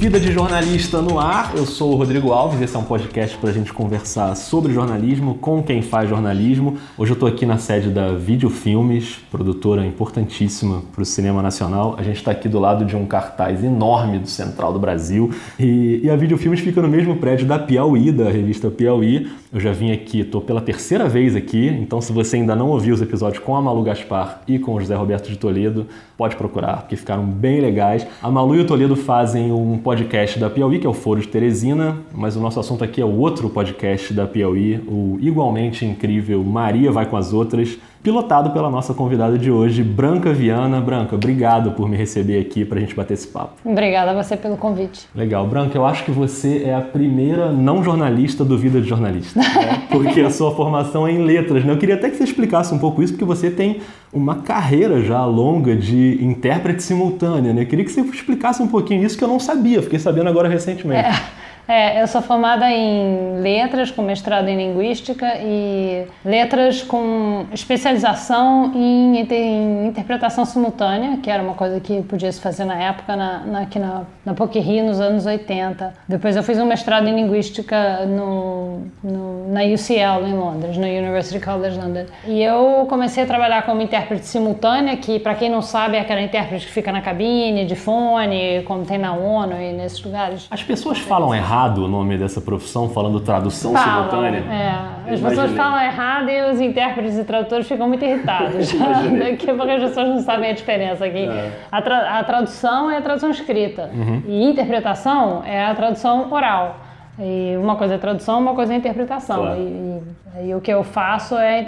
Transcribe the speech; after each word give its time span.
Vida 0.00 0.18
de 0.18 0.32
Jornalista 0.32 1.02
no 1.02 1.20
Ar. 1.20 1.52
Eu 1.54 1.66
sou 1.66 1.92
o 1.92 1.94
Rodrigo 1.94 2.32
Alves. 2.32 2.58
Esse 2.62 2.74
é 2.74 2.78
um 2.78 2.84
podcast 2.84 3.36
para 3.36 3.50
a 3.50 3.52
gente 3.52 3.70
conversar 3.70 4.34
sobre 4.34 4.72
jornalismo 4.72 5.34
com 5.34 5.62
quem 5.62 5.82
faz 5.82 6.08
jornalismo. 6.08 6.78
Hoje 6.96 7.12
eu 7.12 7.14
estou 7.14 7.28
aqui 7.28 7.44
na 7.44 7.58
sede 7.58 7.90
da 7.90 8.14
Videofilmes, 8.14 9.18
produtora 9.30 9.84
importantíssima 9.84 10.80
para 10.90 11.02
o 11.02 11.04
cinema 11.04 11.42
nacional. 11.42 11.96
A 11.98 12.02
gente 12.02 12.16
está 12.16 12.30
aqui 12.30 12.48
do 12.48 12.58
lado 12.58 12.86
de 12.86 12.96
um 12.96 13.04
cartaz 13.04 13.62
enorme 13.62 14.18
do 14.18 14.26
Central 14.26 14.72
do 14.72 14.78
Brasil. 14.78 15.30
E, 15.58 16.00
e 16.02 16.08
a 16.08 16.16
Videofilmes 16.16 16.60
fica 16.60 16.80
no 16.80 16.88
mesmo 16.88 17.16
prédio 17.16 17.46
da 17.46 17.58
Piauí, 17.58 18.10
da 18.10 18.30
revista 18.30 18.70
Piauí. 18.70 19.30
Eu 19.52 19.60
já 19.60 19.72
vim 19.72 19.92
aqui, 19.92 20.20
estou 20.20 20.40
pela 20.40 20.62
terceira 20.62 21.10
vez 21.10 21.36
aqui. 21.36 21.66
Então, 21.66 22.00
se 22.00 22.10
você 22.10 22.36
ainda 22.36 22.56
não 22.56 22.68
ouviu 22.68 22.94
os 22.94 23.02
episódios 23.02 23.44
com 23.44 23.54
a 23.54 23.60
Malu 23.60 23.82
Gaspar 23.82 24.40
e 24.48 24.58
com 24.58 24.74
o 24.74 24.80
José 24.80 24.94
Roberto 24.94 25.28
de 25.28 25.36
Toledo, 25.36 25.88
pode 26.16 26.36
procurar, 26.36 26.78
porque 26.78 26.96
ficaram 26.96 27.26
bem 27.26 27.60
legais. 27.60 28.06
A 28.22 28.30
Malu 28.30 28.54
e 28.54 28.60
o 28.60 28.64
Toledo 28.64 28.96
fazem 28.96 29.52
um 29.52 29.76
podcast 29.76 29.89
da 30.38 30.48
Piauí, 30.48 30.78
que 30.78 30.86
é 30.86 30.90
o 30.90 30.94
Foro 30.94 31.20
de 31.20 31.28
Teresina, 31.28 31.96
mas 32.14 32.36
o 32.36 32.40
nosso 32.40 32.60
assunto 32.60 32.84
aqui 32.84 33.00
é 33.00 33.04
outro 33.04 33.50
podcast 33.50 34.14
da 34.14 34.26
Piauí, 34.26 34.80
o 34.86 35.18
igualmente 35.20 35.84
incrível 35.84 36.42
Maria 36.44 36.92
Vai 36.92 37.06
com 37.06 37.16
as 37.16 37.32
Outras, 37.32 37.76
pilotado 38.02 38.50
pela 38.50 38.70
nossa 38.70 38.94
convidada 38.94 39.38
de 39.38 39.50
hoje, 39.50 39.82
Branca 39.82 40.32
Viana. 40.32 40.80
Branca, 40.80 41.14
obrigado 41.14 41.72
por 41.72 41.88
me 41.88 41.96
receber 41.96 42.40
aqui 42.40 42.64
para 42.64 42.78
a 42.78 42.80
gente 42.80 42.94
bater 42.94 43.14
esse 43.14 43.28
papo. 43.28 43.52
Obrigada 43.64 44.12
a 44.12 44.22
você 44.22 44.36
pelo 44.36 44.56
convite. 44.56 45.06
Legal. 45.14 45.46
Branca, 45.46 45.76
eu 45.76 45.84
acho 45.84 46.04
que 46.04 46.10
você 46.10 46.62
é 46.64 46.74
a 46.74 46.80
primeira 46.80 47.52
não 47.52 47.84
jornalista 47.84 48.44
do 48.44 48.56
Vida 48.56 48.80
de 48.80 48.88
Jornalista, 48.88 49.38
né? 49.38 49.82
porque 49.90 50.20
a 50.20 50.30
sua 50.30 50.54
formação 50.54 51.06
é 51.06 51.12
em 51.12 51.22
letras. 51.22 51.64
Né? 51.64 51.72
Eu 51.72 51.78
queria 51.78 51.94
até 51.94 52.08
que 52.08 52.16
você 52.16 52.24
explicasse 52.24 52.72
um 52.72 52.78
pouco 52.78 53.02
isso, 53.02 53.12
porque 53.12 53.24
você 53.24 53.50
tem 53.50 53.80
uma 54.12 54.36
carreira 54.36 55.02
já 55.02 55.24
longa 55.24 55.76
de 55.76 56.18
intérprete 56.24 56.82
simultânea. 56.82 57.52
Né? 57.52 57.62
Eu 57.62 57.66
queria 57.66 57.84
que 57.84 57.92
você 57.92 58.00
explicasse 58.00 58.62
um 58.62 58.68
pouquinho 58.68 59.04
isso 59.04 59.16
que 59.16 59.24
eu 59.24 59.28
não 59.28 59.38
sabia, 59.38 59.82
fiquei 59.82 59.98
sabendo 59.98 60.28
agora 60.28 60.48
recentemente. 60.48 61.06
É. 61.06 61.39
É, 61.70 62.02
eu 62.02 62.08
sou 62.08 62.20
formada 62.20 62.68
em 62.68 63.38
letras, 63.40 63.92
com 63.92 64.02
mestrado 64.02 64.48
em 64.48 64.56
linguística 64.56 65.36
e 65.36 66.04
letras 66.24 66.82
com 66.82 67.46
especialização 67.52 68.72
em, 68.74 69.20
em 69.20 69.86
interpretação 69.86 70.44
simultânea, 70.44 71.18
que 71.18 71.30
era 71.30 71.40
uma 71.40 71.54
coisa 71.54 71.78
que 71.78 72.02
podia 72.02 72.32
se 72.32 72.40
fazer 72.40 72.64
na 72.64 72.74
época, 72.74 73.14
na, 73.14 73.38
na, 73.46 73.60
aqui 73.60 73.78
na, 73.78 74.02
na 74.26 74.34
PUC 74.34 74.58
Rio, 74.58 74.84
nos 74.84 74.98
anos 74.98 75.26
80. 75.26 75.94
Depois 76.08 76.34
eu 76.34 76.42
fiz 76.42 76.58
um 76.58 76.66
mestrado 76.66 77.06
em 77.06 77.14
linguística 77.14 78.04
no, 78.04 78.80
no, 79.00 79.52
na 79.52 79.60
UCL, 79.60 80.26
em 80.26 80.34
Londres, 80.34 80.76
no 80.76 80.84
University 80.84 81.38
College 81.38 81.78
London. 81.78 82.06
E 82.26 82.42
eu 82.42 82.84
comecei 82.88 83.22
a 83.22 83.26
trabalhar 83.28 83.62
como 83.62 83.80
intérprete 83.80 84.26
simultânea, 84.26 84.96
que, 84.96 85.20
para 85.20 85.36
quem 85.36 85.48
não 85.48 85.62
sabe, 85.62 85.96
é 85.96 86.00
aquela 86.00 86.20
intérprete 86.20 86.66
que 86.66 86.72
fica 86.72 86.90
na 86.90 87.00
cabine, 87.00 87.64
de 87.64 87.76
fone, 87.76 88.64
como 88.64 88.84
tem 88.84 88.98
na 88.98 89.12
ONU 89.12 89.54
e 89.54 89.72
nesses 89.72 90.02
lugares. 90.02 90.48
As 90.50 90.64
pessoas 90.64 90.98
falam 90.98 91.32
errado 91.32 91.59
errado 91.60 91.84
o 91.84 91.88
nome 91.88 92.16
dessa 92.16 92.40
profissão, 92.40 92.88
falando 92.88 93.20
tradução 93.20 93.72
falam, 93.72 94.08
simultânea? 94.08 94.44
É. 94.50 95.12
As 95.12 95.20
pessoas 95.20 95.50
falam 95.52 95.80
errado 95.80 96.30
e 96.30 96.50
os 96.50 96.60
intérpretes 96.60 97.18
e 97.18 97.24
tradutores 97.24 97.66
ficam 97.68 97.88
muito 97.88 98.04
irritados. 98.04 98.72
Daqui 99.18 99.50
a 99.50 99.54
pouco 99.54 99.70
as 99.70 99.82
pessoas 99.82 100.08
não 100.08 100.20
sabem 100.20 100.50
a 100.50 100.54
diferença 100.54 101.04
aqui. 101.04 101.24
É. 101.24 101.52
A, 101.70 101.82
tra 101.82 102.18
a, 102.18 102.24
tradução 102.24 102.90
é 102.90 102.96
a 102.96 103.02
tradução 103.02 103.30
escrita 103.30 103.90
uhum. 103.92 104.22
e 104.26 104.44
interpretação 104.44 105.42
é 105.44 105.66
a 105.66 105.74
tradução 105.74 106.32
oral. 106.32 106.80
E 107.18 107.56
uma 107.56 107.76
coisa 107.76 107.94
é 107.94 107.98
tradução, 107.98 108.38
uma 108.38 108.54
coisa 108.54 108.72
é 108.72 108.76
interpretação. 108.76 109.42
Claro. 109.42 109.60
E, 109.60 110.42
e, 110.42 110.48
e, 110.48 110.54
o 110.54 110.60
que 110.60 110.72
eu 110.72 110.82
faço 110.82 111.36
é 111.36 111.64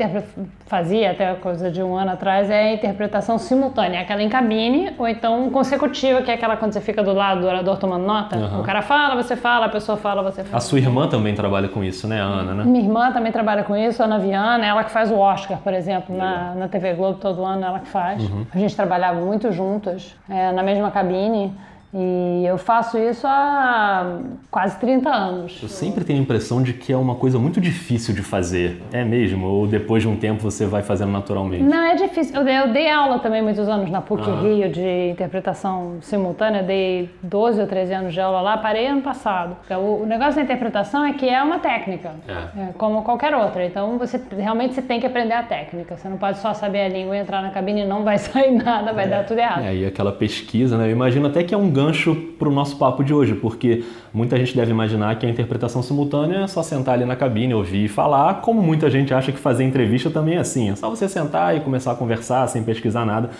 fazia 0.66 1.10
até 1.10 1.34
coisa 1.34 1.70
de 1.70 1.82
um 1.82 1.94
ano 1.94 2.12
atrás 2.12 2.48
é 2.48 2.70
a 2.70 2.72
interpretação 2.72 3.36
simultânea, 3.36 4.00
aquela 4.00 4.22
em 4.22 4.28
cabine 4.28 4.94
ou 4.96 5.06
então 5.06 5.50
consecutiva, 5.50 6.22
que 6.22 6.30
é 6.30 6.34
aquela 6.34 6.56
quando 6.56 6.72
você 6.72 6.80
fica 6.80 7.02
do 7.02 7.12
lado 7.12 7.42
do 7.42 7.46
orador 7.46 7.76
tomando 7.76 8.06
nota. 8.06 8.36
Uhum. 8.36 8.60
O 8.60 8.62
cara 8.62 8.80
fala, 8.80 9.20
você 9.20 9.36
fala, 9.36 9.66
a 9.66 9.68
pessoa 9.68 9.98
fala, 9.98 10.22
você 10.22 10.42
fala. 10.42 10.56
A 10.56 10.60
sua 10.60 10.78
irmã 10.78 11.08
também 11.08 11.34
trabalha 11.34 11.68
com 11.68 11.84
isso, 11.84 12.08
né, 12.08 12.20
a 12.20 12.24
Ana, 12.24 12.54
né? 12.54 12.64
Minha 12.64 12.84
irmã 12.84 13.12
também 13.12 13.30
trabalha 13.30 13.64
com 13.64 13.76
isso, 13.76 14.02
a 14.02 14.06
Ana 14.06 14.18
Viana, 14.18 14.64
ela 14.64 14.84
que 14.84 14.90
faz 14.90 15.10
o 15.10 15.16
Oscar, 15.16 15.58
por 15.58 15.74
exemplo, 15.74 16.16
na, 16.16 16.54
na 16.54 16.68
TV 16.68 16.94
Globo 16.94 17.18
todo 17.18 17.44
ano, 17.44 17.64
ela 17.64 17.80
que 17.80 17.88
faz. 17.88 18.22
Uhum. 18.22 18.46
A 18.54 18.58
gente 18.58 18.74
trabalhava 18.74 19.20
muito 19.20 19.52
juntas, 19.52 20.14
é, 20.30 20.52
na 20.52 20.62
mesma 20.62 20.90
cabine. 20.90 21.52
E 21.94 22.44
eu 22.46 22.56
faço 22.56 22.96
isso 22.96 23.26
há 23.26 24.18
quase 24.50 24.78
30 24.78 25.10
anos. 25.10 25.58
Eu 25.62 25.68
sempre 25.68 26.04
tenho 26.04 26.18
a 26.18 26.22
impressão 26.22 26.62
de 26.62 26.72
que 26.72 26.90
é 26.90 26.96
uma 26.96 27.14
coisa 27.16 27.38
muito 27.38 27.60
difícil 27.60 28.14
de 28.14 28.22
fazer. 28.22 28.80
É 28.92 29.04
mesmo? 29.04 29.46
Ou 29.46 29.66
depois 29.66 30.02
de 30.02 30.08
um 30.08 30.16
tempo 30.16 30.42
você 30.42 30.64
vai 30.64 30.82
fazendo 30.82 31.12
naturalmente? 31.12 31.62
Não, 31.62 31.84
é 31.84 31.94
difícil. 31.94 32.34
Eu 32.34 32.44
dei, 32.44 32.58
eu 32.58 32.72
dei 32.72 32.90
aula 32.90 33.18
também 33.18 33.42
muitos 33.42 33.68
anos 33.68 33.90
na 33.90 34.00
PUC 34.00 34.22
ah. 34.22 34.40
Rio 34.40 34.70
de 34.70 35.10
interpretação 35.10 35.98
simultânea. 36.00 36.60
Eu 36.60 36.66
dei 36.66 37.10
12 37.22 37.60
ou 37.60 37.66
13 37.66 37.92
anos 37.92 38.14
de 38.14 38.20
aula 38.20 38.40
lá. 38.40 38.56
Parei 38.56 38.86
ano 38.86 39.02
passado. 39.02 39.56
O, 39.70 40.02
o 40.02 40.06
negócio 40.06 40.36
da 40.36 40.42
interpretação 40.42 41.04
é 41.04 41.12
que 41.12 41.28
é 41.28 41.42
uma 41.42 41.58
técnica, 41.58 42.12
é. 42.26 42.62
É, 42.62 42.72
como 42.78 43.02
qualquer 43.02 43.34
outra. 43.34 43.66
Então 43.66 43.98
você 43.98 44.18
realmente 44.38 44.74
você 44.74 44.82
tem 44.82 44.98
que 44.98 45.06
aprender 45.06 45.34
a 45.34 45.42
técnica. 45.42 45.96
Você 45.96 46.08
não 46.08 46.16
pode 46.16 46.38
só 46.38 46.54
saber 46.54 46.80
a 46.80 46.88
língua 46.88 47.16
e 47.16 47.20
entrar 47.20 47.42
na 47.42 47.50
cabine 47.50 47.82
e 47.82 47.86
não 47.86 48.02
vai 48.02 48.16
sair 48.18 48.50
nada, 48.50 48.94
vai 48.94 49.04
é. 49.04 49.08
dar 49.08 49.26
tudo 49.26 49.38
errado. 49.38 49.62
É, 49.62 49.74
e 49.74 49.84
aquela 49.84 50.12
pesquisa, 50.12 50.78
né? 50.78 50.86
Eu 50.86 50.92
imagino 50.92 51.26
até 51.26 51.44
que 51.44 51.54
é 51.54 51.58
um 51.58 51.70
gancho 51.82 52.14
para 52.38 52.48
o 52.48 52.52
nosso 52.52 52.76
papo 52.76 53.02
de 53.02 53.12
hoje, 53.12 53.34
porque 53.34 53.84
muita 54.12 54.36
gente 54.38 54.54
deve 54.54 54.70
imaginar 54.70 55.18
que 55.18 55.26
a 55.26 55.28
interpretação 55.28 55.82
simultânea 55.82 56.38
é 56.38 56.46
só 56.46 56.62
sentar 56.62 56.94
ali 56.94 57.04
na 57.04 57.16
cabine, 57.16 57.52
ouvir 57.54 57.84
e 57.84 57.88
falar, 57.88 58.40
como 58.40 58.62
muita 58.62 58.88
gente 58.88 59.12
acha 59.12 59.32
que 59.32 59.38
fazer 59.38 59.64
entrevista 59.64 60.10
também 60.10 60.36
é 60.36 60.38
assim, 60.38 60.70
é 60.70 60.76
só 60.76 60.88
você 60.88 61.08
sentar 61.08 61.56
e 61.56 61.60
começar 61.60 61.92
a 61.92 61.94
conversar 61.94 62.46
sem 62.46 62.62
pesquisar 62.62 63.04
nada. 63.04 63.30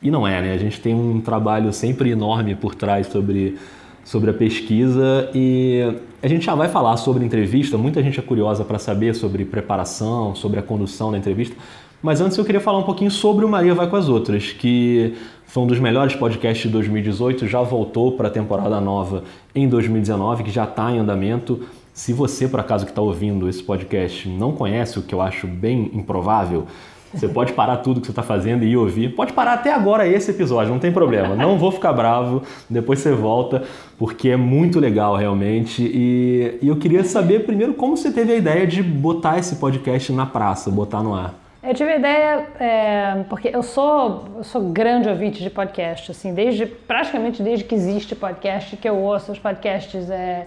E 0.00 0.10
não 0.10 0.26
é, 0.26 0.40
né? 0.40 0.52
A 0.52 0.58
gente 0.58 0.80
tem 0.80 0.94
um 0.94 1.20
trabalho 1.20 1.72
sempre 1.72 2.10
enorme 2.10 2.54
por 2.54 2.74
trás 2.74 3.08
sobre, 3.08 3.58
sobre 4.04 4.30
a 4.30 4.32
pesquisa 4.32 5.28
e 5.34 5.82
a 6.22 6.28
gente 6.28 6.46
já 6.46 6.54
vai 6.54 6.68
falar 6.68 6.96
sobre 6.96 7.24
entrevista, 7.24 7.76
muita 7.76 8.00
gente 8.02 8.18
é 8.18 8.22
curiosa 8.22 8.64
para 8.64 8.78
saber 8.78 9.14
sobre 9.14 9.44
preparação, 9.44 10.36
sobre 10.36 10.60
a 10.60 10.62
condução 10.62 11.10
da 11.10 11.18
entrevista, 11.18 11.56
mas 12.02 12.20
antes 12.20 12.38
eu 12.38 12.44
queria 12.44 12.60
falar 12.60 12.78
um 12.78 12.84
pouquinho 12.84 13.10
sobre 13.10 13.44
o 13.44 13.48
Maria 13.48 13.74
Vai 13.74 13.88
com 13.88 13.96
as 13.96 14.08
Outras, 14.08 14.52
que 14.52 15.14
foi 15.46 15.62
um 15.62 15.66
dos 15.66 15.80
melhores 15.80 16.14
podcasts 16.14 16.62
de 16.62 16.68
2018, 16.68 17.46
já 17.48 17.60
voltou 17.62 18.12
para 18.12 18.28
a 18.28 18.30
temporada 18.30 18.80
nova 18.80 19.24
em 19.54 19.66
2019, 19.66 20.44
que 20.44 20.50
já 20.50 20.64
está 20.64 20.92
em 20.92 20.98
andamento. 20.98 21.60
Se 21.92 22.12
você, 22.12 22.46
por 22.46 22.60
acaso, 22.60 22.84
que 22.84 22.92
está 22.92 23.02
ouvindo 23.02 23.48
esse 23.48 23.62
podcast, 23.62 24.28
não 24.28 24.52
conhece, 24.52 24.98
o 24.98 25.02
que 25.02 25.14
eu 25.14 25.20
acho 25.20 25.48
bem 25.48 25.90
improvável, 25.92 26.66
você 27.12 27.26
pode 27.32 27.54
parar 27.54 27.78
tudo 27.78 28.00
que 28.00 28.06
você 28.06 28.12
está 28.12 28.22
fazendo 28.22 28.62
e 28.62 28.68
ir 28.68 28.76
ouvir. 28.76 29.16
Pode 29.16 29.32
parar 29.32 29.54
até 29.54 29.72
agora 29.72 30.06
esse 30.06 30.30
episódio, 30.30 30.70
não 30.70 30.78
tem 30.78 30.92
problema. 30.92 31.34
Não 31.34 31.58
vou 31.58 31.72
ficar 31.72 31.92
bravo, 31.92 32.42
depois 32.70 33.00
você 33.00 33.12
volta, 33.12 33.64
porque 33.98 34.28
é 34.28 34.36
muito 34.36 34.78
legal 34.78 35.16
realmente. 35.16 35.82
E, 35.82 36.58
e 36.62 36.68
eu 36.68 36.76
queria 36.76 37.02
saber 37.02 37.46
primeiro 37.46 37.74
como 37.74 37.96
você 37.96 38.12
teve 38.12 38.34
a 38.34 38.36
ideia 38.36 38.66
de 38.66 38.82
botar 38.82 39.38
esse 39.38 39.56
podcast 39.56 40.12
na 40.12 40.26
praça, 40.26 40.70
botar 40.70 41.02
no 41.02 41.14
ar. 41.14 41.47
Eu 41.68 41.74
tive 41.74 41.92
a 41.92 41.96
ideia, 41.96 42.46
é, 42.58 43.24
porque 43.28 43.50
eu 43.52 43.62
sou, 43.62 44.24
eu 44.38 44.42
sou 44.42 44.70
grande 44.70 45.06
ouvinte 45.06 45.42
de 45.42 45.50
podcast, 45.50 46.10
assim, 46.10 46.32
desde, 46.32 46.64
praticamente 46.64 47.42
desde 47.42 47.62
que 47.62 47.74
existe 47.74 48.16
podcast, 48.16 48.74
que 48.74 48.88
eu 48.88 48.96
ouço 48.96 49.32
os 49.32 49.38
podcasts, 49.38 50.08
é, 50.08 50.46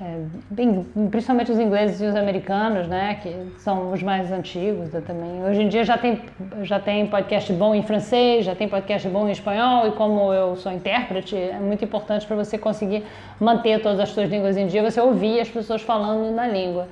é, 0.00 0.20
bem, 0.48 0.86
principalmente 1.10 1.50
os 1.50 1.58
ingleses 1.58 2.00
e 2.00 2.04
os 2.04 2.14
americanos, 2.14 2.86
né, 2.86 3.18
que 3.20 3.34
são 3.58 3.90
os 3.90 4.00
mais 4.00 4.30
antigos 4.30 4.92
né, 4.92 5.02
também. 5.04 5.44
Hoje 5.44 5.62
em 5.62 5.68
dia 5.68 5.82
já 5.82 5.98
tem, 5.98 6.22
já 6.62 6.78
tem 6.78 7.04
podcast 7.08 7.52
bom 7.52 7.74
em 7.74 7.82
francês, 7.82 8.44
já 8.44 8.54
tem 8.54 8.68
podcast 8.68 9.08
bom 9.08 9.26
em 9.26 9.32
espanhol, 9.32 9.88
e 9.88 9.90
como 9.90 10.32
eu 10.32 10.54
sou 10.54 10.70
intérprete, 10.70 11.34
é 11.34 11.58
muito 11.58 11.84
importante 11.84 12.24
para 12.24 12.36
você 12.36 12.56
conseguir 12.56 13.04
manter 13.40 13.82
todas 13.82 13.98
as 13.98 14.10
suas 14.10 14.30
línguas 14.30 14.56
em 14.56 14.68
dia, 14.68 14.88
você 14.88 15.00
ouvir 15.00 15.40
as 15.40 15.48
pessoas 15.48 15.82
falando 15.82 16.32
na 16.32 16.46
língua. 16.46 16.86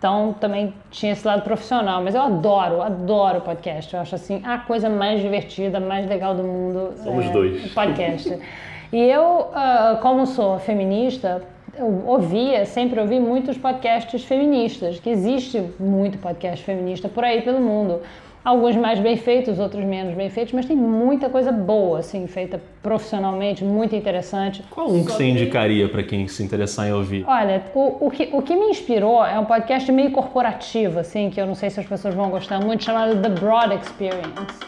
Então 0.00 0.34
também 0.40 0.72
tinha 0.90 1.12
esse 1.12 1.26
lado 1.26 1.42
profissional, 1.42 2.02
mas 2.02 2.14
eu 2.14 2.22
adoro, 2.22 2.80
adoro 2.80 3.42
podcast. 3.42 3.92
Eu 3.92 4.00
acho 4.00 4.14
assim 4.14 4.40
a 4.46 4.56
coisa 4.56 4.88
mais 4.88 5.20
divertida, 5.20 5.78
mais 5.78 6.08
legal 6.08 6.34
do 6.34 6.42
mundo. 6.42 6.94
Somos 7.04 7.26
é, 7.26 7.30
dois. 7.30 7.70
Podcast. 7.74 8.38
e 8.90 8.98
eu, 8.98 9.50
uh, 9.50 10.00
como 10.00 10.26
sou 10.26 10.58
feminista, 10.58 11.42
eu 11.76 12.02
ouvia, 12.06 12.64
sempre 12.64 12.98
ouvi 12.98 13.20
muitos 13.20 13.58
podcasts 13.58 14.24
feministas, 14.24 14.98
que 14.98 15.10
existe 15.10 15.62
muito 15.78 16.16
podcast 16.16 16.64
feminista 16.64 17.06
por 17.06 17.22
aí 17.22 17.42
pelo 17.42 17.60
mundo 17.60 18.00
alguns 18.44 18.76
mais 18.76 18.98
bem 18.98 19.16
feitos, 19.16 19.58
outros 19.58 19.84
menos 19.84 20.14
bem 20.14 20.30
feitos, 20.30 20.52
mas 20.52 20.66
tem 20.66 20.76
muita 20.76 21.28
coisa 21.28 21.52
boa, 21.52 21.98
assim, 21.98 22.26
feita 22.26 22.60
profissionalmente, 22.82 23.64
muito 23.64 23.94
interessante. 23.94 24.64
Qual 24.70 24.90
um 24.90 25.04
que 25.04 25.12
você 25.12 25.24
indicaria 25.24 25.88
para 25.88 26.02
quem 26.02 26.26
se 26.26 26.42
interessar 26.42 26.88
em 26.88 26.92
ouvir? 26.92 27.24
Olha, 27.26 27.62
o, 27.74 28.06
o, 28.06 28.10
que, 28.10 28.30
o 28.32 28.42
que 28.42 28.54
me 28.54 28.66
inspirou 28.66 29.24
é 29.24 29.38
um 29.38 29.44
podcast 29.44 29.90
meio 29.92 30.10
corporativo, 30.10 30.98
assim, 30.98 31.30
que 31.30 31.40
eu 31.40 31.46
não 31.46 31.54
sei 31.54 31.70
se 31.70 31.80
as 31.80 31.86
pessoas 31.86 32.14
vão 32.14 32.30
gostar 32.30 32.60
muito, 32.60 32.84
chamado 32.84 33.20
The 33.20 33.28
Broad 33.28 33.74
Experience, 33.74 34.58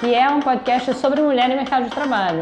que 0.00 0.14
é 0.14 0.28
um 0.28 0.40
podcast 0.40 0.94
sobre 0.94 1.20
mulher 1.20 1.50
e 1.50 1.56
mercado 1.56 1.84
de 1.84 1.90
trabalho. 1.90 2.40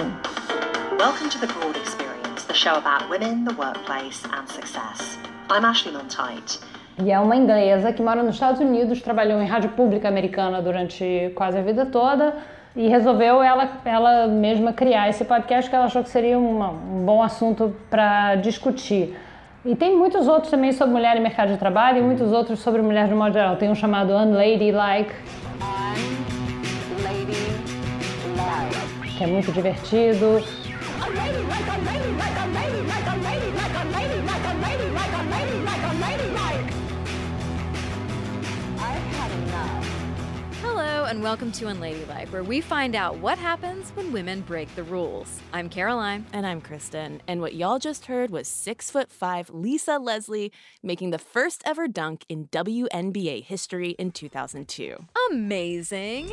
Welcome 0.98 1.30
to 1.30 1.38
The 1.38 1.46
Broad 1.46 1.78
Experience, 1.78 2.46
the 2.46 2.54
show 2.54 2.74
about 2.74 3.08
women, 3.08 3.44
the 3.44 3.54
workplace 3.54 4.24
and 4.32 4.48
success. 4.48 5.18
I'm 5.48 5.64
Ashley 5.64 5.92
Montite. 5.92 6.58
E 7.04 7.12
é 7.12 7.18
uma 7.20 7.36
inglesa 7.36 7.92
que 7.92 8.02
mora 8.02 8.22
nos 8.22 8.34
Estados 8.34 8.60
Unidos, 8.60 9.00
trabalhou 9.00 9.40
em 9.40 9.46
rádio 9.46 9.70
pública 9.70 10.08
americana 10.08 10.60
durante 10.60 11.30
quase 11.36 11.56
a 11.56 11.62
vida 11.62 11.86
toda, 11.86 12.34
e 12.74 12.88
resolveu 12.88 13.40
ela, 13.40 13.68
ela 13.84 14.26
mesma 14.26 14.72
criar 14.72 15.08
esse 15.08 15.24
podcast 15.24 15.70
que 15.70 15.76
ela 15.76 15.84
achou 15.84 16.02
que 16.02 16.10
seria 16.10 16.38
uma, 16.38 16.70
um 16.70 17.04
bom 17.04 17.22
assunto 17.22 17.74
para 17.88 18.34
discutir. 18.36 19.16
E 19.64 19.76
tem 19.76 19.96
muitos 19.96 20.26
outros 20.26 20.50
também 20.50 20.72
sobre 20.72 20.92
mulher 20.92 21.16
e 21.16 21.20
mercado 21.20 21.52
de 21.52 21.56
trabalho 21.56 21.98
e 21.98 22.02
muitos 22.02 22.32
outros 22.32 22.58
sobre 22.60 22.82
mulher 22.82 23.06
de 23.06 23.14
modo 23.14 23.32
geral. 23.32 23.56
Tem 23.56 23.70
um 23.70 23.74
chamado 23.74 24.12
Unladylike, 24.12 25.12
que 29.16 29.24
é 29.24 29.26
muito 29.26 29.52
divertido. 29.52 30.42
Hello, 40.80 41.06
and 41.06 41.20
welcome 41.24 41.50
to 41.58 41.64
Unladylike, 41.64 42.30
where 42.30 42.44
we 42.44 42.60
find 42.60 42.94
out 42.94 43.16
what 43.16 43.36
happens 43.36 43.90
when 43.96 44.12
women 44.12 44.42
break 44.42 44.72
the 44.76 44.84
rules. 44.84 45.40
I'm 45.52 45.68
Caroline. 45.68 46.24
And 46.32 46.46
I'm 46.46 46.60
Kristen. 46.60 47.20
And 47.26 47.40
what 47.40 47.54
y'all 47.54 47.80
just 47.80 48.06
heard 48.06 48.30
was 48.30 48.46
six 48.46 48.88
foot 48.88 49.10
five 49.10 49.50
Lisa 49.50 49.98
Leslie 49.98 50.52
making 50.80 51.10
the 51.10 51.18
first 51.18 51.64
ever 51.66 51.88
dunk 51.88 52.24
in 52.28 52.46
WNBA 52.52 53.42
history 53.42 53.96
in 53.98 54.12
2002. 54.12 54.94
Amazing. 55.32 56.28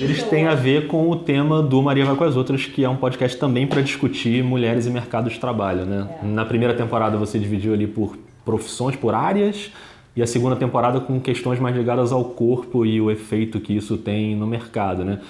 Eles 0.00 0.24
têm 0.24 0.48
a 0.48 0.56
ver 0.56 0.88
com 0.88 1.08
o 1.08 1.16
tema 1.20 1.62
do 1.62 1.80
Maria 1.80 2.04
Vai 2.04 2.16
com 2.16 2.24
as 2.24 2.36
Outras, 2.36 2.66
que 2.66 2.82
é 2.82 2.88
um 2.88 2.96
podcast 2.96 3.38
também 3.38 3.68
para 3.68 3.82
discutir 3.82 4.42
mulheres 4.42 4.86
e 4.86 4.90
mercado 4.90 5.30
de 5.30 5.38
trabalho. 5.38 5.86
Né? 5.86 6.08
Na 6.24 6.44
primeira 6.44 6.74
temporada 6.74 7.16
você 7.16 7.38
dividiu 7.38 7.72
ali 7.72 7.86
por 7.86 8.18
profissões, 8.44 8.96
por 8.96 9.14
áreas, 9.14 9.70
e 10.14 10.22
a 10.22 10.26
segunda 10.26 10.56
temporada 10.56 11.00
com 11.00 11.20
questões 11.20 11.58
mais 11.58 11.76
ligadas 11.76 12.12
ao 12.12 12.24
corpo 12.24 12.84
e 12.84 13.00
o 13.00 13.10
efeito 13.10 13.60
que 13.60 13.76
isso 13.76 13.96
tem 13.96 14.34
no 14.34 14.46
mercado. 14.46 15.04
Né? 15.04 15.20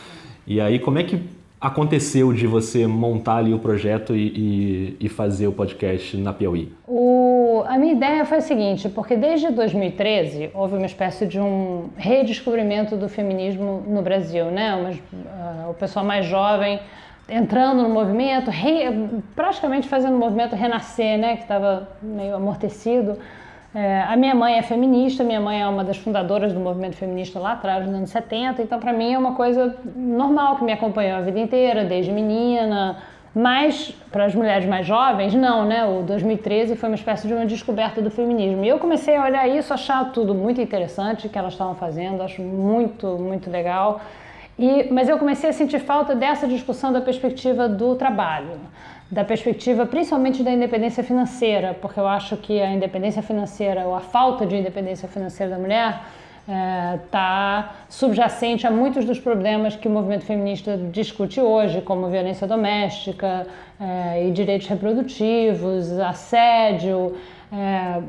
E 0.46 0.60
aí, 0.60 0.78
como 0.78 0.98
é 0.98 1.04
que 1.04 1.20
aconteceu 1.60 2.32
de 2.32 2.46
você 2.46 2.86
montar 2.86 3.36
ali 3.36 3.52
o 3.52 3.58
projeto 3.58 4.16
e, 4.16 4.28
e, 4.28 4.96
e 4.98 5.08
fazer 5.08 5.46
o 5.46 5.52
podcast 5.52 6.16
na 6.16 6.32
Piauí? 6.32 6.72
O, 6.88 7.62
a 7.66 7.76
minha 7.76 7.92
ideia 7.92 8.24
foi 8.24 8.38
a 8.38 8.40
seguinte, 8.40 8.88
porque 8.88 9.14
desde 9.14 9.50
2013 9.50 10.50
houve 10.54 10.76
uma 10.76 10.86
espécie 10.86 11.26
de 11.26 11.38
um 11.38 11.90
redescobrimento 11.96 12.96
do 12.96 13.08
feminismo 13.08 13.84
no 13.86 14.00
Brasil, 14.00 14.46
né? 14.46 14.74
Uma, 14.74 14.90
uh, 14.90 15.70
o 15.70 15.74
pessoal 15.74 16.04
mais 16.04 16.24
jovem 16.24 16.80
entrando 17.28 17.82
no 17.82 17.90
movimento, 17.90 18.50
re, 18.50 19.08
praticamente 19.36 19.86
fazendo 19.86 20.16
o 20.16 20.18
movimento 20.18 20.56
renascer, 20.56 21.18
né? 21.18 21.36
Que 21.36 21.42
estava 21.42 21.88
meio 22.02 22.34
amortecido. 22.34 23.18
É, 23.72 24.02
a 24.02 24.16
minha 24.16 24.34
mãe 24.34 24.58
é 24.58 24.62
feminista, 24.62 25.22
minha 25.22 25.40
mãe 25.40 25.62
é 25.62 25.66
uma 25.66 25.84
das 25.84 25.96
fundadoras 25.96 26.52
do 26.52 26.58
movimento 26.58 26.96
feminista 26.96 27.38
lá 27.38 27.52
atrás, 27.52 27.86
nos 27.86 27.94
anos 27.94 28.10
70, 28.10 28.62
então 28.62 28.80
para 28.80 28.92
mim 28.92 29.12
é 29.12 29.18
uma 29.18 29.34
coisa 29.34 29.76
normal 29.94 30.56
que 30.56 30.64
me 30.64 30.72
acompanhou 30.72 31.18
a 31.18 31.20
vida 31.20 31.38
inteira, 31.38 31.84
desde 31.84 32.10
menina. 32.10 32.98
Mas 33.32 33.94
para 34.10 34.24
as 34.24 34.34
mulheres 34.34 34.66
mais 34.66 34.84
jovens, 34.84 35.32
não, 35.34 35.64
né? 35.64 35.86
O 35.86 36.02
2013 36.02 36.74
foi 36.74 36.88
uma 36.88 36.96
espécie 36.96 37.28
de 37.28 37.32
uma 37.32 37.46
descoberta 37.46 38.02
do 38.02 38.10
feminismo. 38.10 38.64
E 38.64 38.68
eu 38.68 38.80
comecei 38.80 39.14
a 39.14 39.22
olhar 39.22 39.46
isso, 39.46 39.72
achar 39.72 40.10
tudo 40.10 40.34
muito 40.34 40.60
interessante 40.60 41.28
que 41.28 41.38
elas 41.38 41.52
estavam 41.52 41.76
fazendo, 41.76 42.24
acho 42.24 42.42
muito, 42.42 43.06
muito 43.18 43.48
legal. 43.48 44.00
E, 44.58 44.92
mas 44.92 45.08
eu 45.08 45.16
comecei 45.16 45.48
a 45.48 45.52
sentir 45.52 45.78
falta 45.78 46.12
dessa 46.12 46.48
discussão 46.48 46.92
da 46.92 47.00
perspectiva 47.00 47.68
do 47.68 47.94
trabalho 47.94 48.58
da 49.10 49.24
perspectiva 49.24 49.86
principalmente 49.86 50.42
da 50.42 50.52
independência 50.52 51.02
financeira, 51.02 51.74
porque 51.80 51.98
eu 51.98 52.06
acho 52.06 52.36
que 52.36 52.60
a 52.60 52.72
independência 52.72 53.22
financeira 53.22 53.86
ou 53.86 53.94
a 53.94 54.00
falta 54.00 54.46
de 54.46 54.56
independência 54.56 55.08
financeira 55.08 55.52
da 55.52 55.58
mulher 55.58 56.00
está 57.04 57.72
é, 57.72 57.84
subjacente 57.88 58.66
a 58.66 58.70
muitos 58.70 59.04
dos 59.04 59.18
problemas 59.18 59.76
que 59.76 59.86
o 59.86 59.90
movimento 59.90 60.24
feminista 60.24 60.76
discute 60.76 61.40
hoje, 61.40 61.80
como 61.82 62.08
violência 62.08 62.46
doméstica 62.46 63.46
é, 63.80 64.26
e 64.26 64.30
direitos 64.30 64.66
reprodutivos, 64.68 65.92
assédio, 65.98 67.16
é, 67.52 68.00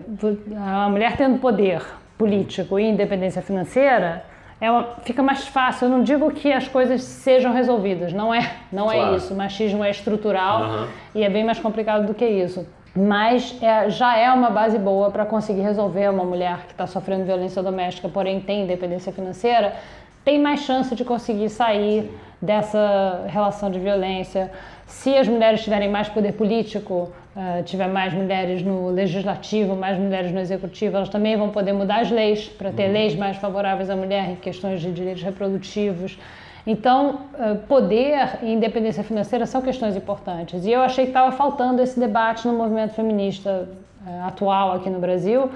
a 0.57 0.89
mulher 0.89 1.17
tendo 1.17 1.39
poder 1.39 1.83
político 2.17 2.79
e 2.79 2.83
independência 2.83 3.41
financeira 3.41 4.23
é 4.61 4.69
uma, 4.69 4.83
fica 5.01 5.23
mais 5.23 5.47
fácil. 5.47 5.85
Eu 5.85 5.89
não 5.89 6.03
digo 6.03 6.29
que 6.31 6.53
as 6.53 6.67
coisas 6.67 7.01
sejam 7.01 7.51
resolvidas, 7.51 8.13
não 8.13 8.31
é, 8.31 8.53
não 8.71 8.91
é 8.91 8.95
claro. 8.95 9.13
é 9.13 9.17
isso. 9.17 9.33
O 9.33 9.37
machismo 9.37 9.83
é 9.83 9.89
estrutural 9.89 10.61
uhum. 10.61 10.87
e 11.15 11.23
é 11.23 11.29
bem 11.29 11.43
mais 11.43 11.59
complicado 11.59 12.05
do 12.05 12.13
que 12.13 12.25
isso. 12.25 12.65
Mas 12.95 13.57
é, 13.61 13.89
já 13.89 14.15
é 14.15 14.31
uma 14.31 14.51
base 14.51 14.77
boa 14.77 15.09
para 15.09 15.25
conseguir 15.25 15.61
resolver 15.61 16.09
uma 16.09 16.23
mulher 16.23 16.65
que 16.67 16.73
está 16.73 16.85
sofrendo 16.85 17.25
violência 17.25 17.63
doméstica, 17.63 18.07
porém 18.07 18.39
tem 18.39 18.63
independência 18.63 19.11
financeira, 19.11 19.75
tem 20.23 20.39
mais 20.39 20.59
chance 20.59 20.93
de 20.93 21.03
conseguir 21.03 21.49
sair 21.49 22.11
dessa 22.41 23.25
relação 23.27 23.69
de 23.69 23.79
violência. 23.79 24.51
Se 24.87 25.15
as 25.15 25.27
mulheres 25.27 25.63
tiverem 25.63 25.89
mais 25.89 26.09
poder 26.09 26.33
político, 26.33 27.11
uh, 27.35 27.63
tiver 27.63 27.87
mais 27.87 28.13
mulheres 28.13 28.63
no 28.63 28.89
legislativo, 28.89 29.75
mais 29.75 29.97
mulheres 29.97 30.31
no 30.31 30.39
executivo, 30.39 30.97
elas 30.97 31.09
também 31.09 31.37
vão 31.37 31.49
poder 31.49 31.73
mudar 31.73 32.01
as 32.01 32.11
leis 32.11 32.49
para 32.49 32.71
ter 32.71 32.87
uhum. 32.87 32.93
leis 32.93 33.15
mais 33.15 33.37
favoráveis 33.37 33.89
à 33.89 33.95
mulher 33.95 34.31
em 34.31 34.35
questões 34.35 34.81
de 34.81 34.91
direitos 34.91 35.23
reprodutivos. 35.23 36.17
Então, 36.65 37.21
uh, 37.33 37.57
poder 37.67 38.39
e 38.41 38.51
independência 38.51 39.03
financeira 39.03 39.45
são 39.45 39.61
questões 39.61 39.95
importantes. 39.95 40.65
E 40.65 40.71
eu 40.71 40.81
achei 40.81 41.05
que 41.05 41.11
estava 41.11 41.31
faltando 41.31 41.81
esse 41.81 41.99
debate 41.99 42.47
no 42.47 42.53
movimento 42.53 42.93
feminista 42.93 43.69
uh, 44.05 44.27
atual 44.27 44.73
aqui 44.73 44.89
no 44.89 44.99
Brasil, 44.99 45.49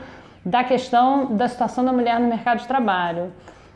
da 0.45 0.63
questão 0.63 1.35
da 1.35 1.47
situação 1.47 1.83
da 1.83 1.91
mulher 1.91 2.19
no 2.19 2.27
mercado 2.27 2.59
de 2.59 2.67
trabalho. 2.67 3.31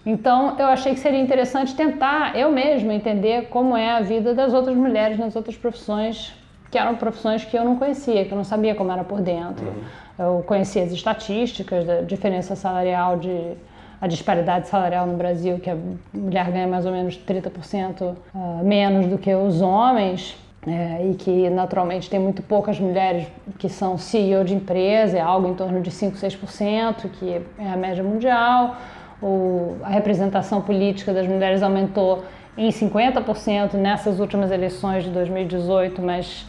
Então, 0.06 0.56
eu 0.57 0.68
achei 0.68 0.94
que 0.94 1.00
seria 1.00 1.19
interessante 1.19 1.75
tentar 1.75 2.38
eu 2.38 2.51
mesma 2.51 2.94
entender 2.94 3.48
como 3.50 3.75
é 3.75 3.92
a 3.92 4.01
vida 4.01 4.34
das 4.34 4.54
outras 4.54 4.75
mulheres 4.75 5.18
nas 5.18 5.36
outras 5.36 5.57
profissões, 5.57 6.34
que 6.72 6.78
eram 6.78 6.96
profissões 6.96 7.44
que 7.44 7.57
eu 7.57 7.66
não 7.66 7.75
conhecia, 7.75 8.25
que 8.25 8.31
eu 8.31 8.38
não 8.38 8.44
sabia 8.44 8.75
como 8.75 8.92
era 8.92 9.04
por 9.04 9.22
dentro. 9.22 9.66
Uhum. 9.66 10.38
Eu 10.38 10.44
conhecia 10.46 10.84
as 10.84 10.92
estatísticas 10.92 11.86
da 11.86 12.01
diferença 12.01 12.56
salarial 12.56 13.18
de 13.18 13.54
a 14.01 14.07
disparidade 14.07 14.69
salarial 14.69 15.06
no 15.06 15.18
Brasil, 15.18 15.60
que 15.60 15.69
a 15.69 15.78
mulher 16.13 16.50
ganha 16.51 16.68
mais 16.68 16.86
ou 16.86 16.92
menos 16.92 17.18
30% 17.18 18.16
ah, 18.34 18.62
menos 18.63 19.07
do 19.07 19.18
que 19.18 19.34
os 19.34 19.62
homens, 19.62 20.38
é, 20.68 21.07
e 21.10 21.16
que 21.16 21.50
naturalmente 21.50 22.10
tem 22.10 22.19
muito 22.19 22.42
poucas 22.42 22.80
mulheres 22.80 23.28
que 23.57 23.69
são 23.69 23.98
CEO 23.98 24.44
de 24.44 24.54
empresa, 24.54 25.18
é 25.18 25.22
algo 25.22 25.48
em 25.48 25.54
torno 25.54 25.81
de 25.81 25.90
5, 25.90 26.18
6%, 26.18 27.10
que 27.12 27.42
é 27.57 27.72
a 27.72 27.78
média 27.78 28.03
mundial 28.03 28.75
o, 29.21 29.77
a 29.83 29.89
representação 29.89 30.61
política 30.61 31.13
das 31.13 31.27
mulheres 31.27 31.61
aumentou 31.61 32.23
em 32.57 32.69
50% 32.69 33.73
nessas 33.73 34.19
últimas 34.19 34.51
eleições 34.51 35.03
de 35.03 35.09
2018, 35.09 36.01
mas 36.01 36.45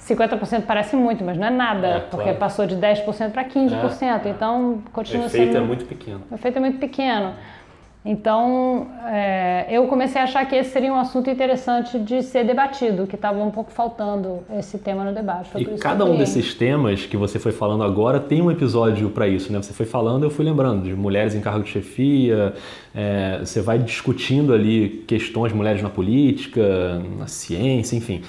50% 0.00 0.64
parece 0.66 0.96
muito, 0.96 1.22
mas 1.22 1.36
não 1.36 1.46
é 1.46 1.50
nada, 1.50 1.86
é, 1.86 2.00
porque 2.00 2.24
claro. 2.24 2.38
passou 2.38 2.66
de 2.66 2.76
10% 2.76 3.30
para 3.30 3.44
15%, 3.44 4.26
é, 4.26 4.28
então 4.30 4.82
continua 4.92 5.28
sendo... 5.28 5.40
O 5.40 5.44
efeito 5.44 5.56
é 5.56 5.60
muito 5.60 5.84
pequeno. 5.84 6.22
O 6.30 6.34
efeito 6.34 6.56
é 6.56 6.60
muito 6.60 6.78
pequeno. 6.78 7.34
Então, 8.04 8.88
é, 9.06 9.66
eu 9.70 9.86
comecei 9.86 10.20
a 10.20 10.24
achar 10.24 10.44
que 10.44 10.56
esse 10.56 10.70
seria 10.70 10.92
um 10.92 10.98
assunto 10.98 11.30
interessante 11.30 12.00
de 12.00 12.20
ser 12.20 12.44
debatido, 12.44 13.06
que 13.06 13.14
estava 13.14 13.40
um 13.40 13.50
pouco 13.52 13.70
faltando 13.70 14.40
esse 14.58 14.76
tema 14.76 15.04
no 15.04 15.14
debate. 15.14 15.50
Foi 15.50 15.62
e 15.62 15.64
cada 15.78 16.04
um 16.04 16.16
desses 16.16 16.52
temas 16.52 17.06
que 17.06 17.16
você 17.16 17.38
foi 17.38 17.52
falando 17.52 17.84
agora 17.84 18.18
tem 18.18 18.42
um 18.42 18.50
episódio 18.50 19.08
para 19.10 19.28
isso, 19.28 19.52
né? 19.52 19.62
Você 19.62 19.72
foi 19.72 19.86
falando, 19.86 20.24
eu 20.24 20.30
fui 20.30 20.44
lembrando 20.44 20.82
de 20.82 20.94
mulheres 20.96 21.32
em 21.36 21.40
cargo 21.40 21.62
de 21.62 21.70
chefia, 21.70 22.54
é, 22.92 23.38
você 23.38 23.60
vai 23.60 23.78
discutindo 23.78 24.52
ali 24.52 25.04
questões 25.06 25.52
de 25.52 25.56
mulheres 25.56 25.80
na 25.80 25.88
política, 25.88 27.00
na 27.16 27.28
ciência, 27.28 27.94
enfim. 27.94 28.22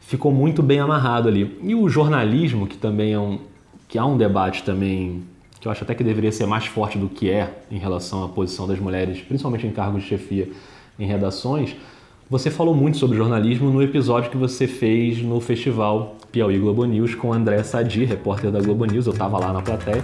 Ficou 0.00 0.32
muito 0.32 0.60
bem 0.60 0.80
amarrado 0.80 1.28
ali. 1.28 1.56
E 1.62 1.72
o 1.72 1.88
jornalismo, 1.88 2.66
que 2.66 2.76
também 2.76 3.12
é 3.12 3.18
um, 3.18 3.38
que 3.86 3.96
há 3.96 4.04
um 4.04 4.16
debate 4.16 4.64
também 4.64 5.22
que 5.60 5.68
eu 5.68 5.72
acho 5.72 5.84
até 5.84 5.94
que 5.94 6.02
deveria 6.02 6.32
ser 6.32 6.46
mais 6.46 6.64
forte 6.64 6.96
do 6.96 7.08
que 7.08 7.28
é 7.30 7.62
em 7.70 7.76
relação 7.76 8.24
à 8.24 8.28
posição 8.28 8.66
das 8.66 8.78
mulheres, 8.80 9.20
principalmente 9.20 9.66
em 9.66 9.70
cargos 9.70 10.02
de 10.02 10.08
chefia 10.08 10.50
em 10.98 11.04
redações. 11.06 11.76
Você 12.30 12.50
falou 12.50 12.74
muito 12.74 12.96
sobre 12.96 13.18
jornalismo 13.18 13.70
no 13.70 13.82
episódio 13.82 14.30
que 14.30 14.36
você 14.38 14.66
fez 14.66 15.20
no 15.20 15.38
festival 15.38 16.16
Piauí 16.32 16.58
Globo 16.58 16.84
News 16.86 17.14
com 17.14 17.32
André 17.32 17.62
Sadi, 17.62 18.04
repórter 18.04 18.50
da 18.50 18.60
Globo 18.60 18.86
News. 18.86 19.06
Eu 19.06 19.12
estava 19.12 19.38
lá 19.38 19.52
na 19.52 19.60
plateia. 19.60 20.02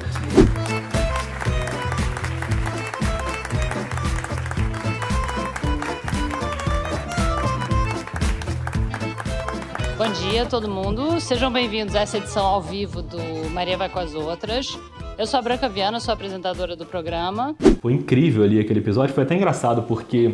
Bom 9.96 10.12
dia, 10.12 10.44
todo 10.44 10.68
mundo. 10.68 11.18
Sejam 11.18 11.50
bem-vindos 11.50 11.94
a 11.94 12.00
essa 12.00 12.18
edição 12.18 12.44
ao 12.44 12.60
vivo 12.60 13.00
do 13.00 13.48
Maria 13.50 13.78
Vai 13.78 13.88
com 13.88 14.00
as 14.00 14.14
Outras. 14.14 14.78
Eu 15.18 15.26
sou 15.26 15.38
a 15.38 15.42
Branca 15.42 15.66
Viana, 15.66 15.98
sou 15.98 16.12
apresentadora 16.12 16.76
do 16.76 16.84
programa. 16.84 17.56
Foi 17.80 17.94
incrível 17.94 18.44
ali 18.44 18.60
aquele 18.60 18.80
episódio, 18.80 19.14
foi 19.14 19.24
até 19.24 19.34
engraçado 19.34 19.82
porque 19.84 20.30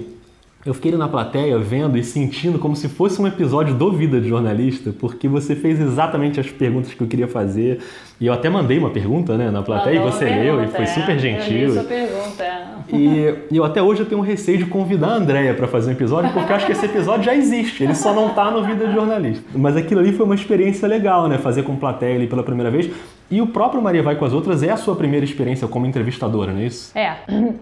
Eu 0.65 0.75
fiquei 0.75 0.91
ali 0.93 0.99
na 0.99 1.09
plateia 1.09 1.57
vendo 1.59 1.99
e 1.99 2.05
sentindo 2.05 2.57
como 2.59 2.75
se 2.75 2.89
fosse 2.89 3.21
um 3.21 3.27
episódio 3.27 3.75
do 3.75 3.93
Vida 3.93 4.21
de 4.21 4.29
Jornalista, 4.29 4.93
porque 4.93 5.27
você 5.27 5.57
fez 5.57 5.81
exatamente 5.81 6.39
as 6.39 6.49
perguntas 6.51 6.95
que 6.95 7.01
eu 7.01 7.07
queria 7.09 7.27
fazer. 7.27 7.81
E 8.21 8.27
eu 8.27 8.33
até 8.33 8.49
mandei 8.49 8.79
uma 8.79 8.91
pergunta 8.91 9.37
né, 9.37 9.51
na 9.51 9.63
plateia 9.63 10.01
Mandou 10.01 10.17
e 10.17 10.21
você 10.21 10.25
leu 10.25 10.63
e 10.63 10.69
foi 10.69 10.85
é. 10.85 10.87
super 10.87 11.19
gentil. 11.19 11.69
Eu 11.69 11.73
sua 11.75 11.85
pergunta. 11.85 12.45
E, 12.93 13.35
e 13.51 13.57
eu 13.57 13.65
até 13.65 13.83
hoje 13.83 14.03
eu 14.03 14.07
tenho 14.07 14.21
um 14.21 14.25
receio 14.25 14.59
de 14.59 14.67
convidar 14.67 15.09
a 15.09 15.15
Andrea 15.15 15.55
para 15.55 15.67
fazer 15.67 15.91
um 15.91 15.95
episódio, 15.95 16.33
porque 16.33 16.53
eu 16.53 16.57
acho 16.57 16.67
que 16.67 16.73
esse 16.73 16.87
episódio 16.87 17.25
já 17.25 17.35
existe, 17.35 17.83
ele 17.83 17.95
só 17.95 18.15
não 18.15 18.31
tá 18.31 18.51
no 18.51 18.65
Vida 18.65 18.87
de 18.87 18.95
Jornalista. 18.95 19.45
Mas 19.55 19.77
aquilo 19.77 20.01
ali 20.01 20.13
foi 20.13 20.27
uma 20.27 20.35
experiência 20.37 20.87
legal, 20.87 21.29
né? 21.29 21.39
Fazer 21.39 21.63
com 21.65 21.75
plateia 21.75 22.15
ali 22.15 22.29
pela 22.29 22.45
primeira 22.45 22.71
vez. 22.71 22.89
E 23.33 23.41
o 23.41 23.47
próprio 23.47 23.81
Maria 23.81 24.03
Vai 24.03 24.15
com 24.15 24.27
as 24.27 24.35
Outras 24.35 24.63
é 24.63 24.69
a 24.69 24.77
sua 24.77 24.95
primeira 24.95 25.25
experiência 25.25 25.67
como 25.67 25.87
entrevistadora, 25.87 26.53
não 26.53 26.61
é 26.61 26.65
isso? 26.65 26.97
É, 26.97 27.17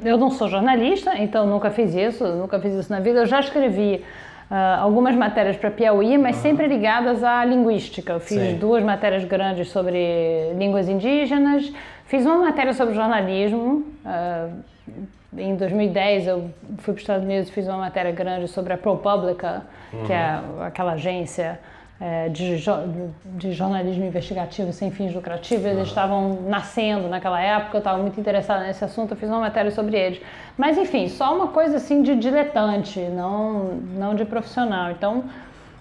eu 0.04 0.18
não 0.18 0.28
sou 0.28 0.48
jornalista, 0.48 1.16
então 1.16 1.46
nunca 1.46 1.70
fiz 1.70 1.94
isso, 1.94 2.26
nunca 2.26 2.58
fiz 2.58 2.74
isso 2.74 2.92
na 2.92 2.98
vida. 2.98 3.20
Eu 3.20 3.26
já 3.26 3.38
escrevi 3.38 4.04
ah, 4.50 4.80
algumas 4.80 5.14
matérias 5.14 5.56
para 5.56 5.70
Piauí, 5.70 6.18
mas 6.18 6.34
sempre 6.38 6.66
ligadas 6.66 7.22
à 7.22 7.44
linguística. 7.44 8.14
Eu 8.14 8.18
fiz 8.18 8.40
Sim. 8.40 8.56
duas 8.56 8.82
matérias 8.82 9.22
grandes 9.22 9.68
sobre 9.68 10.52
línguas 10.58 10.88
indígenas, 10.88 11.72
fiz 12.06 12.26
uma 12.26 12.38
matéria 12.38 12.72
sobre 12.72 12.92
jornalismo. 12.92 13.84
ah, 14.04 14.48
em 15.38 15.54
2010 15.54 16.26
eu 16.26 16.50
fui 16.78 16.92
para 16.92 16.94
os 16.94 17.00
Estados 17.02 17.24
Unidos 17.24 17.48
e 17.48 17.52
fiz 17.52 17.68
uma 17.68 17.78
matéria 17.78 18.10
grande 18.10 18.48
sobre 18.48 18.72
a 18.72 18.76
ProPublica, 18.76 19.62
que 20.04 20.12
é 20.12 20.40
aquela 20.66 20.94
agência 20.94 21.60
eh, 22.00 22.28
de, 22.30 22.56
jo- 22.56 23.12
de 23.36 23.52
jornalismo 23.52 24.04
investigativo 24.04 24.72
sem 24.72 24.90
fins 24.90 25.12
lucrativos. 25.14 25.64
Eles 25.66 25.88
estavam 25.88 26.38
nascendo 26.48 27.08
naquela 27.08 27.40
época, 27.40 27.76
eu 27.76 27.80
estava 27.80 27.98
muito 27.98 28.18
interessada 28.18 28.64
nesse 28.64 28.84
assunto, 28.84 29.12
eu 29.12 29.16
fiz 29.16 29.28
uma 29.28 29.40
matéria 29.40 29.70
sobre 29.70 29.96
eles. 29.98 30.20
Mas 30.56 30.78
enfim, 30.78 31.08
só 31.08 31.34
uma 31.36 31.48
coisa 31.48 31.76
assim 31.76 32.02
de 32.02 32.16
diletante, 32.16 32.98
não, 33.00 33.64
não 33.98 34.14
de 34.14 34.24
profissional. 34.24 34.90
Então, 34.90 35.24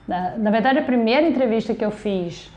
na, 0.08 0.32
na 0.38 0.52
verdade, 0.52 0.80
a 0.80 0.84
primeira 0.84 1.28
entrevista 1.28 1.74
que 1.74 1.86
eu 1.86 1.92
fiz 1.92 2.52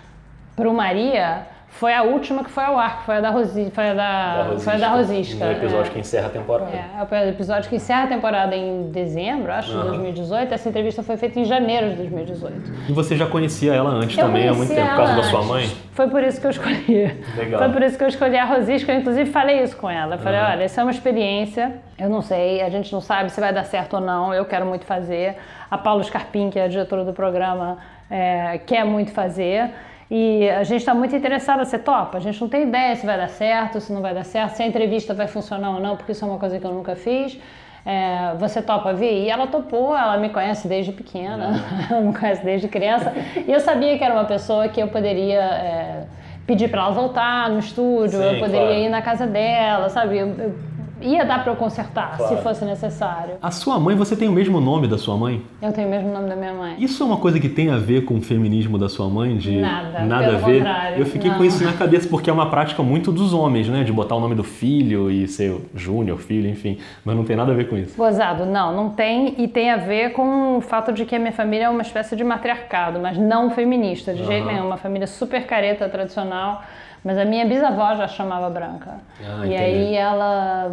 para 0.56 0.68
o 0.68 0.74
Maria 0.74 1.46
foi 1.72 1.94
a 1.94 2.02
última 2.02 2.44
que 2.44 2.50
foi 2.50 2.62
ao 2.64 2.78
ar, 2.78 2.98
que 2.98 3.06
foi 3.06 3.16
a 3.16 3.20
da, 3.20 3.30
Rosi, 3.30 3.70
foi 3.74 3.90
a 3.90 3.94
da, 3.94 4.54
foi 4.58 4.74
a 4.74 4.76
da 4.76 4.88
Rosisca. 4.88 5.44
No 5.44 5.52
episódio 5.52 5.90
é. 5.90 5.94
que 5.94 5.98
encerra 5.98 6.26
a 6.26 6.30
temporada. 6.30 6.70
É, 6.70 7.22
é 7.22 7.26
o 7.26 7.28
episódio 7.30 7.68
que 7.68 7.76
encerra 7.76 8.04
a 8.04 8.06
temporada 8.06 8.54
em 8.54 8.90
dezembro, 8.90 9.50
acho, 9.50 9.72
de 9.72 9.82
2018. 9.82 10.52
Essa 10.52 10.68
entrevista 10.68 11.02
foi 11.02 11.16
feita 11.16 11.40
em 11.40 11.44
janeiro 11.44 11.90
de 11.90 11.96
2018. 11.96 12.72
E 12.88 12.92
você 12.92 13.16
já 13.16 13.26
conhecia 13.26 13.72
ela 13.74 13.90
antes 13.90 14.16
Eu 14.16 14.26
também 14.26 14.48
há 14.48 14.52
muito 14.52 14.68
tempo, 14.72 14.86
por 14.90 14.96
causa 14.96 15.16
da 15.16 15.22
sua 15.24 15.42
mãe? 15.42 15.68
Foi 15.92 16.08
por 16.08 16.22
isso 16.22 16.40
que 16.40 16.46
eu 16.46 16.50
escolhi. 16.50 17.16
Legal. 17.36 17.60
Foi 17.60 17.68
por 17.70 17.82
isso 17.82 17.98
que 17.98 18.04
eu 18.04 18.08
escolhi 18.08 18.36
a 18.36 18.44
Rosisca. 18.44 18.92
Eu, 18.92 19.00
inclusive, 19.00 19.30
falei 19.30 19.62
isso 19.62 19.76
com 19.76 19.90
ela. 19.90 20.14
Eu 20.14 20.18
falei, 20.18 20.40
Uhum. 20.40 20.46
olha, 20.50 20.64
isso 20.66 20.78
é 20.78 20.82
uma 20.84 20.92
experiência. 20.92 21.72
Eu 21.98 22.08
não 22.08 22.22
sei, 22.22 22.60
a 22.62 22.68
gente 22.68 22.92
não 22.92 23.00
sabe 23.00 23.30
se 23.32 23.40
vai 23.40 23.52
dar 23.52 23.64
certo 23.64 23.94
ou 23.94 24.00
não. 24.00 24.32
Eu 24.32 24.44
quero 24.44 24.66
muito 24.66 24.84
fazer. 24.84 25.36
A 25.70 25.78
Paula 25.78 26.02
Scarpim, 26.04 26.50
que 26.50 26.58
é 26.58 26.64
a 26.64 26.68
diretora 26.68 27.02
do 27.02 27.12
programa, 27.12 27.78
é, 28.10 28.58
quer 28.58 28.84
muito 28.84 29.10
fazer. 29.10 29.70
E 30.14 30.50
a 30.50 30.62
gente 30.62 30.80
está 30.80 30.92
muito 30.92 31.16
interessada, 31.16 31.64
você 31.64 31.78
topa? 31.78 32.18
A 32.18 32.20
gente 32.20 32.38
não 32.38 32.46
tem 32.46 32.64
ideia 32.64 32.94
se 32.94 33.06
vai 33.06 33.16
dar 33.16 33.30
certo, 33.30 33.80
se 33.80 33.90
não 33.90 34.02
vai 34.02 34.12
dar 34.12 34.24
certo, 34.26 34.56
se 34.56 34.62
a 34.62 34.66
entrevista 34.66 35.14
vai 35.14 35.26
funcionar 35.26 35.70
ou 35.70 35.80
não, 35.80 35.96
porque 35.96 36.12
isso 36.12 36.22
é 36.22 36.28
uma 36.28 36.38
coisa 36.38 36.58
que 36.58 36.66
eu 36.66 36.70
nunca 36.70 36.94
fiz. 36.94 37.40
É, 37.86 38.34
você 38.38 38.60
topa 38.60 38.92
vir? 38.92 39.24
E 39.24 39.30
ela 39.30 39.46
topou, 39.46 39.96
ela 39.96 40.18
me 40.18 40.28
conhece 40.28 40.68
desde 40.68 40.92
pequena, 40.92 41.64
ela 41.90 42.02
me 42.02 42.12
conhece 42.12 42.44
desde 42.44 42.68
criança. 42.68 43.10
E 43.48 43.50
eu 43.50 43.58
sabia 43.60 43.96
que 43.96 44.04
era 44.04 44.12
uma 44.12 44.26
pessoa 44.26 44.68
que 44.68 44.82
eu 44.82 44.88
poderia 44.88 45.40
é, 45.40 46.04
pedir 46.46 46.68
para 46.68 46.82
ela 46.82 46.90
voltar 46.90 47.48
no 47.48 47.58
estúdio, 47.58 48.18
Sim, 48.18 48.34
eu 48.34 48.38
poderia 48.38 48.66
claro. 48.66 48.82
ir 48.82 48.88
na 48.90 49.00
casa 49.00 49.26
dela, 49.26 49.88
sabe? 49.88 50.18
Eu, 50.18 50.28
eu 50.28 50.54
ia 51.02 51.24
dar 51.24 51.42
para 51.42 51.52
eu 51.52 51.56
consertar, 51.56 52.16
Claro. 52.16 52.36
se 52.36 52.42
fosse 52.42 52.64
necessário. 52.64 53.34
A 53.42 53.50
sua 53.50 53.78
mãe, 53.78 53.94
você 53.96 54.16
tem 54.16 54.28
o 54.28 54.32
mesmo 54.32 54.60
nome 54.60 54.86
da 54.88 54.96
sua 54.98 55.16
mãe? 55.16 55.42
Eu 55.60 55.72
tenho 55.72 55.88
o 55.88 55.90
mesmo 55.90 56.12
nome 56.12 56.28
da 56.28 56.36
minha 56.36 56.52
mãe. 56.54 56.76
Isso 56.78 57.02
é 57.02 57.06
uma 57.06 57.16
coisa 57.16 57.38
que 57.40 57.48
tem 57.48 57.70
a 57.70 57.76
ver 57.76 58.04
com 58.04 58.14
o 58.16 58.22
feminismo 58.22 58.78
da 58.78 58.88
sua 58.88 59.08
mãe? 59.08 59.36
De 59.36 59.56
Nada, 59.60 60.00
nada 60.04 60.24
pelo 60.26 60.36
a 60.36 60.40
ver? 60.40 60.58
contrário, 60.58 60.98
Eu 60.98 61.06
fiquei 61.06 61.30
com 61.30 61.38
não. 61.38 61.44
isso 61.44 61.64
na 61.64 61.72
cabeça 61.72 62.08
porque 62.08 62.30
é 62.30 62.32
uma 62.32 62.48
prática 62.50 62.82
muito 62.82 63.10
dos 63.12 63.32
homens, 63.32 63.68
né? 63.68 63.84
De 63.84 63.92
botar 63.92 64.14
o 64.16 64.20
nome 64.20 64.34
do 64.34 64.44
filho 64.44 65.10
e 65.10 65.26
ser 65.28 65.56
júnior, 65.74 66.18
filho, 66.18 66.48
enfim. 66.48 66.78
Mas 67.04 67.16
não 67.16 67.24
tem 67.24 67.36
nada 67.36 67.52
a 67.52 67.54
ver 67.54 67.68
com 67.68 67.76
isso. 67.76 67.96
Gozado, 67.96 68.44
não, 68.46 68.74
não 68.74 68.90
tem 68.90 69.34
e 69.38 69.48
tem 69.48 69.70
a 69.70 69.76
ver 69.76 70.12
com 70.12 70.56
o 70.58 70.60
fato 70.60 70.92
de 70.92 71.04
que 71.04 71.14
a 71.14 71.18
minha 71.18 71.32
família 71.32 71.64
é 71.66 71.68
uma 71.68 71.82
espécie 71.82 72.14
de 72.16 72.24
matriarcado, 72.24 72.98
mas 73.00 73.16
não 73.18 73.50
feminista, 73.50 74.12
de 74.14 74.24
jeito 74.24 74.46
nenhum, 74.46 74.66
uma 74.66 74.76
família 74.76 75.06
super 75.06 75.44
careta 75.46 75.88
tradicional, 75.88 76.62
mas 77.04 77.18
a 77.18 77.24
minha 77.24 77.44
bisavó 77.46 77.94
já 77.96 78.06
chamava 78.08 78.48
Branca. 78.50 78.94
Ah, 79.20 79.44
e 79.46 79.54
entendi. 79.54 79.56
aí 79.56 79.94
ela, 79.96 80.70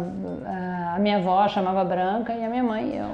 a 0.94 0.98
minha 0.98 1.16
avó 1.18 1.46
chamava 1.48 1.84
Branca 1.84 2.32
e 2.32 2.44
a 2.44 2.48
minha 2.48 2.62
mãe 2.62 2.92
eu. 2.96 3.06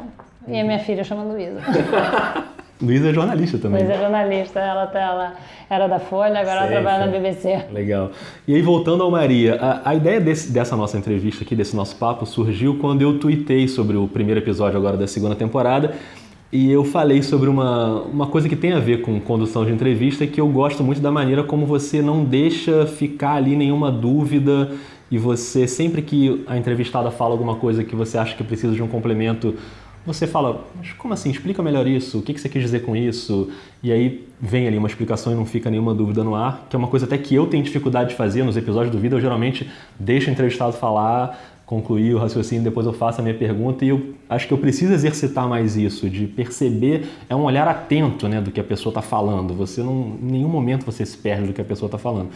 E 0.49 0.61
a 0.61 0.65
minha 0.65 0.79
filha 0.79 1.03
chama 1.03 1.23
Luísa. 1.25 1.61
Luísa 2.81 3.09
é 3.09 3.13
jornalista 3.15 3.57
também. 3.59 3.79
Luísa 3.81 3.95
é 3.95 3.99
jornalista, 3.99 4.61
ela, 4.61 4.87
tá- 4.87 5.01
ela 5.01 5.33
era 5.71 5.87
da 5.89 5.99
Folha, 5.99 6.39
agora 6.41 6.61
ela 6.61 6.67
trabalha 6.69 7.07
na. 7.07 7.13
BBC. 7.13 7.65
Legal. 7.73 8.11
E 8.47 8.55
aí, 8.55 8.61
voltando 8.61 9.03
ao 9.03 9.11
Maria, 9.11 9.57
a, 9.59 9.91
a 9.91 9.95
ideia 9.95 10.21
desse- 10.21 10.53
dessa 10.53 10.77
nossa 10.77 10.99
entrevista 10.99 11.43
aqui, 11.43 11.57
desse 11.57 11.75
nosso 11.75 11.97
papo, 11.97 12.27
surgiu 12.27 12.79
quando 12.79 13.01
eu 13.01 13.19
tuitei 13.19 13.67
sobre 13.67 13.97
o 13.97 14.07
primeiro 14.07 14.41
episódio 14.41 14.77
agora 14.79 14.97
da 14.99 15.07
segunda 15.07 15.35
temporada 15.35 15.95
e 16.53 16.71
eu 16.71 16.85
falei 16.85 17.23
sobre 17.23 17.49
uma, 17.49 18.03
uma 18.03 18.27
coisa 18.27 18.49
que 18.49 18.57
tem 18.57 18.73
a 18.73 18.79
ver 18.79 19.03
com 19.03 19.21
condução 19.21 19.65
de 19.65 19.73
entrevista 19.73 20.27
que 20.27 20.41
eu 20.41 20.49
gosto 20.49 20.83
muito 20.83 21.01
da 21.01 21.11
maneira 21.11 21.43
como 21.43 21.67
você 21.67 22.01
não 22.01 22.25
deixa 22.25 22.87
ficar 22.87 23.35
ali 23.35 23.57
nenhuma 23.57 23.91
dúvida 23.91 24.71
e 25.11 25.19
você, 25.19 25.67
sempre 25.67 26.03
que 26.03 26.45
a 26.47 26.57
entrevistada 26.57 27.11
fala 27.11 27.33
alguma 27.33 27.57
coisa 27.57 27.85
que 27.85 27.95
você 27.95 28.19
acha 28.19 28.37
que 28.37 28.43
precisa 28.43 28.75
de 28.75 28.83
um 28.83 28.89
complemento, 28.89 29.55
você 30.05 30.27
fala, 30.27 30.65
mas 30.77 30.93
como 30.93 31.15
assim? 31.15 31.31
Explica 31.31 31.63
melhor 31.63 31.87
isso, 31.87 32.21
o 32.21 32.23
que 32.23 32.33
que 32.33 32.41
você 32.41 32.49
quis 32.49 32.63
dizer 32.63 32.85
com 32.85 32.95
isso? 32.95 33.51
E 33.83 33.91
aí 33.91 34.25
vem 34.41 34.69
ali 34.69 34.79
uma 34.79 34.87
explicação 34.87 35.33
e 35.33 35.37
não 35.37 35.45
fica 35.45 35.69
nenhuma 35.69 35.93
dúvida 35.93 36.23
no 36.23 36.35
ar, 36.35 36.67
que 36.71 36.77
é 36.77 36.79
uma 36.79 36.87
coisa 36.87 37.07
até 37.07 37.19
que 37.19 37.35
eu 37.35 37.47
tenho 37.47 37.65
dificuldade 37.65 38.11
de 38.11 38.15
fazer 38.15 38.45
nos 38.45 38.57
episódios 38.57 38.93
do 38.93 39.01
vídeo. 39.01 39.17
Eu 39.17 39.21
geralmente 39.21 39.69
deixo 39.99 40.29
o 40.29 40.33
entrevistado 40.33 40.75
falar, 40.75 41.56
concluir 41.67 42.15
o 42.15 42.19
raciocínio, 42.19 42.63
depois 42.63 42.87
eu 42.87 42.93
faço 42.93 43.21
a 43.21 43.25
minha 43.25 43.35
pergunta 43.35 43.85
e 43.85 43.89
eu 43.89 44.15
acho 44.29 44.47
que 44.47 44.55
eu 44.55 44.59
preciso 44.59 44.93
exercitar 44.93 45.49
mais 45.49 45.77
isso, 45.77 46.09
de 46.09 46.27
perceber, 46.29 47.09
é 47.29 47.35
um 47.35 47.43
olhar 47.43 47.67
atento 47.67 48.29
né, 48.29 48.41
do 48.41 48.53
que 48.53 48.61
a 48.61 48.65
pessoa 48.65 48.93
está 48.93 49.03
falando. 49.03 49.53
Você 49.55 49.83
não, 49.83 50.17
em 50.23 50.31
nenhum 50.31 50.49
momento 50.49 50.87
você 50.87 51.05
se 51.05 51.19
perde 51.19 51.49
do 51.49 51.53
que 51.53 51.61
a 51.61 51.65
pessoa 51.65 51.89
está 51.89 51.99
falando. 51.99 52.31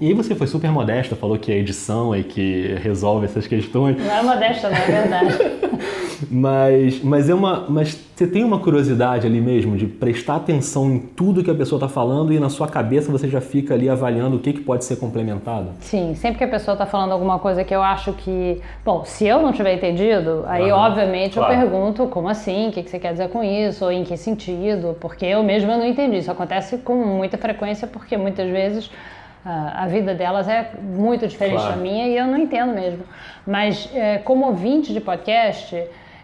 E 0.00 0.08
aí 0.08 0.14
você 0.14 0.34
foi 0.34 0.46
super 0.46 0.70
modesta, 0.70 1.14
falou 1.14 1.38
que 1.38 1.52
a 1.52 1.54
edição 1.54 2.14
é 2.14 2.22
que 2.22 2.74
resolve 2.82 3.26
essas 3.26 3.46
questões. 3.46 3.96
Não 3.96 4.12
é 4.12 4.22
modesta, 4.22 4.68
não 4.68 4.76
é 4.76 4.86
verdade. 4.86 5.38
Mas, 6.30 7.02
mas, 7.02 7.28
é 7.28 7.34
uma, 7.34 7.66
mas 7.68 8.00
você 8.14 8.26
tem 8.26 8.44
uma 8.44 8.58
curiosidade 8.58 9.26
ali 9.26 9.40
mesmo 9.40 9.76
de 9.76 9.86
prestar 9.86 10.36
atenção 10.36 10.90
em 10.90 10.98
tudo 10.98 11.42
que 11.42 11.50
a 11.50 11.54
pessoa 11.54 11.76
está 11.76 11.88
falando 11.88 12.32
e 12.32 12.38
na 12.38 12.48
sua 12.48 12.68
cabeça 12.68 13.10
você 13.10 13.28
já 13.28 13.40
fica 13.40 13.74
ali 13.74 13.88
avaliando 13.88 14.36
o 14.36 14.38
que, 14.38 14.52
que 14.52 14.60
pode 14.60 14.84
ser 14.84 14.96
complementado? 14.96 15.70
Sim, 15.80 16.14
sempre 16.14 16.38
que 16.38 16.44
a 16.44 16.48
pessoa 16.48 16.74
está 16.74 16.86
falando 16.86 17.12
alguma 17.12 17.38
coisa 17.38 17.64
que 17.64 17.74
eu 17.74 17.82
acho 17.82 18.12
que. 18.12 18.60
Bom, 18.84 19.04
se 19.04 19.26
eu 19.26 19.42
não 19.42 19.52
tiver 19.52 19.74
entendido, 19.74 20.44
aí 20.46 20.70
Aham, 20.70 20.88
obviamente 20.88 21.34
claro. 21.34 21.52
eu 21.52 21.58
pergunto 21.58 22.06
como 22.06 22.28
assim, 22.28 22.68
o 22.68 22.72
que 22.72 22.82
que 22.82 22.90
você 22.90 22.98
quer 22.98 23.12
dizer 23.12 23.28
com 23.28 23.42
isso, 23.42 23.84
ou 23.84 23.92
em 23.92 24.04
que 24.04 24.16
sentido, 24.16 24.96
porque 25.00 25.26
eu 25.26 25.42
mesma 25.42 25.76
não 25.76 25.84
entendi. 25.84 26.18
Isso 26.18 26.30
acontece 26.30 26.78
com 26.78 26.94
muita 26.94 27.36
frequência, 27.36 27.86
porque 27.86 28.16
muitas 28.16 28.48
vezes 28.48 28.90
ah, 28.90 29.23
a 29.44 29.86
vida 29.86 30.14
delas 30.14 30.48
é 30.48 30.70
muito 30.82 31.26
diferente 31.26 31.56
Claro. 31.60 31.76
da 31.76 31.76
minha 31.76 32.08
e 32.08 32.16
eu 32.16 32.26
não 32.26 32.38
entendo 32.38 32.72
mesmo. 32.72 33.04
Mas 33.46 33.90
eh, 33.94 34.18
como 34.18 34.46
ouvinte 34.46 34.92
de 34.92 35.00
podcast. 35.00 35.76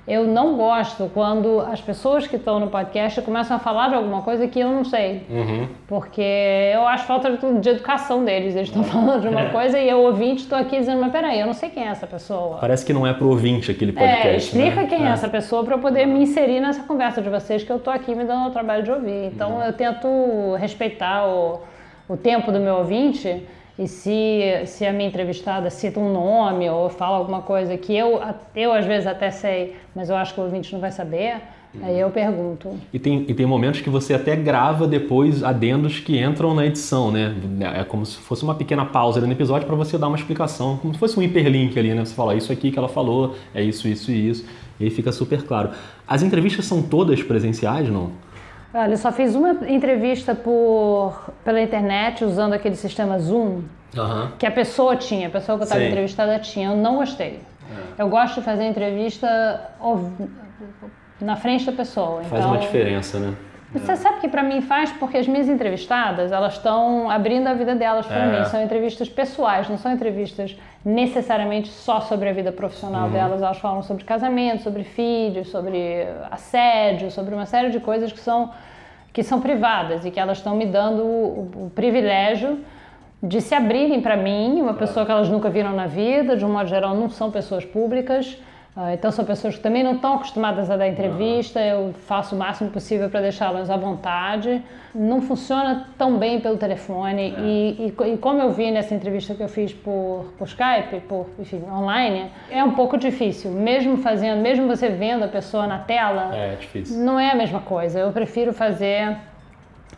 Eu 0.09 0.25
não 0.27 0.57
gosto 0.57 1.09
quando 1.15 1.61
as 1.61 1.81
pessoas 1.81 2.27
que 2.27 2.35
estão 2.35 2.59
no 2.59 2.69
podcast 2.69 3.21
começam 3.23 3.57
a 3.57 3.61
falar 3.61 3.91
de 3.91 3.95
alguma 3.95 4.23
coisa 4.23 4.49
que 4.49 4.59
eu 4.59 4.69
não 4.69 4.83
sei. 4.83 5.25
Porque 5.87 6.23
eu 6.75 6.85
acho 6.89 7.05
falta 7.05 7.31
de, 7.31 7.61
de 7.61 7.69
educação 7.69 8.25
deles. 8.25 8.57
Eles 8.57 8.71
estão 8.71 8.83
falando 8.83 9.21
de 9.21 9.29
uma 9.29 9.51
coisa 9.51 9.79
e 9.79 9.89
eu, 9.89 10.01
ouvinte, 10.01 10.43
estou 10.43 10.59
aqui 10.59 10.79
dizendo, 10.79 11.01
mas 11.01 11.13
peraí, 11.13 11.39
eu 11.39 11.47
não 11.47 11.53
sei 11.53 11.69
quem 11.69 11.85
é 11.87 11.89
essa 11.89 12.09
pessoa. 12.09 12.57
Parece 12.57 12.85
que 12.85 12.93
não 12.93 13.07
é 13.07 13.13
pro 13.13 13.29
ouvinte 13.29 13.71
aquele 13.71 13.93
podcast. 13.93 14.27
É, 14.27 14.37
explica 14.37 14.83
né? 14.83 14.87
quem 14.89 15.07
é. 15.07 15.11
essa 15.11 15.29
pessoa 15.29 15.63
para 15.63 15.75
eu 15.75 15.79
poder 15.79 16.07
me 16.07 16.21
inserir 16.23 16.59
nessa 16.61 16.83
conversa 16.83 17.21
de 17.23 17.29
vocês 17.29 17.63
que 17.63 17.71
eu 17.71 17.79
tô 17.79 17.91
aqui 17.91 18.13
me 18.13 18.25
dando 18.25 18.49
o 18.49 18.51
trabalho 18.51 18.83
de 18.83 18.91
ouvir. 18.91 19.27
Então 19.27 19.63
eu 19.63 19.73
tento 19.75 20.09
respeitar 20.59 21.29
o, 21.29 21.61
o 22.11 22.17
tempo 22.17 22.51
do 22.51 22.59
meu 22.59 22.75
ouvinte 22.75 23.41
e 23.79 23.87
se, 23.87 24.63
se 24.67 24.85
a 24.85 24.93
minha 24.93 25.09
entrevistada 25.09 25.71
cita 25.71 26.01
um 26.01 26.13
nome 26.13 26.69
ou 26.69 26.91
fala 26.91 27.17
alguma 27.17 27.41
coisa 27.41 27.77
que 27.79 27.97
eu, 27.97 28.21
eu 28.55 28.73
às 28.73 28.85
vezes 28.85 29.07
até 29.07 29.31
sei, 29.31 29.77
mas 29.95 30.11
eu 30.11 30.17
acho 30.17 30.35
que 30.35 30.41
o 30.41 30.43
ouvinte 30.43 30.73
não 30.73 30.81
vai 30.81 30.91
saber, 30.91 31.37
aí 31.81 32.01
eu 32.01 32.11
pergunto. 32.11 32.77
E 32.93 32.99
tem, 32.99 33.25
e 33.29 33.33
tem 33.33 33.47
momentos 33.47 33.81
que 33.81 33.89
você 33.89 34.13
até 34.13 34.35
grava 34.35 34.89
depois 34.89 35.45
adendos 35.45 36.01
que 36.01 36.19
entram 36.21 36.53
na 36.53 36.67
edição, 36.67 37.13
né? 37.13 37.33
É 37.79 37.85
como 37.85 38.05
se 38.05 38.19
fosse 38.19 38.43
uma 38.43 38.57
pequena 38.57 38.85
pausa 38.85 39.21
no 39.21 39.33
episódio 39.33 39.69
para 39.69 39.77
você 39.77 39.97
dar 39.97 40.09
uma 40.09 40.17
explicação, 40.17 40.79
como 40.79 40.93
se 40.93 40.99
fosse 40.99 41.17
um 41.17 41.23
hiperlink 41.23 41.79
ali, 41.79 41.95
né? 41.95 42.05
Você 42.05 42.15
fala, 42.15 42.35
isso 42.35 42.53
aqui 42.53 42.73
que 42.73 42.79
ela 42.79 42.89
falou, 42.89 43.37
é 43.55 43.63
isso, 43.63 43.87
isso 43.87 44.11
e 44.11 44.29
isso. 44.29 44.45
E 44.81 44.85
aí 44.85 44.91
fica 44.91 45.13
super 45.13 45.45
claro. 45.45 45.71
As 46.09 46.25
entrevistas 46.25 46.67
são 46.67 46.83
todas 46.83 47.23
presenciais, 47.23 47.89
não? 47.89 48.11
Olha, 48.73 48.97
só 48.97 49.11
fiz 49.11 49.35
uma 49.35 49.51
entrevista 49.69 50.35
por, 50.35 51.31
pela 51.45 51.61
internet 51.61 52.25
usando 52.25 52.53
aquele 52.53 52.77
sistema 52.77 53.19
Zoom 53.19 53.63
Aham. 53.97 54.33
que 54.39 54.47
a 54.47 54.51
pessoa 54.51 54.95
tinha, 54.97 55.27
a 55.27 55.31
pessoa 55.31 55.59
que 55.59 55.63
eu 55.63 55.65
estava 55.65 55.83
entrevistada 55.85 56.39
tinha. 56.39 56.69
Eu 56.71 56.77
não 56.77 56.97
gostei. 56.97 57.41
Eu 57.99 58.09
gosto 58.09 58.37
de 58.37 58.43
fazer 58.43 58.65
entrevista 58.65 59.71
na 61.21 61.37
frente 61.37 61.67
da 61.67 61.73
pessoa. 61.73 62.23
Faz 62.23 62.45
então, 62.45 62.53
uma 62.53 62.59
diferença, 62.59 63.19
né? 63.19 63.35
Você 63.73 63.95
sabe 63.97 64.21
que 64.21 64.29
para 64.29 64.43
mim 64.43 64.61
faz 64.63 64.91
porque 64.93 65.17
as 65.17 65.29
minhas 65.29 65.49
entrevistadas, 65.49 66.33
elas 66.33 66.55
estão 66.55 67.09
abrindo 67.09 67.47
a 67.47 67.55
vida 67.55 67.75
delas 67.75 68.05
para 68.05 68.25
É. 68.25 68.41
mim. 68.41 68.45
São 68.47 68.61
entrevistas 68.63 69.09
pessoais, 69.09 69.69
não 69.69 69.79
são 69.79 69.93
entrevistas 69.93 70.57
necessariamente 70.85 71.69
só 71.69 72.01
sobre 72.01 72.29
a 72.29 72.33
vida 72.33 72.51
profissional 72.53 73.07
Uhum. 73.07 73.13
delas. 73.13 73.43
Elas 73.43 73.59
falam 73.59 73.83
sobre 73.83 74.05
casamento, 74.05 74.63
sobre 74.63 74.83
filhos, 74.85 75.49
sobre 75.49 76.07
assédio, 76.31 77.11
sobre 77.11 77.35
uma 77.35 77.47
série 77.47 77.71
de 77.71 77.81
coisas 77.81 78.13
que 78.13 78.21
são, 78.21 78.51
que 79.13 79.23
são 79.23 79.41
privadas 79.41 80.05
e 80.05 80.11
que 80.11 80.19
elas 80.19 80.39
estão 80.39 80.57
me 80.57 80.67
dando 80.67 81.03
o, 81.05 81.67
o 81.67 81.71
privilégio 81.75 82.61
de 83.23 83.41
se 83.43 83.55
abrirem 83.55 84.01
para 84.01 84.17
mim, 84.17 84.63
uma 84.63 84.73
pessoa 84.73 85.05
que 85.05 85.13
elas 85.13 85.29
nunca 85.29 85.51
viram 85.51 85.75
na 85.75 85.87
vida, 85.87 86.35
de 86.37 86.45
um 86.45 86.51
modo 86.53 86.69
geral 86.69 86.95
não 86.95 87.11
são 87.11 87.31
pessoas 87.31 87.65
públicas, 87.67 88.39
então 88.95 89.11
são 89.11 89.25
pessoas 89.25 89.57
que 89.57 89.61
também 89.61 89.83
não 89.83 89.97
estão 89.97 90.15
acostumadas 90.15 90.71
a 90.71 90.77
dar 90.77 90.89
entrevista, 90.89 91.61
eu 91.61 91.93
faço 92.07 92.35
o 92.35 92.39
máximo 92.39 92.71
possível 92.71 93.11
para 93.11 93.21
deixá-las 93.21 93.69
à 93.69 93.77
vontade. 93.77 94.63
Não 94.95 95.21
funciona 95.21 95.87
tão 95.99 96.17
bem 96.19 96.41
pelo 96.41 96.57
telefone 96.57 97.35
e, 97.39 97.87
e 97.89 97.93
co- 97.93 98.05
e 98.05 98.17
como 98.17 98.41
eu 98.41 98.51
vi 98.53 98.71
nessa 98.71 98.95
entrevista 98.95 99.35
que 99.35 99.43
eu 99.43 99.49
fiz 99.49 99.73
por, 99.73 100.33
por 100.39 100.47
Skype, 100.49 101.01
por 101.09 101.27
enfim, 101.39 101.63
online, 101.71 102.31
é 102.51 102.63
um 102.65 102.73
pouco 102.73 102.97
difícil, 102.97 103.51
mesmo 103.51 103.99
fazendo, 103.99 104.41
mesmo 104.41 104.67
você 104.67 104.89
vendo 104.89 105.25
a 105.25 105.29
pessoa 105.29 105.67
na 105.67 105.79
tela, 105.79 106.35
É, 106.35 106.57
difícil. 106.57 106.97
não 107.05 107.21
é 107.21 107.31
a 107.31 107.35
mesma 107.37 107.61
coisa. 107.61 108.01
Eu 108.01 108.11
prefiro 108.13 108.53
fazer 108.53 109.17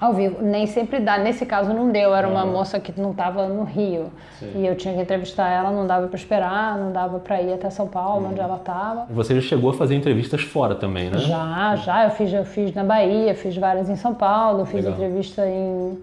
ao 0.03 0.13
vivo. 0.13 0.43
Nem 0.43 0.67
sempre 0.67 0.99
dá. 0.99 1.17
Nesse 1.17 1.47
caso 1.47 1.73
não 1.73 1.93
deu. 1.93 2.13
Era 2.13 2.27
uma 2.27 2.45
moça 2.45 2.81
que 2.81 2.93
não 3.01 3.13
estava 3.13 3.47
no 3.47 3.63
Rio. 3.63 4.11
E 4.55 4.67
eu 4.67 4.75
tinha 4.75 4.93
que 4.93 5.01
entrevistar 5.01 5.49
ela, 5.49 5.71
não 5.71 5.87
dava 5.87 6.09
para 6.09 6.17
esperar, 6.17 6.77
não 6.77 6.91
dava 6.91 7.21
para 7.21 7.41
ir 7.41 7.53
até 7.53 7.71
São 7.71 7.87
Paulo, 7.87 8.29
onde 8.29 8.41
ela 8.41 8.57
estava. 8.57 9.07
Você 9.11 9.41
já 9.41 9.41
chegou 9.41 9.71
a 9.71 9.75
fazer 9.75 9.95
entrevistas 9.95 10.43
fora 10.43 10.75
também, 10.75 11.09
né? 11.09 11.19
Já, 11.19 11.77
já, 11.77 12.05
eu 12.05 12.11
fiz, 12.11 12.33
eu 12.33 12.45
fiz 12.45 12.75
na 12.75 12.83
Bahia, 12.83 13.33
fiz 13.37 13.57
várias 13.57 13.89
em 13.89 13.95
São 13.95 14.13
Paulo, 14.13 14.67
fiz 14.67 14.85
Legal. 14.85 14.93
entrevista 14.93 15.47
em 15.47 15.99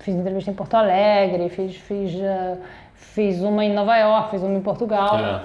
fiz 0.00 0.16
entrevista 0.16 0.50
em 0.50 0.54
Porto 0.54 0.74
Alegre, 0.74 1.48
fiz 1.48 1.76
fiz 1.76 2.18
eh, 2.20 2.56
fiz 2.94 3.40
uma 3.40 3.64
em 3.64 3.72
Nova 3.72 3.96
York, 3.96 4.30
fiz 4.30 4.42
uma 4.42 4.58
em 4.58 4.60
Portugal. 4.60 5.18
É, 5.18 5.40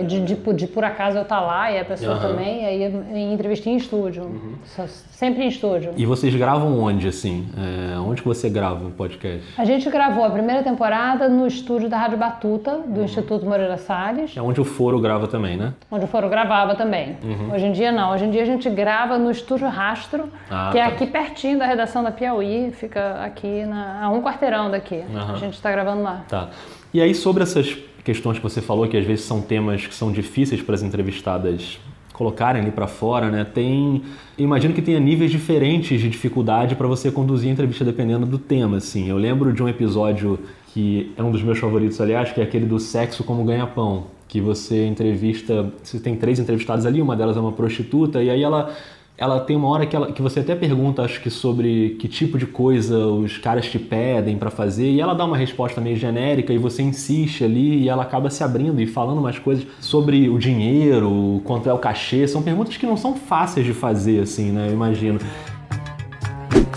e 0.00 0.04
de, 0.04 0.20
de, 0.24 0.34
de 0.34 0.66
por 0.66 0.84
acaso 0.84 1.16
eu 1.16 1.22
estar 1.22 1.40
lá 1.40 1.70
e 1.72 1.78
a 1.78 1.84
pessoa. 1.84 2.14
Uhum. 2.16 2.20
também, 2.20 2.66
aí 2.66 2.82
em 3.14 3.32
entrevista 3.32 3.70
em 3.70 3.76
estúdio, 3.76 4.40
Só- 4.66 4.86
sempre 4.86 5.42
em 5.44 5.48
estúdio. 5.48 5.92
E 5.96 6.04
vocês 6.04 6.34
gravam 6.34 6.78
onde, 6.78 7.08
assim? 7.08 7.48
É, 7.56 7.98
onde 7.98 8.20
que 8.20 8.28
você 8.28 8.50
grava 8.50 8.84
o 8.86 8.90
podcast? 8.90 9.42
A 9.56 9.64
gente 9.64 9.88
gravou 9.88 10.24
a 10.24 10.30
primeira 10.30 10.62
temporada 10.62 11.28
no 11.28 11.46
estúdio 11.46 11.88
da 11.88 11.96
Rádio 11.96 12.18
Batuta, 12.18 12.78
do 12.86 12.98
Uhum. 12.98 13.04
Instituto 13.04 13.46
Moreira 13.46 13.78
Salles, 13.78 14.36
É 14.36 14.42
onde 14.42 14.60
o 14.60 14.64
Foro 14.64 15.00
grava 15.00 15.26
também, 15.28 15.56
né? 15.56 15.72
onde 15.90 16.04
o 16.04 16.08
Foro 16.08 16.28
gravava 16.28 16.74
também. 16.74 17.16
Hoje 17.52 17.66
em 17.66 17.72
dia 17.72 17.90
não, 17.90 18.12
hoje 18.12 18.24
em 18.26 18.30
dia 18.30 18.42
a 18.42 18.46
gente 18.46 18.68
grava 18.68 19.16
no 19.16 19.30
Estúdio 19.30 19.68
Rastro, 19.68 20.28
Ah, 20.50 20.68
que 20.72 20.78
é 20.78 20.82
tá. 20.82 20.88
aqui 20.88 21.06
pertinho 21.06 21.58
da 21.58 21.64
redação 21.66 22.02
da 22.02 22.10
Piauí, 22.10 22.70
fica 22.72 23.14
aqui 23.24 23.64
na, 23.64 24.04
a 24.04 24.10
um 24.10 24.20
quarteirão 24.20 24.70
daqui. 24.70 25.02
A 25.32 25.36
gente 25.36 25.54
está 25.54 25.70
gravando 25.70 26.02
lá. 26.02 26.22
Tá. 26.28 26.48
E 26.92 27.00
aí, 27.00 27.14
sobre 27.14 27.42
essas 27.42 27.76
questões 28.04 28.36
que 28.36 28.42
você 28.42 28.60
falou, 28.60 28.86
que 28.86 28.96
às 28.96 29.04
vezes 29.04 29.24
são 29.24 29.40
temas 29.40 29.86
que 29.86 29.94
são 29.94 30.12
difíceis 30.12 30.62
para 30.62 30.74
as 30.74 30.82
entrevistadas 30.82 31.78
colocarem 32.12 32.62
ali 32.62 32.70
para 32.70 32.86
fora, 32.86 33.28
né? 33.28 33.44
Tem, 33.44 34.02
imagino 34.38 34.72
que 34.72 34.80
tenha 34.80 35.00
níveis 35.00 35.30
diferentes 35.32 36.00
de 36.00 36.08
dificuldade 36.08 36.76
para 36.76 36.86
você 36.86 37.10
conduzir 37.10 37.50
a 37.50 37.52
entrevista 37.52 37.84
dependendo 37.84 38.24
do 38.24 38.38
tema, 38.38 38.76
assim. 38.76 39.08
Eu 39.08 39.16
lembro 39.16 39.52
de 39.52 39.62
um 39.62 39.68
episódio 39.68 40.38
que 40.72 41.12
é 41.16 41.22
um 41.22 41.30
dos 41.30 41.42
meus 41.42 41.58
favoritos, 41.58 42.00
aliás, 42.00 42.32
que 42.32 42.40
é 42.40 42.44
aquele 42.44 42.66
do 42.66 42.78
sexo 42.78 43.24
como 43.24 43.44
ganha-pão, 43.44 44.06
que 44.28 44.40
você 44.40 44.86
entrevista, 44.86 45.72
você 45.82 45.98
tem 45.98 46.16
três 46.16 46.38
entrevistadas 46.38 46.86
ali, 46.86 47.02
uma 47.02 47.16
delas 47.16 47.36
é 47.36 47.40
uma 47.40 47.52
prostituta 47.52 48.22
e 48.22 48.30
aí 48.30 48.42
ela 48.42 48.74
ela 49.16 49.40
tem 49.40 49.54
uma 49.56 49.68
hora 49.68 49.86
que, 49.86 49.94
ela, 49.94 50.10
que 50.10 50.20
você 50.20 50.40
até 50.40 50.56
pergunta, 50.56 51.02
acho 51.02 51.20
que 51.20 51.30
sobre 51.30 51.96
que 52.00 52.08
tipo 52.08 52.36
de 52.36 52.46
coisa 52.46 53.06
os 53.06 53.38
caras 53.38 53.66
te 53.66 53.78
pedem 53.78 54.36
para 54.36 54.50
fazer, 54.50 54.90
e 54.90 55.00
ela 55.00 55.14
dá 55.14 55.24
uma 55.24 55.36
resposta 55.36 55.80
meio 55.80 55.96
genérica 55.96 56.52
e 56.52 56.58
você 56.58 56.82
insiste 56.82 57.44
ali 57.44 57.82
e 57.82 57.88
ela 57.88 58.02
acaba 58.02 58.28
se 58.28 58.42
abrindo 58.42 58.80
e 58.80 58.86
falando 58.86 59.18
umas 59.18 59.38
coisas 59.38 59.66
sobre 59.80 60.28
o 60.28 60.38
dinheiro, 60.38 61.40
quanto 61.44 61.68
é 61.68 61.72
o 61.72 61.78
cachê. 61.78 62.26
São 62.26 62.42
perguntas 62.42 62.76
que 62.76 62.86
não 62.86 62.96
são 62.96 63.14
fáceis 63.14 63.64
de 63.64 63.72
fazer, 63.72 64.20
assim, 64.22 64.50
né? 64.50 64.68
Eu 64.68 64.72
imagino. 64.72 65.20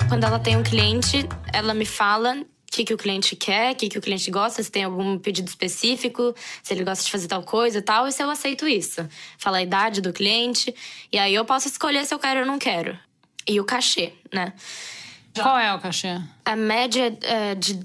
Quando 0.07 0.23
ela 0.23 0.39
tem 0.39 0.55
um 0.55 0.63
cliente, 0.63 1.27
ela 1.51 1.73
me 1.73 1.85
fala 1.85 2.37
o 2.67 2.75
que, 2.77 2.83
que 2.83 2.93
o 2.93 2.97
cliente 2.97 3.35
quer, 3.35 3.73
o 3.73 3.75
que, 3.75 3.89
que 3.89 3.97
o 3.97 4.01
cliente 4.01 4.29
gosta, 4.29 4.61
se 4.61 4.69
tem 4.69 4.83
algum 4.83 5.17
pedido 5.17 5.47
específico, 5.47 6.35
se 6.61 6.73
ele 6.73 6.83
gosta 6.83 7.03
de 7.03 7.09
fazer 7.09 7.27
tal 7.27 7.41
coisa 7.41 7.77
e 7.79 7.81
tal, 7.81 8.07
e 8.07 8.11
se 8.11 8.21
eu 8.21 8.29
aceito 8.29 8.67
isso. 8.67 9.07
Fala 9.37 9.57
a 9.57 9.63
idade 9.63 10.01
do 10.01 10.11
cliente, 10.11 10.75
e 11.11 11.17
aí 11.17 11.33
eu 11.33 11.45
posso 11.45 11.67
escolher 11.67 12.05
se 12.05 12.13
eu 12.13 12.19
quero 12.19 12.41
ou 12.41 12.45
não 12.45 12.59
quero. 12.59 12.97
E 13.47 13.59
o 13.59 13.63
cachê, 13.63 14.13
né? 14.33 14.53
Qual 15.33 15.57
é 15.57 15.73
o 15.73 15.79
cachê? 15.79 16.19
A 16.43 16.55
média 16.55 17.17
é 17.21 17.55
de 17.55 17.79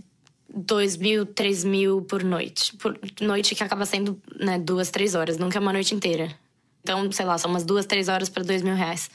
2 0.52 0.96
mil, 0.96 1.24
3 1.24 1.64
mil 1.64 2.02
por 2.02 2.24
noite. 2.24 2.76
Por 2.76 2.98
noite 3.20 3.54
que 3.54 3.62
acaba 3.62 3.86
sendo 3.86 4.20
né, 4.38 4.58
duas, 4.58 4.90
três 4.90 5.14
horas, 5.14 5.38
nunca 5.38 5.58
é 5.58 5.60
uma 5.60 5.72
noite 5.72 5.94
inteira. 5.94 6.34
Então, 6.82 7.10
sei 7.12 7.24
lá, 7.24 7.38
são 7.38 7.50
umas 7.50 7.64
duas, 7.64 7.86
três 7.86 8.08
horas 8.08 8.28
para 8.28 8.42
dois 8.42 8.62
mil 8.62 8.74
reais. 8.74 9.08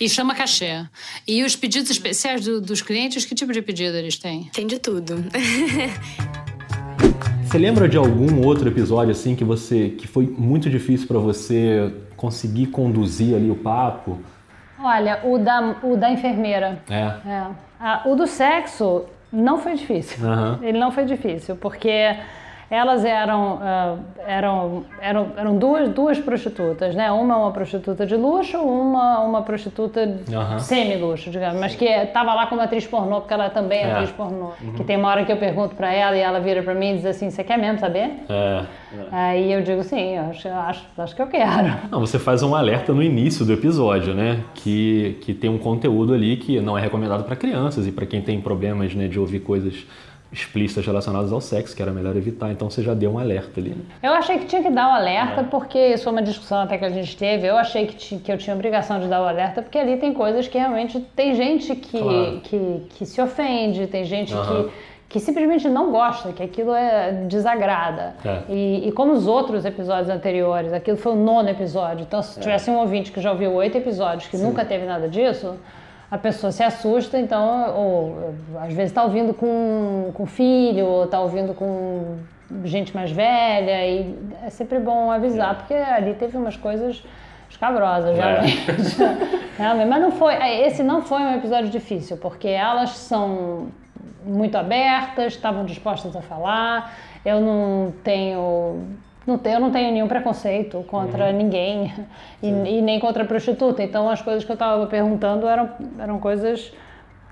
E 0.00 0.08
chama 0.08 0.34
cachê. 0.34 0.84
E 1.26 1.42
os 1.44 1.56
pedidos 1.56 1.90
especiais 1.90 2.44
do- 2.44 2.60
dos 2.60 2.82
clientes, 2.82 3.24
que 3.24 3.34
tipo 3.34 3.52
de 3.52 3.62
pedido 3.62 3.96
eles 3.96 4.16
têm? 4.18 4.50
Tem 4.52 4.66
de 4.66 4.78
tudo. 4.78 5.24
Você 7.44 7.58
lembra 7.58 7.88
de 7.88 7.96
algum 7.96 8.44
outro 8.44 8.68
episódio, 8.68 9.12
assim, 9.12 9.36
que 9.36 9.44
você 9.44 9.90
que 9.90 10.06
foi 10.06 10.26
muito 10.26 10.68
difícil 10.68 11.06
para 11.06 11.18
você 11.18 11.94
conseguir 12.16 12.66
conduzir 12.66 13.34
ali 13.36 13.50
o 13.50 13.54
papo? 13.54 14.18
Olha, 14.78 15.20
o 15.24 15.38
da, 15.38 15.76
o 15.82 15.96
da 15.96 16.10
enfermeira. 16.10 16.82
É. 16.90 17.02
É. 17.28 17.46
Ah, 17.80 18.02
o 18.04 18.14
do 18.16 18.26
sexo 18.26 19.04
não 19.32 19.58
foi 19.58 19.74
difícil. 19.74 20.26
Aham. 20.26 20.58
Ele 20.62 20.78
não 20.78 20.90
foi 20.90 21.04
difícil, 21.04 21.56
porque 21.56 22.16
elas 22.70 23.04
eram, 23.04 23.58
ah, 23.62 23.96
eram, 24.26 24.84
eram, 25.00 25.26
eram 25.36 25.56
duas, 25.56 25.88
duas 25.90 26.18
prostitutas, 26.18 26.94
né? 26.94 27.10
Uma 27.12 27.34
é 27.34 27.36
uma 27.36 27.52
prostituta 27.52 28.04
de 28.04 28.16
luxo, 28.16 28.58
uma 28.58 29.20
uma 29.20 29.42
prostituta 29.42 30.18
Aham. 30.32 30.58
semi-luxo, 30.58 31.30
digamos, 31.30 31.60
mas 31.60 31.74
que 31.74 31.84
estava 31.84 32.34
lá 32.34 32.46
como 32.46 32.60
atriz 32.60 32.86
pornô, 32.86 33.20
porque 33.20 33.34
ela 33.34 33.50
também 33.50 33.78
é, 33.80 33.82
É. 33.88 33.92
atriz 33.92 34.10
pornô. 34.10 34.50
Que 34.76 34.84
tem 34.84 34.96
uma 34.96 35.08
hora 35.08 35.24
que 35.24 35.32
eu 35.32 35.36
pergunto 35.36 35.74
pra 35.74 35.92
ela 35.92 36.16
e 36.16 36.20
ela 36.20 36.40
vira 36.40 36.62
pra 36.62 36.74
mim 36.74 36.92
e 36.92 36.96
diz 36.96 37.06
assim, 37.06 37.30
você 37.30 37.44
quer 37.44 37.58
mesmo 37.58 37.78
saber? 37.78 38.10
É. 38.28 38.62
Aí 39.12 39.52
eu 39.52 39.62
digo, 39.62 39.82
sim, 39.82 40.16
eu 40.16 40.24
acho, 40.30 40.48
acho, 40.48 40.84
acho 40.98 41.14
que 41.16 41.22
eu 41.22 41.26
quero. 41.26 41.72
Não, 41.90 42.00
você 42.00 42.18
faz 42.18 42.42
um 42.42 42.54
alerta 42.54 42.92
no 42.92 43.02
início 43.02 43.44
do 43.44 43.52
episódio, 43.52 44.14
né? 44.14 44.40
Que, 44.54 45.18
que 45.22 45.34
tem 45.34 45.50
um 45.50 45.58
conteúdo 45.58 46.14
ali 46.14 46.36
que 46.36 46.60
não 46.60 46.76
é 46.76 46.80
recomendado 46.80 47.24
para 47.24 47.36
crianças 47.36 47.86
e 47.86 47.92
para 47.92 48.06
quem 48.06 48.20
tem 48.22 48.40
problemas 48.40 48.94
né, 48.94 49.06
de 49.08 49.18
ouvir 49.20 49.40
coisas 49.40 49.86
explícitas 50.32 50.84
relacionadas 50.84 51.32
ao 51.32 51.40
sexo, 51.40 51.74
que 51.74 51.80
era 51.80 51.92
melhor 51.92 52.16
evitar. 52.16 52.50
Então 52.50 52.68
você 52.68 52.82
já 52.82 52.94
deu 52.94 53.12
um 53.12 53.18
alerta 53.18 53.60
ali. 53.60 53.70
né? 53.70 53.82
Eu 54.02 54.12
achei 54.12 54.38
que 54.38 54.46
tinha 54.46 54.62
que 54.62 54.70
dar 54.70 54.88
o 54.88 54.92
alerta, 54.92 55.44
porque 55.44 55.78
isso 55.78 56.04
foi 56.04 56.12
uma 56.12 56.22
discussão 56.22 56.58
até 56.62 56.76
que 56.76 56.84
a 56.84 56.90
gente 56.90 57.16
teve. 57.16 57.46
Eu 57.46 57.56
achei 57.56 57.86
que, 57.86 58.18
que 58.18 58.32
eu 58.32 58.36
tinha 58.36 58.54
obrigação 58.54 58.98
de 59.00 59.06
dar 59.08 59.22
o 59.22 59.24
alerta, 59.24 59.62
porque 59.62 59.78
ali 59.78 59.96
tem 59.96 60.12
coisas 60.12 60.46
que 60.48 60.58
realmente 60.58 61.00
tem 61.14 61.34
gente 61.34 61.74
que, 61.76 61.98
Claro. 61.98 62.40
que, 62.42 62.86
que 62.90 63.06
se 63.06 63.20
ofende, 63.20 63.86
tem 63.86 64.04
gente 64.04 64.34
Aham. 64.34 64.64
que, 64.64 64.70
que 65.08 65.20
simplesmente 65.20 65.68
não 65.68 65.92
gosta, 65.92 66.32
que 66.32 66.42
aquilo 66.42 66.74
é 66.74 67.12
desagrada. 67.28 68.14
É. 68.24 68.40
E, 68.48 68.88
e 68.88 68.92
como 68.92 69.12
os 69.12 69.26
outros 69.28 69.64
episódios 69.64 70.08
anteriores, 70.10 70.72
aquilo 70.72 70.96
foi 70.96 71.12
o 71.12 71.16
nono 71.16 71.48
episódio. 71.48 72.02
Então, 72.02 72.20
se 72.20 72.40
tivesse 72.40 72.68
um 72.68 72.76
ouvinte 72.78 73.12
que 73.12 73.20
já 73.20 73.30
ouviu 73.30 73.52
oito 73.54 73.78
episódios 73.78 74.26
que 74.28 74.36
nunca 74.36 74.64
teve 74.64 74.84
nada 74.84 75.08
disso. 75.08 75.54
A 76.10 76.18
pessoa 76.18 76.52
se 76.52 76.62
assusta, 76.62 77.18
então, 77.18 77.74
ou 77.74 78.34
às 78.60 78.72
vezes 78.72 78.90
está 78.90 79.02
ouvindo 79.02 79.34
com, 79.34 80.10
com 80.14 80.26
filho, 80.26 80.86
ou 80.86 81.04
está 81.04 81.20
ouvindo 81.20 81.52
com 81.52 82.18
gente 82.64 82.94
mais 82.94 83.10
velha, 83.10 83.84
e 83.86 84.16
é 84.44 84.50
sempre 84.50 84.78
bom 84.78 85.10
avisar, 85.10 85.56
porque 85.56 85.74
ali 85.74 86.14
teve 86.14 86.36
umas 86.36 86.56
coisas 86.56 87.02
escabrosas, 87.50 88.16
realmente. 88.16 88.96
Realmente. 89.56 89.88
Mas 89.88 90.02
não 90.02 90.12
foi, 90.12 90.34
esse 90.34 90.82
não 90.82 91.02
foi 91.02 91.22
um 91.22 91.34
episódio 91.34 91.70
difícil, 91.70 92.16
porque 92.18 92.48
elas 92.48 92.90
são 92.90 93.68
muito 94.24 94.56
abertas, 94.56 95.32
estavam 95.32 95.64
dispostas 95.64 96.14
a 96.14 96.20
falar, 96.20 96.92
eu 97.24 97.40
não 97.40 97.92
tenho. 98.04 98.86
Não 99.26 99.36
tenho, 99.38 99.56
eu 99.56 99.60
não 99.60 99.70
tenho 99.70 99.92
nenhum 99.92 100.06
preconceito 100.06 100.84
contra 100.88 101.32
ninguém 101.32 101.92
e, 102.42 102.48
e 102.48 102.82
nem 102.82 103.00
contra 103.00 103.24
a 103.24 103.26
prostituta. 103.26 103.82
Então, 103.82 104.08
as 104.08 104.22
coisas 104.22 104.44
que 104.44 104.50
eu 104.50 104.54
estava 104.54 104.86
perguntando 104.86 105.46
eram, 105.48 105.68
eram 105.98 106.18
coisas 106.18 106.72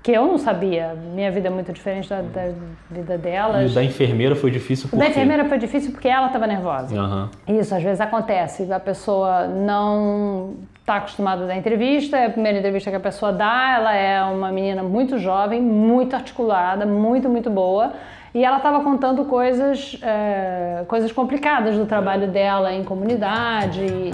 que 0.03 0.11
eu 0.11 0.27
não 0.27 0.37
sabia. 0.37 0.95
Minha 1.15 1.31
vida 1.31 1.47
é 1.47 1.49
muito 1.49 1.73
diferente 1.73 2.07
da, 2.07 2.21
da 2.21 2.51
vida 2.91 3.15
E 3.15 3.17
delas. 3.17 3.71
o 3.71 3.73
da 3.73 3.83
enfermeira 3.83 4.35
foi 4.35 4.51
difícil 4.51 4.85
O 4.85 4.89
por 4.91 4.99
da 4.99 5.07
enfermeira 5.07 5.45
foi 5.45 5.57
difícil 5.57 5.91
porque 5.91 6.07
ela 6.07 6.27
estava 6.27 6.45
nervosa. 6.45 6.95
Aham. 6.95 7.31
Isso, 7.47 7.73
às 7.73 7.81
vezes 7.81 7.99
acontece. 7.99 8.71
A 8.71 8.79
pessoa 8.79 9.47
não 9.47 10.57
está 10.79 10.97
acostumada 10.97 11.45
a 11.45 11.47
dar 11.47 11.55
entrevista, 11.57 12.17
é 12.17 12.27
a 12.27 12.29
primeira 12.29 12.59
entrevista 12.59 12.91
que 12.91 12.95
a 12.97 12.99
pessoa 12.99 13.33
dá, 13.33 13.77
ela 13.77 13.95
é 13.95 14.21
uma 14.23 14.51
menina 14.51 14.83
muito 14.83 15.17
jovem, 15.17 15.59
muito 15.59 16.15
articulada, 16.15 16.85
muito, 16.85 17.27
muito 17.27 17.49
boa. 17.49 17.93
E 18.35 18.43
ela 18.43 18.57
estava 18.57 18.83
contando 18.83 19.23
coisas, 19.23 19.97
é, 20.01 20.83
coisas 20.89 21.09
complicadas 21.09 21.77
do 21.77 21.85
trabalho 21.85 22.29
dela 22.29 22.73
em 22.73 22.83
comunidade. 22.83 24.11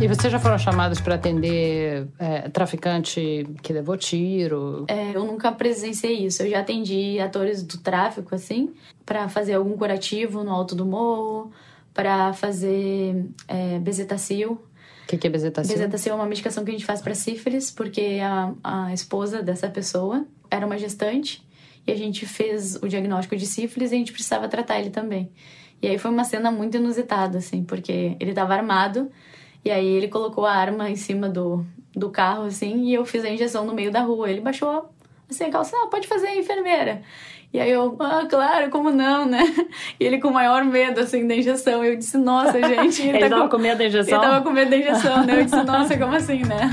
E 0.00 0.06
vocês 0.06 0.32
já 0.32 0.38
foram 0.38 0.56
chamados 0.56 1.00
para 1.00 1.16
atender 1.16 2.06
é, 2.20 2.48
traficante 2.50 3.48
que 3.62 3.72
levou 3.72 3.96
tiro? 3.96 4.84
É, 4.86 5.10
eu 5.12 5.24
nunca 5.24 5.50
presenciei 5.50 6.24
isso. 6.24 6.44
Eu 6.44 6.50
já 6.50 6.60
atendi 6.60 7.18
atores 7.18 7.64
do 7.64 7.78
tráfico, 7.78 8.32
assim, 8.32 8.72
para 9.04 9.28
fazer 9.28 9.54
algum 9.54 9.76
curativo 9.76 10.44
no 10.44 10.52
alto 10.52 10.76
do 10.76 10.86
morro, 10.86 11.50
para 11.92 12.32
fazer 12.32 13.26
é, 13.48 13.80
bezetacil. 13.80 14.52
O 15.02 15.06
que, 15.08 15.18
que 15.18 15.26
é 15.26 15.30
bezetacil? 15.30 15.74
Bezetacil 15.76 16.12
é 16.12 16.14
uma 16.14 16.26
medicação 16.26 16.64
que 16.64 16.70
a 16.70 16.74
gente 16.74 16.86
faz 16.86 17.02
para 17.02 17.16
sífilis, 17.16 17.72
porque 17.72 18.20
a, 18.22 18.52
a 18.62 18.94
esposa 18.94 19.42
dessa 19.42 19.68
pessoa 19.68 20.24
era 20.48 20.64
uma 20.64 20.78
gestante 20.78 21.49
e 21.90 21.92
a 21.92 21.96
gente 21.96 22.24
fez 22.24 22.76
o 22.76 22.88
diagnóstico 22.88 23.36
de 23.36 23.46
sífilis 23.46 23.90
e 23.90 23.96
a 23.96 23.98
gente 23.98 24.12
precisava 24.12 24.48
tratar 24.48 24.78
ele 24.78 24.90
também. 24.90 25.30
E 25.82 25.88
aí 25.88 25.98
foi 25.98 26.10
uma 26.10 26.24
cena 26.24 26.50
muito 26.50 26.76
inusitada, 26.76 27.38
assim, 27.38 27.64
porque 27.64 28.16
ele 28.20 28.30
estava 28.30 28.54
armado 28.54 29.10
e 29.64 29.70
aí 29.70 29.86
ele 29.86 30.06
colocou 30.08 30.46
a 30.46 30.52
arma 30.52 30.88
em 30.88 30.94
cima 30.94 31.28
do, 31.28 31.66
do 31.94 32.08
carro, 32.10 32.44
assim, 32.44 32.84
e 32.84 32.94
eu 32.94 33.04
fiz 33.04 33.24
a 33.24 33.28
injeção 33.28 33.64
no 33.66 33.74
meio 33.74 33.90
da 33.90 34.02
rua. 34.02 34.30
Ele 34.30 34.40
baixou 34.40 34.88
assim 35.28 35.44
a 35.44 35.50
calça, 35.50 35.76
ah, 35.76 35.88
pode 35.88 36.06
fazer, 36.06 36.30
enfermeira. 36.38 37.02
E 37.52 37.58
aí 37.58 37.70
eu, 37.70 37.96
ah, 37.98 38.24
claro, 38.30 38.70
como 38.70 38.92
não, 38.92 39.26
né? 39.26 39.42
E 39.98 40.04
ele 40.04 40.20
com 40.20 40.28
o 40.28 40.32
maior 40.32 40.64
medo, 40.64 41.00
assim, 41.00 41.26
da 41.26 41.34
injeção. 41.34 41.84
Eu 41.84 41.96
disse, 41.96 42.16
nossa, 42.16 42.52
gente... 42.52 43.02
Ele, 43.02 43.10
ele 43.10 43.18
tá 43.18 43.30
tava 43.30 43.42
com... 43.48 43.56
com 43.56 43.62
medo 43.62 43.78
da 43.78 43.86
injeção? 43.86 44.18
Ele 44.18 44.30
tava 44.30 44.44
com 44.44 44.50
medo 44.50 44.70
da 44.70 44.76
injeção, 44.76 45.26
né? 45.26 45.40
Eu 45.40 45.44
disse, 45.44 45.62
nossa, 45.64 45.98
como 45.98 46.14
assim, 46.14 46.42
né? 46.44 46.70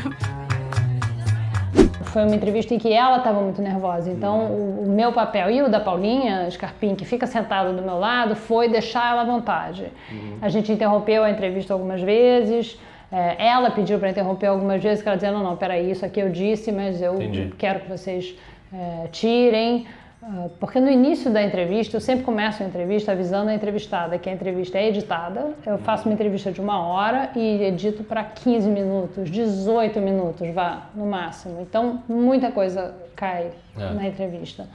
Foi 2.18 2.26
uma 2.26 2.36
entrevista 2.36 2.74
em 2.74 2.80
que 2.80 2.92
ela 2.92 3.18
estava 3.18 3.40
muito 3.42 3.62
nervosa. 3.62 4.10
Então, 4.10 4.48
o, 4.48 4.86
o, 4.88 4.90
meu 4.90 5.12
papel 5.12 5.52
e 5.52 5.62
o 5.62 5.70
da 5.70 5.80
Paulinha 5.80 6.50
Scarpim, 6.50 6.96
que 6.96 7.06
fica 7.06 7.28
sentado 7.28 7.76
do 7.76 7.84
meu 7.84 8.00
lado, 8.00 8.36
foi 8.36 8.68
deixar 8.68 9.12
ela 9.12 9.22
à 9.22 9.24
vontade. 9.24 9.92
Uhum. 10.12 10.40
A 10.42 10.50
gente 10.50 10.72
interrompeu 10.72 11.24
a 11.24 11.30
entrevista 11.30 11.74
algumas 11.74 12.02
vezes. 12.02 12.80
É, 13.12 13.48
ela 13.48 13.70
pediu 13.70 14.00
para 14.00 14.10
interromper 14.10 14.48
algumas 14.48 14.82
vezes, 14.82 15.04
que 15.04 15.08
ela 15.08 15.16
dizia: 15.16 15.32
não, 15.32 15.44
não, 15.44 15.56
peraí, 15.56 15.92
isso 15.92 16.04
aqui 16.04 16.20
eu 16.20 16.30
disse, 16.30 16.72
mas 16.72 17.04
eu 17.04 17.14
Entendi. 17.22 17.54
quero 17.56 17.82
que 17.82 17.88
vocês 17.88 18.36
é, 18.74 19.08
tirem. 19.12 19.86
Ah, 20.22 20.48
porque 20.60 20.80
no 20.80 20.90
início 20.90 21.32
da 21.32 21.44
entrevista, 21.44 21.96
eu 21.96 22.02
sempre 22.02 22.26
começo 22.26 22.64
a 22.64 22.66
entrevista 22.66 23.12
avisando 23.12 23.50
a 23.50 23.54
entrevistada 23.54 24.18
que 24.18 24.30
a 24.30 24.34
entrevista 24.34 24.78
é 24.78 24.88
editada. 24.88 25.54
Eu 25.66 25.78
faço 25.78 26.08
uma 26.08 26.14
entrevista 26.14 26.52
de 26.52 26.60
uma 26.60 26.86
hora 26.86 27.30
e 27.36 27.64
edito 27.64 28.04
para 28.04 28.24
15 28.24 28.68
minutos, 28.68 29.30
18 29.30 30.00
minutos, 30.02 30.50
vá, 30.50 30.88
no 30.96 31.06
máximo. 31.06 31.62
Então, 31.62 32.02
muita 32.10 32.52
coisa 32.52 32.96
cai 33.16 33.52
é. 33.78 33.94
na 33.94 34.08
entrevista. 34.08 34.68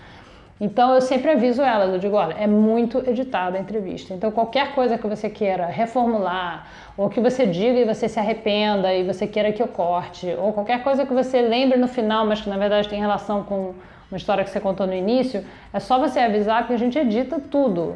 Então, 0.60 0.94
eu 0.94 1.00
sempre 1.00 1.32
aviso 1.32 1.60
ela, 1.60 1.86
eu 1.86 1.98
digo, 1.98 2.14
olha, 2.14 2.34
é 2.34 2.46
muito 2.46 2.98
editada 2.98 3.58
a 3.58 3.60
entrevista. 3.60 4.14
Então, 4.14 4.30
qualquer 4.30 4.76
coisa 4.76 4.96
que 4.96 5.08
você 5.08 5.28
queira 5.28 5.66
reformular, 5.66 6.68
ou 6.96 7.08
que 7.10 7.20
você 7.20 7.46
diga 7.46 7.80
e 7.80 7.84
você 7.84 8.08
se 8.08 8.20
arrependa 8.20 8.94
e 8.94 9.02
você 9.02 9.26
queira 9.26 9.50
que 9.50 9.60
eu 9.60 9.66
corte, 9.66 10.32
ou 10.38 10.52
qualquer 10.52 10.84
coisa 10.84 11.04
que 11.04 11.12
você 11.12 11.42
lembre 11.42 11.76
no 11.76 11.88
final, 11.88 12.24
mas 12.24 12.42
que 12.42 12.48
na 12.48 12.56
verdade 12.56 12.88
tem 12.88 13.00
relação 13.00 13.42
com 13.42 13.74
uma 14.12 14.18
história 14.18 14.44
que 14.44 14.50
você 14.50 14.60
contou 14.60 14.86
no 14.86 14.94
início, 14.94 15.44
é 15.72 15.80
só 15.80 15.98
você 15.98 16.20
avisar 16.20 16.66
que 16.66 16.72
a 16.72 16.76
gente 16.76 16.98
edita 16.98 17.40
tudo. 17.40 17.94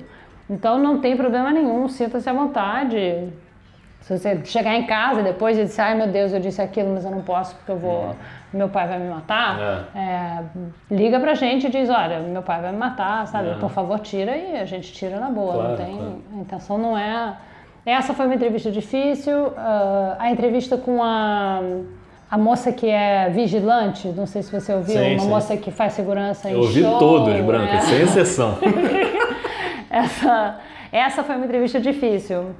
Então 0.49 0.79
não 0.79 0.99
tem 1.01 1.17
problema 1.17 1.51
nenhum, 1.51 1.89
sinta-se 1.89 2.29
à 2.29 2.33
vontade. 2.33 3.29
Se 4.01 4.17
você 4.17 4.45
chegar 4.45 4.75
em 4.77 4.87
casa 4.87 5.23
depois 5.23 5.59
e 5.59 5.65
disser, 5.65 5.85
ai 5.85 5.95
meu 5.95 6.07
Deus, 6.07 6.33
eu 6.33 6.39
disse 6.39 6.63
aquilo, 6.63 6.95
mas 6.95 7.05
eu 7.05 7.11
não 7.11 7.23
posso 7.23 7.57
porque 7.57 7.73
eu 7.73 7.77
vou, 7.77 8.15
meu 8.53 8.69
pai 8.69 8.87
vai 8.87 8.99
me 9.01 9.11
matar, 9.11 9.59
é. 9.95 9.99
É, 9.99 10.43
liga 10.91 11.19
pra 11.19 11.35
gente 11.35 11.67
e 11.67 11.71
diz, 11.71 11.91
olha, 11.91 12.21
meu 12.21 12.43
pai 12.43 12.63
vai 12.63 12.71
me 12.71 12.79
matar, 12.79 13.27
sabe? 13.27 13.49
É. 13.51 13.55
Por 13.55 13.71
favor, 13.71 13.99
tira 13.99 14.37
e 14.37 14.57
a 14.57 14.65
gente 14.65 14.93
tira 14.93 15.19
na 15.19 15.29
boa. 15.29 15.55
Claro, 15.55 15.69
não 15.71 15.77
tem, 15.77 15.97
claro. 15.97 16.23
A 16.33 16.37
intenção 16.39 16.79
não 16.79 16.97
é. 16.97 17.37
Essa 17.85 18.15
foi 18.15 18.27
uma 18.27 18.35
entrevista 18.35 18.71
difícil. 18.71 19.49
Uh, 19.49 20.17
a 20.19 20.31
entrevista 20.31 20.77
com 20.77 21.03
a 21.03 21.61
a 22.31 22.37
moça 22.37 22.73
que 22.73 22.89
é 22.89 23.31
vigilante, 23.31 24.09
não 24.09 24.27
sei 24.27 24.43
se 24.43 24.51
você 24.51 24.73
ouviu, 24.73 24.97
sim, 24.97 25.15
uma 25.15 25.23
sim. 25.23 25.29
moça 25.29 25.57
que 25.57 25.71
faz 25.71 25.93
segurança 25.93 26.51
Eu 26.51 26.59
em 26.59 26.61
ouvi 26.61 26.83
show, 26.83 26.99
todos, 26.99 27.41
Branca, 27.41 27.75
é. 27.75 27.81
sem 27.83 28.01
exceção. 28.03 28.59
essa, 29.89 30.57
essa 30.91 31.23
foi 31.23 31.37
uma 31.37 31.45
entrevista 31.45 31.79
difícil, 31.79 32.51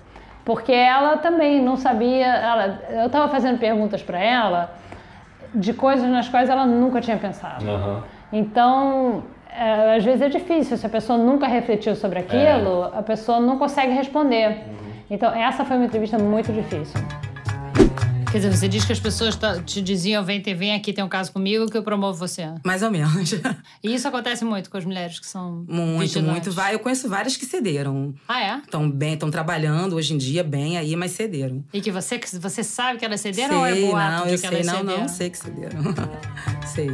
porque 0.45 0.73
ela 0.73 1.17
também 1.17 1.61
não 1.61 1.77
sabia. 1.77 2.27
Ela, 2.27 2.81
eu 2.91 3.07
estava 3.07 3.29
fazendo 3.29 3.59
perguntas 3.59 4.03
para 4.03 4.21
ela 4.21 4.75
de 5.53 5.73
coisas 5.73 6.09
nas 6.09 6.29
quais 6.29 6.49
ela 6.49 6.65
nunca 6.65 7.01
tinha 7.01 7.17
pensado. 7.17 7.65
Uhum. 7.65 8.03
Então, 8.33 9.25
é, 9.51 9.97
às 9.97 10.05
vezes 10.05 10.23
é 10.23 10.29
difícil, 10.29 10.77
se 10.77 10.87
a 10.87 10.89
pessoa 10.89 11.19
nunca 11.19 11.49
refletiu 11.49 11.97
sobre 11.97 12.21
aquilo, 12.21 12.91
é. 12.95 12.99
a 12.99 13.03
pessoa 13.03 13.41
não 13.41 13.59
consegue 13.59 13.93
responder. 13.93 14.49
Uhum. 14.49 14.87
Então, 15.11 15.35
essa 15.35 15.65
foi 15.65 15.77
uma 15.77 15.87
entrevista 15.87 16.19
muito 16.19 16.53
difícil. 16.53 17.01
Quer 18.31 18.39
dizer, 18.39 18.57
você 18.57 18.69
diz 18.69 18.85
que 18.85 18.93
as 18.93 19.01
pessoas 19.01 19.39
te 19.65 19.81
diziam, 19.81 20.23
vem, 20.25 20.43
vem 20.43 20.75
aqui, 20.75 20.93
tem 20.93 21.03
um 21.03 21.09
caso 21.09 21.33
comigo 21.33 21.71
que 21.71 21.77
eu 21.79 21.83
promovo 21.83 22.19
você. 22.19 22.53
Mais 22.65 22.83
ou 22.83 22.91
menos. 22.91 23.35
E 23.83 23.95
isso 23.95 24.09
acontece 24.09 24.45
muito 24.45 24.69
com 24.69 24.77
as 24.77 24.85
mulheres 24.85 25.19
que 25.21 25.27
são 25.27 25.65
Muito, 25.69 26.01
vigilantes. 26.01 26.33
muito. 26.33 26.53
Vai, 26.53 26.75
eu 26.75 26.79
conheço 26.81 27.09
várias 27.09 27.37
que 27.37 27.47
cederam. 27.47 28.15
Ah, 28.27 28.41
é? 28.43 28.57
Estão 28.59 28.91
bem, 28.91 29.15
estão 29.15 29.31
trabalhando 29.31 29.95
hoje 29.95 30.13
em 30.13 30.19
dia 30.19 30.43
bem 30.43 30.77
aí, 30.77 30.97
mas 30.97 31.13
cederam. 31.13 31.65
E 31.73 31.81
que 31.81 31.93
você, 31.93 32.19
você 32.41 32.65
sabe 32.65 32.99
que 32.99 33.05
elas 33.05 33.21
cederam 33.21 33.63
sei, 33.63 33.83
ou 33.83 33.89
é 33.89 33.91
boato 33.93 34.17
não, 34.19 34.27
de 34.27 34.33
eu 34.33 34.35
que 34.35 34.39
sei, 34.39 34.49
elas 34.49 34.67
não, 34.67 34.77
cederam? 34.79 35.01
Não, 35.01 35.09
sei 35.09 35.31
que 35.31 35.39
cederam. 35.39 35.81
sei. 36.75 36.89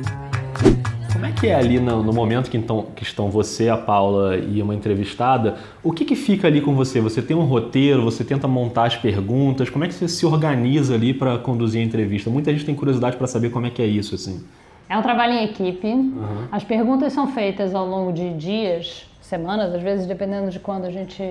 Como 1.22 1.32
é 1.32 1.36
que 1.36 1.46
é 1.46 1.54
ali 1.54 1.78
no, 1.78 2.02
no 2.02 2.12
momento 2.12 2.50
que, 2.50 2.56
então, 2.56 2.86
que, 2.96 3.04
estão 3.04 3.30
você, 3.30 3.68
a 3.68 3.76
Paula 3.76 4.36
e 4.36 4.60
uma 4.60 4.74
entrevistada? 4.74 5.56
O 5.80 5.92
que, 5.92 6.04
que 6.04 6.16
fica 6.16 6.48
ali 6.48 6.60
com 6.60 6.74
você? 6.74 7.00
Você 7.00 7.22
tem 7.22 7.36
um 7.36 7.44
roteiro? 7.44 8.02
Você 8.02 8.24
tenta 8.24 8.48
montar 8.48 8.86
as 8.86 8.96
perguntas? 8.96 9.70
Como 9.70 9.84
é 9.84 9.86
que 9.86 9.94
você 9.94 10.08
se 10.08 10.26
organiza 10.26 10.96
ali 10.96 11.14
para 11.14 11.38
conduzir 11.38 11.80
a 11.80 11.84
entrevista? 11.84 12.28
Muita 12.28 12.50
gente 12.50 12.64
tem 12.64 12.74
curiosidade 12.74 13.16
para 13.16 13.28
saber 13.28 13.50
como 13.50 13.66
é 13.66 13.70
que 13.70 13.80
é 13.80 13.86
isso, 13.86 14.16
assim. 14.16 14.42
É 14.88 14.98
um 14.98 15.02
trabalho 15.02 15.34
em 15.34 15.44
equipe. 15.44 15.86
Uhum. 15.86 16.48
As 16.50 16.64
perguntas 16.64 17.12
são 17.12 17.28
feitas 17.28 17.72
ao 17.72 17.86
longo 17.86 18.12
de 18.12 18.34
dias, 18.34 19.06
semanas, 19.20 19.72
às 19.72 19.80
vezes 19.80 20.08
dependendo 20.08 20.50
de 20.50 20.58
quando 20.58 20.86
a 20.86 20.90
gente 20.90 21.22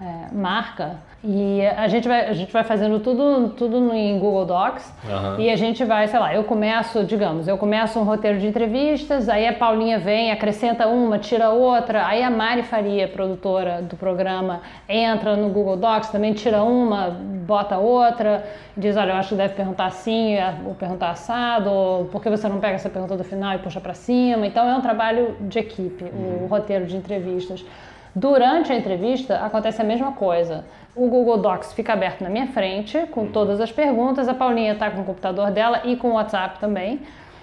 é, 0.00 0.32
marca. 0.32 0.96
E 1.22 1.66
a 1.66 1.88
gente 1.88 2.06
vai, 2.06 2.28
a 2.28 2.32
gente 2.32 2.52
vai 2.52 2.62
fazendo 2.62 3.00
tudo, 3.00 3.48
tudo 3.56 3.92
em 3.92 4.16
Google 4.20 4.46
Docs 4.46 4.94
uhum. 5.04 5.40
e 5.40 5.50
a 5.50 5.56
gente 5.56 5.84
vai, 5.84 6.06
sei 6.06 6.20
lá, 6.20 6.32
eu 6.32 6.44
começo, 6.44 7.02
digamos, 7.02 7.48
eu 7.48 7.58
começo 7.58 7.98
um 7.98 8.04
roteiro 8.04 8.38
de 8.38 8.46
entrevistas, 8.46 9.28
aí 9.28 9.44
a 9.44 9.52
Paulinha 9.52 9.98
vem, 9.98 10.30
acrescenta 10.30 10.86
uma, 10.86 11.18
tira 11.18 11.50
outra, 11.50 12.06
aí 12.06 12.22
a 12.22 12.30
Mari 12.30 12.62
Faria, 12.62 13.08
produtora 13.08 13.82
do 13.82 13.96
programa, 13.96 14.60
entra 14.88 15.36
no 15.36 15.48
Google 15.48 15.76
Docs, 15.76 16.10
também 16.10 16.32
tira 16.34 16.62
uma, 16.62 17.10
bota 17.10 17.78
outra, 17.78 18.46
diz, 18.76 18.96
olha, 18.96 19.10
eu 19.10 19.16
acho 19.16 19.30
que 19.30 19.34
deve 19.34 19.54
perguntar 19.54 19.86
assim, 19.86 20.36
ou 20.64 20.74
perguntar 20.76 21.10
assado, 21.10 21.68
ou 21.68 22.04
por 22.04 22.22
que 22.22 22.30
você 22.30 22.48
não 22.48 22.60
pega 22.60 22.76
essa 22.76 22.88
pergunta 22.88 23.16
do 23.16 23.24
final 23.24 23.56
e 23.56 23.58
puxa 23.58 23.80
para 23.80 23.94
cima? 23.94 24.46
Então 24.46 24.70
é 24.70 24.76
um 24.76 24.80
trabalho 24.80 25.34
de 25.40 25.58
equipe, 25.58 26.04
uhum. 26.04 26.44
o 26.44 26.46
roteiro 26.46 26.86
de 26.86 26.96
entrevistas. 26.96 27.64
Durante 28.14 28.72
a 28.72 28.76
entrevista 28.76 29.38
acontece 29.38 29.80
a 29.80 29.84
mesma 29.84 30.12
coisa. 30.12 30.64
O 30.94 31.08
Google 31.08 31.38
Docs 31.38 31.72
fica 31.72 31.92
aberto 31.92 32.22
na 32.22 32.30
minha 32.30 32.48
frente 32.48 32.98
com 33.10 33.22
uhum. 33.22 33.32
todas 33.32 33.60
as 33.60 33.70
perguntas. 33.70 34.28
A 34.28 34.34
Paulinha 34.34 34.72
está 34.72 34.90
com 34.90 35.02
o 35.02 35.04
computador 35.04 35.50
dela 35.50 35.82
e 35.84 35.96
com 35.96 36.10
o 36.10 36.14
WhatsApp 36.14 36.58
também. 36.58 37.00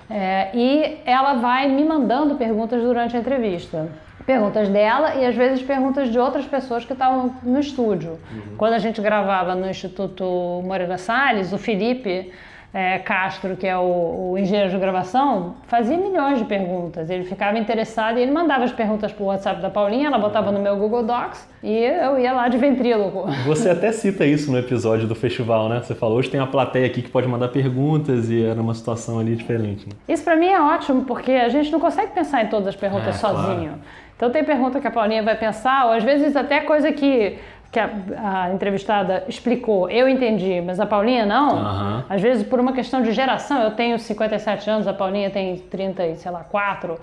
É, 0.10 0.50
e 0.54 1.00
ela 1.06 1.36
vai 1.36 1.68
me 1.68 1.84
mandando 1.84 2.36
perguntas 2.36 2.82
durante 2.82 3.16
a 3.16 3.20
entrevista. 3.20 3.90
Perguntas 4.26 4.70
dela 4.70 5.16
e 5.16 5.26
às 5.26 5.36
vezes 5.36 5.62
perguntas 5.62 6.12
de 6.12 6.18
outras 6.18 6.46
pessoas 6.46 6.84
que 6.84 6.94
estavam 6.94 7.36
no 7.44 7.60
estúdio. 7.60 8.20
Uhum. 8.32 8.58
Quando 8.58 8.74
a 8.74 8.80
gente 8.80 9.00
gravava 9.02 9.56
no 9.56 9.70
Instituto 9.70 10.62
Moreira 10.64 10.98
Salles, 10.98 11.54
o 11.54 11.58
Felipe 11.58 12.32
é, 12.76 13.00
Castro, 13.00 13.56
que 13.56 13.66
é 13.66 13.78
o, 13.78 14.32
o, 14.32 14.38
engenheiro 14.38 14.70
de 14.70 14.78
gravação, 14.78 15.56
fazia 15.66 15.98
milhões 15.98 16.40
de 16.40 16.44
perguntas. 16.44 17.10
Ele 17.10 17.24
ficava 17.24 17.58
interessado 17.58 18.20
e 18.20 18.22
ele 18.22 18.32
mandava 18.32 18.66
as 18.66 18.74
perguntas 18.74 19.14
para 19.14 19.24
o 19.24 19.28
WhatsApp 19.28 19.62
da 19.62 19.70
Paulinha, 19.70 20.08
ela 20.08 20.18
botava 20.18 20.52
no 20.52 20.60
meu 20.60 20.76
Google 20.76 21.02
Docs 21.04 21.48
e 21.64 21.74
eu 21.74 22.20
ia 22.20 22.34
lá 22.34 22.50
de 22.50 22.58
ventríloco. 22.58 23.32
Você 23.48 23.70
até 23.70 23.94
cita 23.94 24.26
isso 24.26 24.52
no 24.52 24.60
episódio 24.60 25.08
do 25.08 25.16
festival, 25.16 25.70
né? 25.70 25.80
Você 25.82 25.96
falou, 25.96 26.18
hoje 26.18 26.30
tem 26.30 26.38
a 26.38 26.46
plateia 26.46 26.86
aqui 26.86 27.02
que 27.02 27.10
pode 27.10 27.30
mandar 27.30 27.48
perguntas 27.48 28.30
e 28.30 28.44
era 28.44 28.62
uma 28.62 28.74
situação 28.74 29.20
ali 29.20 29.38
diferente. 29.38 29.88
Né? 29.88 29.96
Isso 30.10 30.26
para 30.26 30.36
mim 30.36 30.48
é 30.48 30.60
ótimo, 30.60 31.06
porque 31.06 31.32
a 31.32 31.48
gente 31.48 31.72
não 31.72 31.80
consegue 31.80 32.12
pensar 32.12 32.44
em 32.44 32.48
todas 32.48 32.68
as 32.68 32.76
perguntas 32.76 33.16
é, 33.16 33.18
sozinho. 33.18 33.70
Claro. 33.70 33.80
Então 34.18 34.30
tem 34.30 34.44
pergunta 34.44 34.82
que 34.82 34.88
a 34.88 34.92
Paulinha 34.92 35.24
vai 35.24 35.38
pensar, 35.38 35.86
ou 35.86 35.94
às 35.94 36.04
vezes 36.04 36.36
até 36.36 36.60
coisa 36.60 36.92
que 36.92 37.38
que 37.72 37.80
a, 37.80 37.90
a, 38.18 38.54
entrevistada 38.54 39.24
explicou, 39.28 39.90
eu 39.90 40.08
entendi, 40.08 40.62
mas 40.62 40.80
a 40.80 40.86
Paulinha 40.86 41.26
não. 41.26 41.56
Uhum. 41.58 42.04
Às 42.10 42.22
vezes, 42.22 42.48
por 42.48 42.60
uma 42.60 42.74
questão 42.74 43.02
de 43.02 43.12
geração, 43.12 43.62
eu 43.62 43.72
tenho 43.72 44.00
57 44.00 44.70
anos, 44.70 44.88
a 44.88 44.94
Paulinha 44.94 45.30
tem 45.30 45.58
30 45.58 46.06
e 46.08 46.16
sei 46.16 46.32
lá, 46.32 46.44
4. 46.44 46.98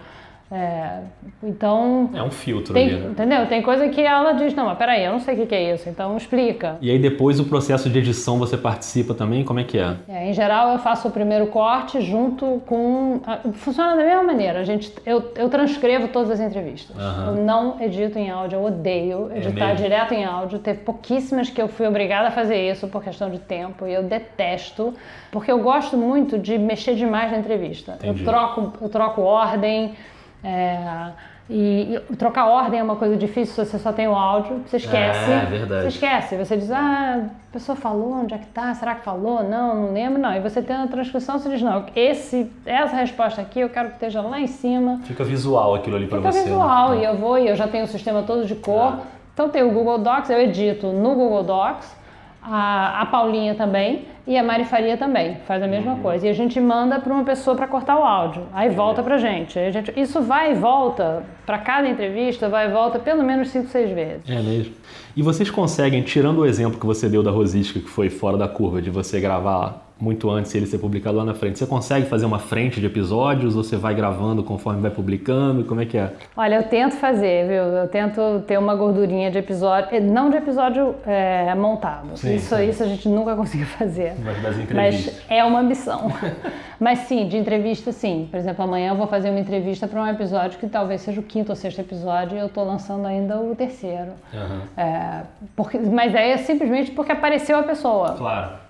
É, 0.53 1.01
então. 1.43 2.11
É 2.15 2.23
um 2.23 2.31
filtro 2.31 2.75
tem, 2.75 2.91
ali, 2.91 3.01
né? 3.01 3.11
Entendeu? 3.11 3.47
Tem 3.47 3.63
coisa 3.63 3.89
que 3.89 4.03
ela 4.03 4.33
diz, 4.33 4.55
não, 4.55 4.67
mas 4.67 4.77
peraí, 4.77 5.03
eu 5.03 5.13
não 5.13 5.19
sei 5.19 5.33
o 5.33 5.39
que, 5.39 5.47
que 5.47 5.55
é 5.55 5.75
isso, 5.75 5.89
então 5.89 6.15
explica. 6.15 6.77
E 6.83 6.91
aí 6.91 6.99
depois 6.99 7.41
o 7.41 7.45
processo 7.45 7.89
de 7.89 7.99
edição 7.99 8.39
você 8.39 8.59
participa 8.59 9.15
também? 9.15 9.45
Como 9.45 9.59
é 9.61 9.65
que 9.65 9.79
é? 9.79 9.97
É, 10.07 10.29
em 10.29 10.35
geral 10.35 10.73
eu 10.73 10.79
faço 10.79 11.09
o 11.09 11.11
primeiro 11.11 11.47
corte 11.47 12.03
junto 12.03 12.63
com. 12.67 13.23
Funciona 13.55 13.97
da 13.97 14.05
mesma 14.05 14.23
maneira. 14.25 14.61
A 14.61 14.65
gente, 14.65 14.93
eu, 15.07 15.33
eu 15.37 15.49
transcrevo 15.49 16.09
todas 16.09 16.31
as 16.31 16.41
entrevistas. 16.41 16.95
Aham. 16.99 17.27
Eu 17.29 17.45
não 17.45 17.81
edito 17.81 18.19
em 18.19 18.31
áudio, 18.31 18.57
eu 18.59 18.65
odeio 18.65 19.31
editar 19.35 19.69
mesmo? 19.69 19.83
direto 19.83 20.13
em 20.13 20.23
áudio. 20.23 20.59
Teve 20.59 20.81
pouquíssimas 20.81 21.49
que 21.49 21.63
eu 21.63 21.69
fui 21.69 21.87
obrigada 21.87 22.29
a 22.29 22.31
fazer 22.31 22.71
isso 22.71 22.87
por 22.89 23.03
questão 23.03 23.31
de 23.31 23.39
tempo 23.39 23.87
e 23.87 23.95
eu 23.95 24.03
detesto, 24.03 24.93
porque 25.31 25.51
eu 25.51 25.61
gosto 25.61 25.97
muito 25.97 26.39
de 26.39 26.59
mexer 26.59 26.95
demais 26.95 27.33
na 27.33 27.39
entrevista. 27.39 27.95
Entendi. 27.95 28.21
Eu 28.21 28.27
troco, 28.27 28.73
eu 28.83 28.89
troco 28.91 29.23
ordem. 29.23 29.95
É, 30.45 31.11
e, 31.51 32.01
e 32.11 32.17
trocar 32.17 32.47
ordem 32.47 32.81
é 32.81 32.83
uma 32.83 32.97
coisa 32.97 33.17
difícil 33.17 33.65
se 33.65 33.71
você 33.71 33.79
só 33.79 33.93
tem 33.93 34.09
o 34.09 34.15
áudio, 34.15 34.63
você 34.67 34.77
esquece. 34.77 35.31
É, 35.31 35.45
verdade. 35.45 35.83
Você 35.83 35.89
esquece, 35.89 36.37
você 36.37 36.57
diz, 36.57 36.71
ah, 36.71 37.27
a 37.27 37.53
pessoa 37.53 37.77
falou, 37.77 38.13
onde 38.13 38.33
é 38.33 38.39
que 38.39 38.47
tá? 38.47 38.73
Será 38.75 38.95
que 38.95 39.05
falou? 39.05 39.43
Não, 39.43 39.75
não 39.75 39.93
lembro, 39.93 40.21
não. 40.21 40.35
E 40.35 40.41
você 40.41 40.63
tem 40.63 40.75
a 40.75 40.87
transcrição, 40.87 41.39
você 41.39 41.51
diz, 41.51 41.61
não, 41.61 41.85
esse, 41.95 42.51
essa 42.65 42.97
resposta 42.97 43.41
aqui 43.41 43.61
eu 43.61 43.69
quero 43.69 43.89
que 43.89 43.95
esteja 43.95 44.23
lá 44.23 44.41
em 44.41 44.47
cima. 44.47 45.01
Fica 45.05 45.25
visual 45.25 45.75
aquilo 45.75 45.97
ali 45.97 46.07
pra 46.07 46.19
Fica 46.19 46.33
você. 46.33 46.45
visual, 46.45 46.91
né? 46.91 47.01
e 47.01 47.05
eu 47.05 47.17
vou, 47.17 47.39
e 47.39 47.49
eu 47.49 47.57
já 47.57 47.69
tenho 47.69 47.85
o 47.85 47.89
sistema 47.89 48.23
todo 48.23 48.47
de 48.47 48.55
cor. 48.55 48.95
Ah. 48.95 49.23
Então 49.35 49.49
tem 49.49 49.63
o 49.63 49.71
Google 49.73 49.99
Docs, 49.99 50.31
eu 50.31 50.41
edito 50.41 50.87
no 50.89 51.15
Google 51.15 51.43
Docs, 51.43 51.95
a, 52.43 53.03
a 53.03 53.07
Paulinha 53.07 53.55
também 53.55 54.07
e 54.27 54.37
a 54.37 54.43
Mari 54.43 54.65
Faria 54.65 54.97
também, 54.97 55.37
faz 55.47 55.63
a 55.63 55.67
mesma 55.67 55.93
Uhum. 55.95 56.01
coisa. 56.01 56.27
E 56.27 56.31
a 56.31 56.33
gente 56.33 56.61
manda 56.61 56.99
para 57.01 57.13
uma 57.13 57.25
pessoa 57.25 57.57
para 57.57 57.67
cortar 57.67 57.99
o 57.99 58.05
áudio, 58.05 58.43
aí 58.53 58.69
volta 58.69 59.03
pra 59.03 59.19
gente. 59.19 59.59
A 59.59 59.71
gente. 59.71 59.93
Isso 59.99 60.21
vai 60.23 60.53
e 60.53 60.55
volta, 60.55 61.25
para 61.45 61.59
cada 61.59 61.89
entrevista, 61.89 62.49
vai 62.49 62.69
e 62.69 62.73
volta 62.73 62.99
pelo 62.99 63.23
menos 63.23 63.49
5, 63.51 63.69
6 63.69 63.91
vezes. 63.93 64.29
É 64.29 64.41
mesmo. 64.41 64.75
E 65.17 65.23
vocês 65.23 65.51
conseguem, 65.51 66.03
tirando 66.03 66.39
o 66.39 66.47
exemplo 66.47 66.79
que 66.79 66.87
você 66.87 67.09
deu 67.09 67.23
da 67.23 67.31
Rosisca, 67.31 67.79
que 67.81 67.89
foi 67.89 68.09
fora 68.11 68.37
da 68.37 68.49
curva, 68.49 68.81
de 68.81 68.91
você 68.91 69.21
gravar 69.21 69.82
muito 70.03 70.29
antes 70.29 70.53
e 70.53 70.57
ele 70.57 70.67
ser 70.67 70.79
publicado 70.79 71.17
lá 71.17 71.25
na 71.25 71.33
frente, 71.33 71.61
você 71.61 71.67
consegue 71.67 72.07
fazer 72.07 72.27
uma 72.27 72.41
frente 72.41 72.81
de 72.81 72.87
episódios 72.87 73.55
ou 73.55 73.63
você 73.63 73.77
vai 73.77 73.95
gravando 73.95 74.43
conforme 74.43 74.81
vai 74.81 74.91
publicando? 74.91 75.63
Como 75.65 75.81
é 75.81 75.87
que 75.87 75.97
é? 75.97 76.13
Olha, 76.37 76.57
eu 76.57 76.65
tento 76.65 76.97
fazer, 76.97 77.47
viu? 77.47 77.63
Eu 77.63 77.87
tento 77.87 78.43
ter 78.45 78.59
uma 78.59 78.75
gordurinha 78.75 79.31
de 79.31 79.39
episódio, 79.39 79.89
eh, 79.93 80.01
não 80.01 80.29
de 80.29 80.37
episódio 80.37 80.97
é, 81.07 81.55
montado. 81.55 82.17
Sim, 82.17 82.35
isso, 82.35 82.57
sim. 82.57 82.69
isso 82.69 82.83
a 82.83 82.87
gente 82.87 83.09
nunca 83.09 83.37
conseguiu 83.37 83.67
fazer. 83.67 84.15
Mas 84.25 84.43
das 84.43 84.57
Mas 84.57 84.65
entrevistas. 84.65 85.23
é 85.29 85.45
uma 85.45 85.61
ambição. 85.61 86.13
Mas 86.81 86.99
sim, 87.01 87.29
de 87.29 87.37
entrevista, 87.37 87.93
sim. 87.93 88.27
Por 88.29 88.39
exemplo, 88.39 88.65
amanhã 88.65 88.91
eu 88.91 88.97
vou 88.97 89.07
fazer 89.07 89.31
uma 89.31 89.39
entrevista 89.39 89.87
para 89.87 90.03
um 90.03 90.07
episódio 90.09 90.59
que 90.59 90.67
talvez 90.67 91.01
seja 91.03 91.21
o 91.21 91.23
quinto 91.23 91.53
ou 91.53 91.57
sexto 91.57 91.81
episódio 91.81 92.37
e 92.37 92.41
eu 92.41 92.47
estou 92.47 92.65
lançando 92.65 93.07
ainda 93.07 93.39
o 93.39 93.55
terceiro. 93.55 94.11
Aham. 94.35 94.63
É, 94.77 95.21
porque, 95.55 95.79
mas 95.79 96.13
aí 96.13 96.33
é 96.33 96.39
simplesmente 96.39 96.91
porque 96.91 97.13
apareceu 97.13 97.57
a 97.57 97.63
pessoa. 97.63 98.15
Claro. 98.15 98.62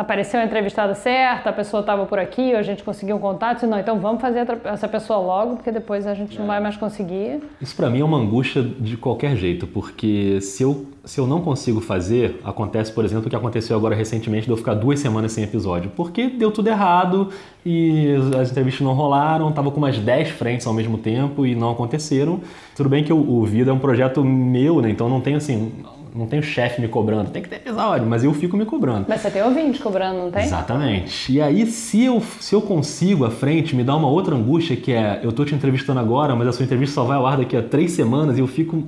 Apareceu 0.00 0.40
a 0.40 0.44
entrevistada 0.44 0.94
certa, 0.94 1.50
a 1.50 1.52
pessoa 1.52 1.80
estava 1.80 2.06
por 2.06 2.18
aqui, 2.18 2.54
a 2.54 2.62
gente 2.62 2.82
conseguiu 2.82 3.16
um 3.16 3.18
contato. 3.18 3.66
Não, 3.66 3.78
então 3.78 4.00
vamos 4.00 4.18
fazer 4.18 4.46
essa 4.64 4.88
pessoa 4.88 5.18
logo, 5.18 5.56
porque 5.56 5.70
depois 5.70 6.06
a 6.06 6.14
gente 6.14 6.38
não 6.38 6.46
vai 6.46 6.58
mais 6.58 6.74
conseguir. 6.74 7.42
Isso 7.60 7.76
pra 7.76 7.90
mim 7.90 8.00
é 8.00 8.04
uma 8.04 8.16
angústia 8.16 8.62
de 8.62 8.96
qualquer 8.96 9.36
jeito, 9.36 9.66
porque 9.66 10.40
se 10.40 10.62
eu, 10.62 10.86
se 11.04 11.20
eu 11.20 11.26
não 11.26 11.42
consigo 11.42 11.82
fazer, 11.82 12.40
acontece, 12.42 12.90
por 12.90 13.04
exemplo, 13.04 13.26
o 13.26 13.28
que 13.28 13.36
aconteceu 13.36 13.76
agora 13.76 13.94
recentemente 13.94 14.46
de 14.46 14.50
eu 14.50 14.56
ficar 14.56 14.72
duas 14.72 14.98
semanas 15.00 15.32
sem 15.32 15.44
episódio, 15.44 15.92
porque 15.94 16.28
deu 16.28 16.50
tudo 16.50 16.68
errado 16.68 17.28
e 17.66 18.14
as 18.40 18.50
entrevistas 18.50 18.80
não 18.80 18.94
rolaram, 18.94 19.52
tava 19.52 19.70
com 19.70 19.76
umas 19.76 19.98
10 19.98 20.30
frentes 20.30 20.66
ao 20.66 20.72
mesmo 20.72 20.96
tempo 20.96 21.44
e 21.44 21.54
não 21.54 21.72
aconteceram. 21.72 22.40
Tudo 22.74 22.88
bem 22.88 23.04
que 23.04 23.12
o, 23.12 23.18
o 23.18 23.44
Vida 23.44 23.70
é 23.70 23.74
um 23.74 23.78
projeto 23.78 24.24
meu, 24.24 24.80
né? 24.80 24.88
Então 24.88 25.10
não 25.10 25.20
tem 25.20 25.34
assim, 25.34 25.70
não 26.14 26.26
tem 26.26 26.38
o 26.38 26.42
chefe 26.42 26.80
me 26.80 26.88
cobrando, 26.88 27.30
tem 27.30 27.42
que 27.42 27.48
ter 27.48 27.56
episódio, 27.56 28.06
mas 28.06 28.24
eu 28.24 28.32
fico 28.32 28.56
me 28.56 28.64
cobrando. 28.64 29.06
Mas 29.08 29.20
você 29.20 29.30
tem 29.30 29.42
ouvinte 29.42 29.80
cobrando, 29.80 30.18
não 30.18 30.30
tem? 30.30 30.44
Exatamente. 30.44 31.32
E 31.32 31.40
aí, 31.40 31.66
se 31.66 32.04
eu, 32.04 32.20
se 32.40 32.54
eu 32.54 32.60
consigo 32.60 33.24
à 33.24 33.30
frente, 33.30 33.74
me 33.74 33.84
dá 33.84 33.94
uma 33.96 34.08
outra 34.08 34.34
angústia 34.34 34.76
que 34.76 34.92
é, 34.92 35.20
eu 35.22 35.32
tô 35.32 35.44
te 35.44 35.54
entrevistando 35.54 36.00
agora, 36.00 36.34
mas 36.34 36.48
a 36.48 36.52
sua 36.52 36.64
entrevista 36.64 36.94
só 36.94 37.04
vai 37.04 37.16
ao 37.16 37.26
ar 37.26 37.38
daqui 37.38 37.56
a 37.56 37.62
três 37.62 37.92
semanas 37.92 38.38
e 38.38 38.40
eu 38.40 38.46
fico 38.46 38.84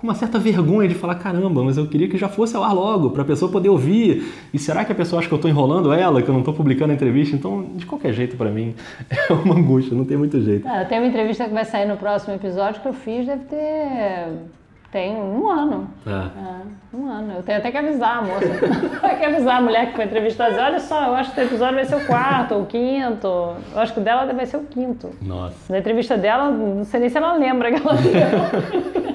com 0.00 0.06
uma 0.06 0.14
certa 0.14 0.38
vergonha 0.38 0.88
de 0.88 0.94
falar, 0.94 1.16
caramba, 1.16 1.62
mas 1.62 1.76
eu 1.76 1.86
queria 1.86 2.08
que 2.08 2.16
já 2.16 2.26
fosse 2.26 2.56
ao 2.56 2.64
ar 2.64 2.72
logo, 2.72 3.10
pra 3.10 3.22
pessoa 3.22 3.52
poder 3.52 3.68
ouvir. 3.68 4.32
E 4.52 4.58
será 4.58 4.82
que 4.82 4.90
a 4.90 4.94
pessoa 4.94 5.20
acha 5.20 5.28
que 5.28 5.34
eu 5.34 5.38
tô 5.38 5.46
enrolando 5.46 5.92
ela, 5.92 6.22
que 6.22 6.28
eu 6.30 6.32
não 6.32 6.42
tô 6.42 6.54
publicando 6.54 6.92
a 6.92 6.94
entrevista? 6.94 7.36
Então, 7.36 7.66
de 7.74 7.84
qualquer 7.84 8.14
jeito, 8.14 8.34
pra 8.34 8.48
mim, 8.50 8.74
é 9.10 9.30
uma 9.30 9.54
angústia, 9.54 9.94
não 9.94 10.06
tem 10.06 10.16
muito 10.16 10.40
jeito. 10.40 10.66
Ah, 10.66 10.86
tem 10.86 10.98
uma 10.98 11.06
entrevista 11.06 11.44
que 11.44 11.52
vai 11.52 11.66
sair 11.66 11.86
no 11.86 11.98
próximo 11.98 12.34
episódio 12.34 12.80
que 12.80 12.88
eu 12.88 12.94
fiz, 12.94 13.26
deve 13.26 13.44
ter. 13.44 14.28
Tem 14.92 15.14
um 15.14 15.48
ano. 15.48 15.88
É. 16.04 16.10
É, 16.10 16.96
um 16.96 17.08
ano. 17.08 17.34
Eu 17.36 17.42
tenho 17.44 17.58
até 17.58 17.70
que 17.70 17.76
avisar 17.76 18.18
a 18.18 18.22
moça. 18.22 18.48
Tem 19.00 19.18
que 19.18 19.24
avisar 19.24 19.58
a 19.58 19.62
mulher 19.62 19.86
que 19.90 19.94
foi 19.96 20.04
entrevistada. 20.04 20.50
dizer, 20.50 20.62
Olha 20.62 20.80
só, 20.80 21.06
eu 21.06 21.14
acho 21.14 21.32
que 21.32 21.40
o 21.40 21.44
episódio 21.44 21.74
vai 21.76 21.84
ser 21.84 21.94
o 21.96 22.06
quarto 22.06 22.54
ou 22.54 22.62
o 22.62 22.66
quinto. 22.66 23.28
Eu 23.72 23.80
acho 23.80 23.94
que 23.94 24.00
o 24.00 24.02
dela 24.02 24.26
vai 24.32 24.46
ser 24.46 24.56
o 24.56 24.64
quinto. 24.64 25.10
Nossa. 25.22 25.72
Na 25.72 25.78
entrevista 25.78 26.16
dela, 26.16 26.50
não 26.50 26.84
sei 26.84 26.98
nem 27.00 27.08
se 27.08 27.16
ela 27.16 27.34
lembra 27.34 27.70
que 27.70 27.80
ela 27.80 27.94
deu. 27.94 28.90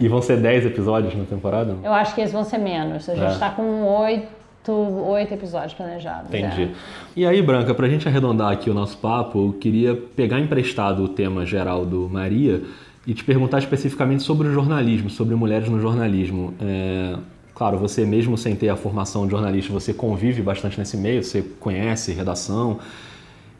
E 0.00 0.06
vão 0.06 0.22
ser 0.22 0.36
10 0.36 0.66
episódios 0.66 1.14
na 1.16 1.24
temporada? 1.24 1.74
Eu 1.82 1.92
acho 1.92 2.14
que 2.14 2.20
esses 2.20 2.32
vão 2.32 2.44
ser 2.44 2.58
menos. 2.58 3.08
A 3.08 3.14
gente 3.16 3.24
É. 3.26 3.32
está 3.32 3.50
com 3.50 3.82
oito, 3.84 4.72
oito 4.72 5.34
episódios 5.34 5.74
planejados. 5.74 6.28
Entendi. 6.32 6.62
é. 6.62 6.68
E 7.16 7.26
aí, 7.26 7.42
Branca, 7.42 7.74
pra 7.74 7.88
gente 7.88 8.06
arredondar 8.06 8.52
aqui 8.52 8.70
o 8.70 8.74
nosso 8.74 8.96
papo, 8.98 9.48
eu 9.48 9.52
queria 9.54 9.96
pegar 10.14 10.38
emprestado 10.38 11.02
o 11.02 11.08
tema 11.08 11.44
geral 11.44 11.84
do 11.84 12.08
Maria 12.08 12.62
e 13.08 13.14
te 13.14 13.24
perguntar 13.24 13.58
especificamente 13.58 14.22
sobre 14.22 14.48
o 14.48 14.52
jornalismo, 14.52 15.08
sobre 15.08 15.34
mulheres 15.34 15.66
no 15.70 15.80
jornalismo. 15.80 16.52
É, 16.60 17.16
claro, 17.54 17.78
você 17.78 18.04
mesmo 18.04 18.36
sem 18.36 18.54
ter 18.54 18.68
a 18.68 18.76
formação 18.76 19.24
de 19.24 19.30
jornalista, 19.30 19.72
você 19.72 19.94
convive 19.94 20.42
bastante 20.42 20.78
nesse 20.78 20.94
meio, 20.94 21.24
você 21.24 21.42
conhece 21.58 22.12
redação. 22.12 22.80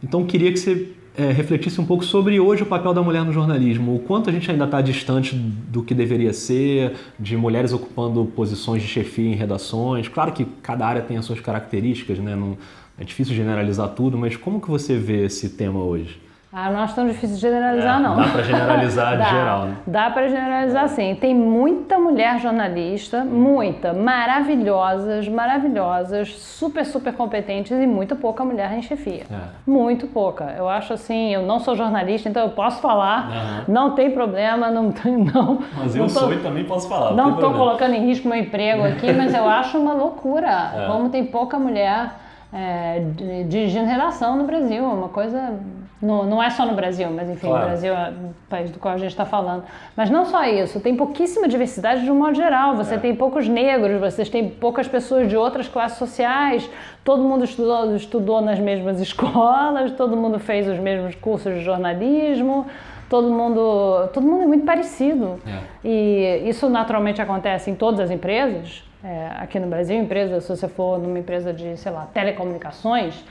Então, 0.04 0.26
queria 0.26 0.52
que 0.52 0.58
você 0.58 0.88
é, 1.16 1.32
refletisse 1.32 1.80
um 1.80 1.86
pouco 1.86 2.04
sobre 2.04 2.38
hoje 2.38 2.62
o 2.62 2.66
papel 2.66 2.92
da 2.92 3.00
mulher 3.00 3.24
no 3.24 3.32
jornalismo. 3.32 3.96
O 3.96 4.00
quanto 4.00 4.28
a 4.28 4.32
gente 4.34 4.50
ainda 4.50 4.66
está 4.66 4.82
distante 4.82 5.34
do 5.34 5.82
que 5.82 5.94
deveria 5.94 6.34
ser, 6.34 6.92
de 7.18 7.34
mulheres 7.34 7.72
ocupando 7.72 8.26
posições 8.26 8.82
de 8.82 8.88
chefia 8.88 9.32
em 9.32 9.34
redações. 9.34 10.08
Claro 10.08 10.30
que 10.32 10.44
cada 10.62 10.86
área 10.86 11.00
tem 11.00 11.16
as 11.16 11.24
suas 11.24 11.40
características, 11.40 12.18
né? 12.18 12.36
Não, 12.36 12.58
é 12.98 13.04
difícil 13.04 13.34
generalizar 13.34 13.88
tudo, 13.94 14.18
mas 14.18 14.36
como 14.36 14.60
que 14.60 14.68
você 14.68 14.98
vê 14.98 15.24
esse 15.24 15.48
tema 15.48 15.82
hoje? 15.82 16.27
Ah, 16.60 16.70
não 16.70 16.80
acho 16.80 16.94
tão 16.94 17.06
difícil 17.06 17.36
de 17.36 17.40
generalizar, 17.42 18.00
É, 18.00 18.02
não. 18.02 18.16
dá 18.16 18.24
pra 18.28 18.42
generalizar 18.42 19.16
de 19.22 19.30
geral, 19.30 19.60
né? 19.66 19.76
Dá 19.86 20.10
pra 20.10 20.26
generalizar 20.28 20.88
sim. 20.88 21.14
Tem 21.14 21.32
muita 21.34 21.98
mulher 22.00 22.40
jornalista, 22.40 23.22
muita, 23.24 23.92
maravilhosas, 23.92 25.28
maravilhosas, 25.28 26.30
super, 26.30 26.84
super 26.84 27.12
competentes 27.12 27.70
e 27.70 27.86
muito 27.86 28.16
pouca 28.16 28.44
mulher 28.44 28.72
em 28.72 28.82
chefia. 28.82 29.22
É. 29.30 29.36
Muito 29.66 30.06
pouca. 30.08 30.52
Eu 30.56 30.68
acho 30.68 30.92
assim, 30.94 31.32
eu 31.34 31.42
não 31.42 31.60
sou 31.60 31.76
jornalista, 31.76 32.28
então 32.28 32.42
eu 32.42 32.50
posso 32.50 32.80
falar, 32.80 33.64
não 33.68 33.92
tem 33.92 34.10
problema, 34.10 34.70
não 34.70 34.92
não. 35.32 35.58
Mas 35.76 35.94
não 35.94 36.06
eu 36.06 36.12
tô- 36.12 36.20
sou 36.20 36.32
e 36.32 36.38
também 36.38 36.64
posso 36.64 36.88
falar. 36.88 37.12
não 37.14 37.34
estou 37.34 37.52
colocando 37.52 37.94
em 37.94 38.06
risco 38.06 38.26
meu 38.28 38.38
emprego 38.38 38.84
aqui, 38.84 39.12
mas 39.12 39.32
eu 39.34 39.48
acho 39.48 39.78
uma 39.78 39.92
loucura 39.92 40.48
É. 40.74 40.86
como 40.86 41.08
tem 41.08 41.24
pouca 41.24 41.58
mulher 41.58 42.10
é, 42.52 43.00
di- 43.14 43.44
dirigindo 43.44 43.86
redação 43.86 44.36
no 44.36 44.44
Brasil. 44.44 44.82
É 44.82 44.88
uma 44.88 45.08
coisa. 45.08 45.52
Não, 46.00 46.24
não 46.24 46.40
é 46.40 46.48
só 46.50 46.64
no 46.64 46.74
Brasil, 46.74 47.10
mas 47.10 47.28
enfim, 47.28 47.48
Claro. 47.48 47.64
o 47.64 47.66
Brasil 47.66 47.92
é 47.92 48.10
o 48.10 48.34
país 48.48 48.70
do 48.70 48.78
qual 48.78 48.94
a 48.94 48.98
gente 48.98 49.10
está 49.10 49.24
falando. 49.24 49.64
Mas 49.96 50.08
não 50.10 50.24
só 50.26 50.44
isso, 50.44 50.78
tem 50.78 50.94
pouquíssima 50.96 51.48
diversidade 51.48 52.04
de 52.04 52.10
um 52.10 52.14
modo 52.14 52.34
geral. 52.34 52.76
Você 52.76 52.94
É. 52.94 52.98
tem 52.98 53.16
poucos 53.16 53.48
negros, 53.48 53.98
vocês 54.00 54.28
têm 54.28 54.48
poucas 54.48 54.86
pessoas 54.86 55.28
de 55.28 55.36
outras 55.36 55.66
classes 55.66 55.98
sociais, 55.98 56.70
todo 57.02 57.22
mundo 57.22 57.44
estudou, 57.44 57.96
estudou 57.96 58.40
nas 58.40 58.60
mesmas 58.60 59.00
escolas, 59.02 59.90
todo 59.92 60.16
mundo 60.16 60.38
fez 60.38 60.68
os 60.68 60.78
mesmos 60.78 61.16
cursos 61.16 61.54
de 61.54 61.60
jornalismo. 61.62 62.66
Todo 63.10 63.30
mundo, 63.30 64.08
todo 64.12 64.22
mundo 64.26 64.42
é 64.42 64.46
muito 64.46 64.66
parecido. 64.66 65.40
É. 65.46 65.58
E 65.82 66.42
isso 66.48 66.68
naturalmente 66.68 67.20
acontece 67.22 67.70
em 67.70 67.74
todas 67.74 67.98
as 68.00 68.10
empresas. 68.10 68.84
É, 69.02 69.28
aqui 69.38 69.58
no 69.58 69.66
Brasil, 69.66 69.96
empresa, 69.98 70.40
se 70.42 70.48
você 70.48 70.68
for 70.68 70.98
numa 70.98 71.18
empresa 71.18 71.52
de, 71.52 71.76
sei 71.78 71.90
lá, 71.90 72.06
telecomunicações, 72.12 73.24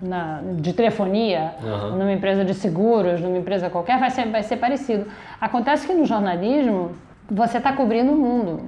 na- 0.00 0.40
de 0.60 0.72
telefonia, 0.72 1.54
Aham. 1.62 1.90
numa 1.96 2.12
empresa 2.12 2.44
de 2.44 2.54
seguros, 2.54 3.20
numa 3.20 3.38
empresa 3.38 3.68
qualquer, 3.68 3.98
vai 3.98 4.10
ser, 4.10 4.28
vai 4.28 4.42
ser 4.42 4.56
parecido. 4.56 5.06
Acontece 5.40 5.86
que 5.86 5.92
no 5.92 6.04
jornalismo, 6.04 6.92
você 7.30 7.58
está 7.58 7.72
cobrindo 7.72 8.12
o 8.12 8.16
mundo. 8.16 8.62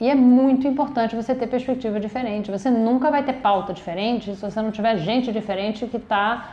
E 0.00 0.08
é 0.08 0.14
muito 0.14 0.66
importante 0.66 1.14
você 1.14 1.34
ter 1.34 1.46
perspectiva 1.46 2.00
diferente. 2.00 2.50
Você 2.50 2.70
nunca 2.70 3.10
vai 3.10 3.22
ter 3.22 3.34
pauta 3.34 3.72
diferente 3.72 4.34
se 4.34 4.40
você 4.40 4.60
não 4.62 4.70
tiver 4.70 4.96
gente 4.96 5.30
diferente 5.30 5.86
que 5.86 5.98
está 5.98 6.52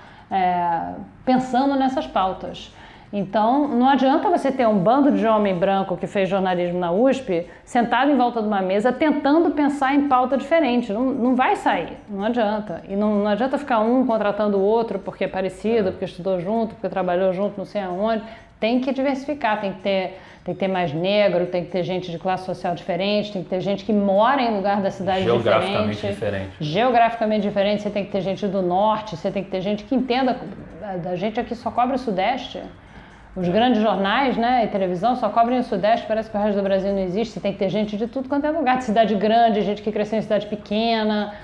pensando 1.23 1.75
nessas 1.75 2.05
pautas. 2.05 2.73
Então, 3.11 3.67
não 3.69 3.87
adianta 3.87 4.29
você 4.29 4.51
ter 4.51 4.67
um 4.67 4.79
bando 4.79 5.11
de 5.11 5.25
homem 5.25 5.55
branco 5.55 5.95
que 5.95 6.05
fez 6.05 6.27
jornalismo 6.27 6.77
na 6.77 6.91
USP, 6.91 7.47
sentado 7.63 8.11
em 8.11 8.17
volta 8.17 8.41
de 8.41 8.47
uma 8.47 8.61
mesa, 8.61 8.91
tentando 8.91 9.51
pensar 9.51 9.95
em 9.95 10.09
pauta 10.09 10.37
diferente. 10.37 10.91
Não, 10.91 11.05
não 11.05 11.35
vai 11.35 11.55
sair, 11.55 11.97
não 12.09 12.25
adianta. 12.25 12.83
E 12.89 12.95
não, 12.95 13.15
não 13.15 13.27
adianta 13.27 13.57
ficar 13.57 13.79
um 13.79 14.05
contratando 14.05 14.57
o 14.57 14.61
outro 14.61 14.99
porque 14.99 15.23
é 15.23 15.27
parecido, 15.27 15.91
porque 15.91 16.05
estudou 16.05 16.39
junto, 16.39 16.75
porque 16.75 16.89
trabalhou 16.89 17.31
junto, 17.31 17.57
não 17.57 17.65
sei 17.65 17.81
aonde. 17.81 18.23
Tem 18.59 18.79
que 18.81 18.91
diversificar, 18.91 19.61
tem 19.61 19.73
que 19.73 19.81
ter 19.81 20.19
tem 20.47 20.53
que 20.53 20.61
ter 20.61 20.69
mais 20.69 20.93
negro, 20.93 21.45
tem 21.47 21.65
que 21.65 21.71
ter 21.71 21.83
gente 21.83 22.09
de 22.09 22.17
classe 22.17 22.45
social 22.45 22.73
diferente, 22.73 23.33
tem 23.33 23.43
que 23.43 23.49
ter 23.49 23.59
gente 23.59 23.83
que 23.83 23.91
mora 23.91 24.41
em 24.41 24.55
lugar 24.55 24.81
da 24.81 24.89
cidade 24.89 25.25
Geograficamente 25.25 25.95
diferente. 25.95 26.13
diferente. 26.13 26.51
Geograficamente 26.61 27.41
diferente, 27.41 27.83
você 27.83 27.89
tem 27.89 28.05
que 28.05 28.11
ter 28.13 28.21
gente 28.21 28.47
do 28.47 28.61
norte, 28.61 29.17
você 29.17 29.29
tem 29.29 29.43
que 29.43 29.51
ter 29.51 29.59
gente 29.59 29.83
que 29.83 29.93
entenda. 29.93 30.39
A 30.81 31.17
gente 31.17 31.37
aqui 31.37 31.53
só 31.53 31.69
cobre 31.69 31.97
o 31.97 31.99
Sudeste. 31.99 32.61
Os 33.37 33.47
grandes 33.49 33.83
jornais 33.83 34.35
né, 34.35 34.65
e 34.65 34.67
televisão 34.67 35.15
só 35.15 35.29
cobrem 35.29 35.59
o 35.59 35.63
Sudeste, 35.63 36.07
parece 36.07 36.27
que 36.27 36.35
o 36.35 36.39
resto 36.39 36.57
do 36.57 36.63
Brasil 36.63 36.91
não 36.91 37.03
existe. 37.03 37.35
Você 37.35 37.39
tem 37.39 37.53
que 37.53 37.59
ter 37.59 37.69
gente 37.69 37.95
de 37.95 38.07
tudo 38.07 38.27
quanto 38.27 38.47
é 38.47 38.49
lugar, 38.49 38.79
de 38.79 38.85
cidade 38.85 39.13
grande, 39.13 39.61
gente 39.61 39.83
que 39.83 39.91
cresceu 39.91 40.17
em 40.17 40.23
cidade 40.23 40.47
pequena. 40.47 41.35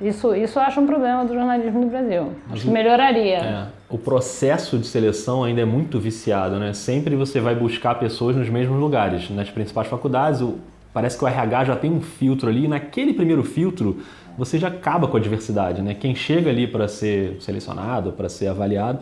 Isso, 0.00 0.32
isso 0.32 0.60
eu 0.60 0.62
acho 0.62 0.80
um 0.80 0.86
problema 0.86 1.24
do 1.24 1.34
jornalismo 1.34 1.80
no 1.80 1.86
Brasil. 1.88 2.32
Acho 2.52 2.62
que 2.62 2.70
melhoraria. 2.70 3.38
É, 3.38 3.66
o 3.88 3.98
processo 3.98 4.78
de 4.78 4.86
seleção 4.86 5.42
ainda 5.42 5.60
é 5.60 5.64
muito 5.64 5.98
viciado, 5.98 6.56
né? 6.56 6.72
Sempre 6.72 7.16
você 7.16 7.40
vai 7.40 7.56
buscar 7.56 7.96
pessoas 7.96 8.36
nos 8.36 8.48
mesmos 8.48 8.78
lugares. 8.78 9.28
Nas 9.28 9.50
principais 9.50 9.88
faculdades, 9.88 10.40
o, 10.40 10.56
parece 10.94 11.18
que 11.18 11.24
o 11.24 11.26
RH 11.26 11.64
já 11.64 11.76
tem 11.76 11.90
um 11.90 12.00
filtro 12.00 12.48
ali, 12.48 12.66
e 12.66 12.68
naquele 12.68 13.12
primeiro 13.12 13.42
filtro 13.42 13.98
você 14.38 14.56
já 14.56 14.68
acaba 14.68 15.08
com 15.08 15.16
a 15.16 15.20
diversidade, 15.20 15.82
né? 15.82 15.94
Quem 15.94 16.14
chega 16.14 16.48
ali 16.48 16.68
para 16.68 16.86
ser 16.86 17.36
selecionado, 17.40 18.12
para 18.12 18.28
ser 18.28 18.46
avaliado, 18.46 19.00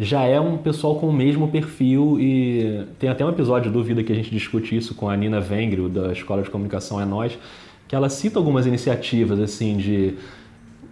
já 0.00 0.22
é 0.22 0.40
um 0.40 0.56
pessoal 0.56 0.96
com 0.96 1.08
o 1.08 1.12
mesmo 1.12 1.48
perfil 1.48 2.18
e 2.18 2.86
tem 2.98 3.10
até 3.10 3.22
um 3.24 3.28
episódio 3.28 3.70
do 3.70 3.84
Vida 3.84 4.02
que 4.02 4.10
a 4.10 4.16
gente 4.16 4.30
discute 4.30 4.74
isso 4.74 4.94
com 4.94 5.10
a 5.10 5.16
Nina 5.16 5.42
Vengrio, 5.42 5.90
da 5.90 6.10
Escola 6.10 6.42
de 6.42 6.48
Comunicação 6.48 6.98
É 6.98 7.04
Nós, 7.04 7.38
que 7.86 7.94
ela 7.94 8.08
cita 8.08 8.38
algumas 8.38 8.64
iniciativas 8.66 9.38
assim 9.38 9.76
de 9.76 10.14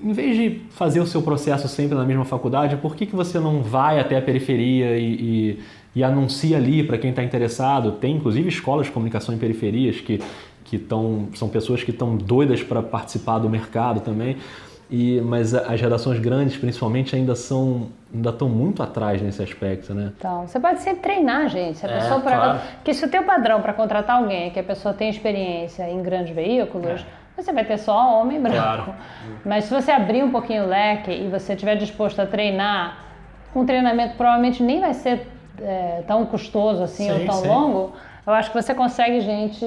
em 0.00 0.12
vez 0.12 0.36
de 0.36 0.60
fazer 0.70 1.00
o 1.00 1.06
seu 1.06 1.22
processo 1.22 1.66
sempre 1.68 1.96
na 1.96 2.04
mesma 2.04 2.24
faculdade, 2.24 2.76
por 2.76 2.94
que, 2.94 3.06
que 3.06 3.16
você 3.16 3.40
não 3.40 3.62
vai 3.62 3.98
até 3.98 4.16
a 4.16 4.22
periferia 4.22 4.96
e, 4.96 5.14
e, 5.14 5.58
e 5.96 6.04
anuncia 6.04 6.56
ali 6.56 6.84
para 6.84 6.98
quem 6.98 7.10
está 7.10 7.24
interessado? 7.24 7.92
Tem 7.92 8.14
inclusive 8.14 8.48
escolas 8.48 8.86
de 8.86 8.92
comunicação 8.92 9.34
em 9.34 9.38
periferias 9.38 10.00
que, 10.00 10.20
que 10.64 10.78
tão, 10.78 11.28
são 11.34 11.48
pessoas 11.48 11.82
que 11.82 11.90
estão 11.90 12.16
doidas 12.16 12.62
para 12.62 12.82
participar 12.82 13.38
do 13.38 13.48
mercado 13.48 14.00
também. 14.00 14.36
E, 14.90 15.20
mas 15.20 15.54
as 15.54 15.80
redações 15.80 16.18
grandes, 16.18 16.56
principalmente, 16.56 17.14
ainda 17.14 17.34
são 17.34 17.88
ainda 18.14 18.30
estão 18.30 18.48
muito 18.48 18.82
atrás 18.82 19.20
nesse 19.20 19.42
aspecto, 19.42 19.92
né? 19.92 20.12
Então, 20.18 20.46
você 20.46 20.58
pode 20.58 20.80
sempre 20.80 21.02
treinar, 21.02 21.46
gente. 21.48 21.76
Se 21.78 21.84
a 21.86 21.90
É, 21.90 21.98
pessoa, 21.98 22.20
por 22.20 22.32
claro. 22.32 22.58
Porque 22.76 22.94
se 22.94 23.04
o 23.04 23.08
teu 23.10 23.22
padrão 23.22 23.60
para 23.60 23.74
contratar 23.74 24.16
alguém 24.16 24.46
é 24.46 24.50
que 24.50 24.58
a 24.58 24.62
pessoa 24.64 24.94
tem 24.94 25.10
experiência 25.10 25.88
em 25.90 26.02
grandes 26.02 26.34
veículos, 26.34 27.04
você 27.36 27.52
vai 27.52 27.66
ter 27.66 27.76
só 27.76 28.18
homem 28.18 28.40
branco. 28.40 28.56
É. 28.56 28.62
Claro. 28.62 28.94
Mas 29.44 29.64
se 29.64 29.74
você 29.74 29.90
abrir 29.92 30.24
um 30.24 30.30
pouquinho 30.30 30.64
o 30.64 30.66
leque 30.66 31.10
e 31.10 31.28
você 31.28 31.52
estiver 31.52 31.76
disposto 31.76 32.18
a 32.20 32.26
treinar, 32.26 32.96
um 33.54 33.66
treinamento 33.66 34.16
provavelmente 34.16 34.62
nem 34.62 34.80
vai 34.80 34.94
ser 34.94 35.26
é, 35.60 36.02
tão 36.06 36.24
custoso 36.24 36.82
assim 36.82 37.10
ou 37.10 37.18
Sim, 37.18 37.26
tão 37.26 37.34
sim. 37.34 37.48
longo, 37.48 37.92
eu 38.28 38.34
acho 38.34 38.50
que 38.50 38.62
você 38.62 38.74
consegue 38.74 39.20
gente, 39.22 39.64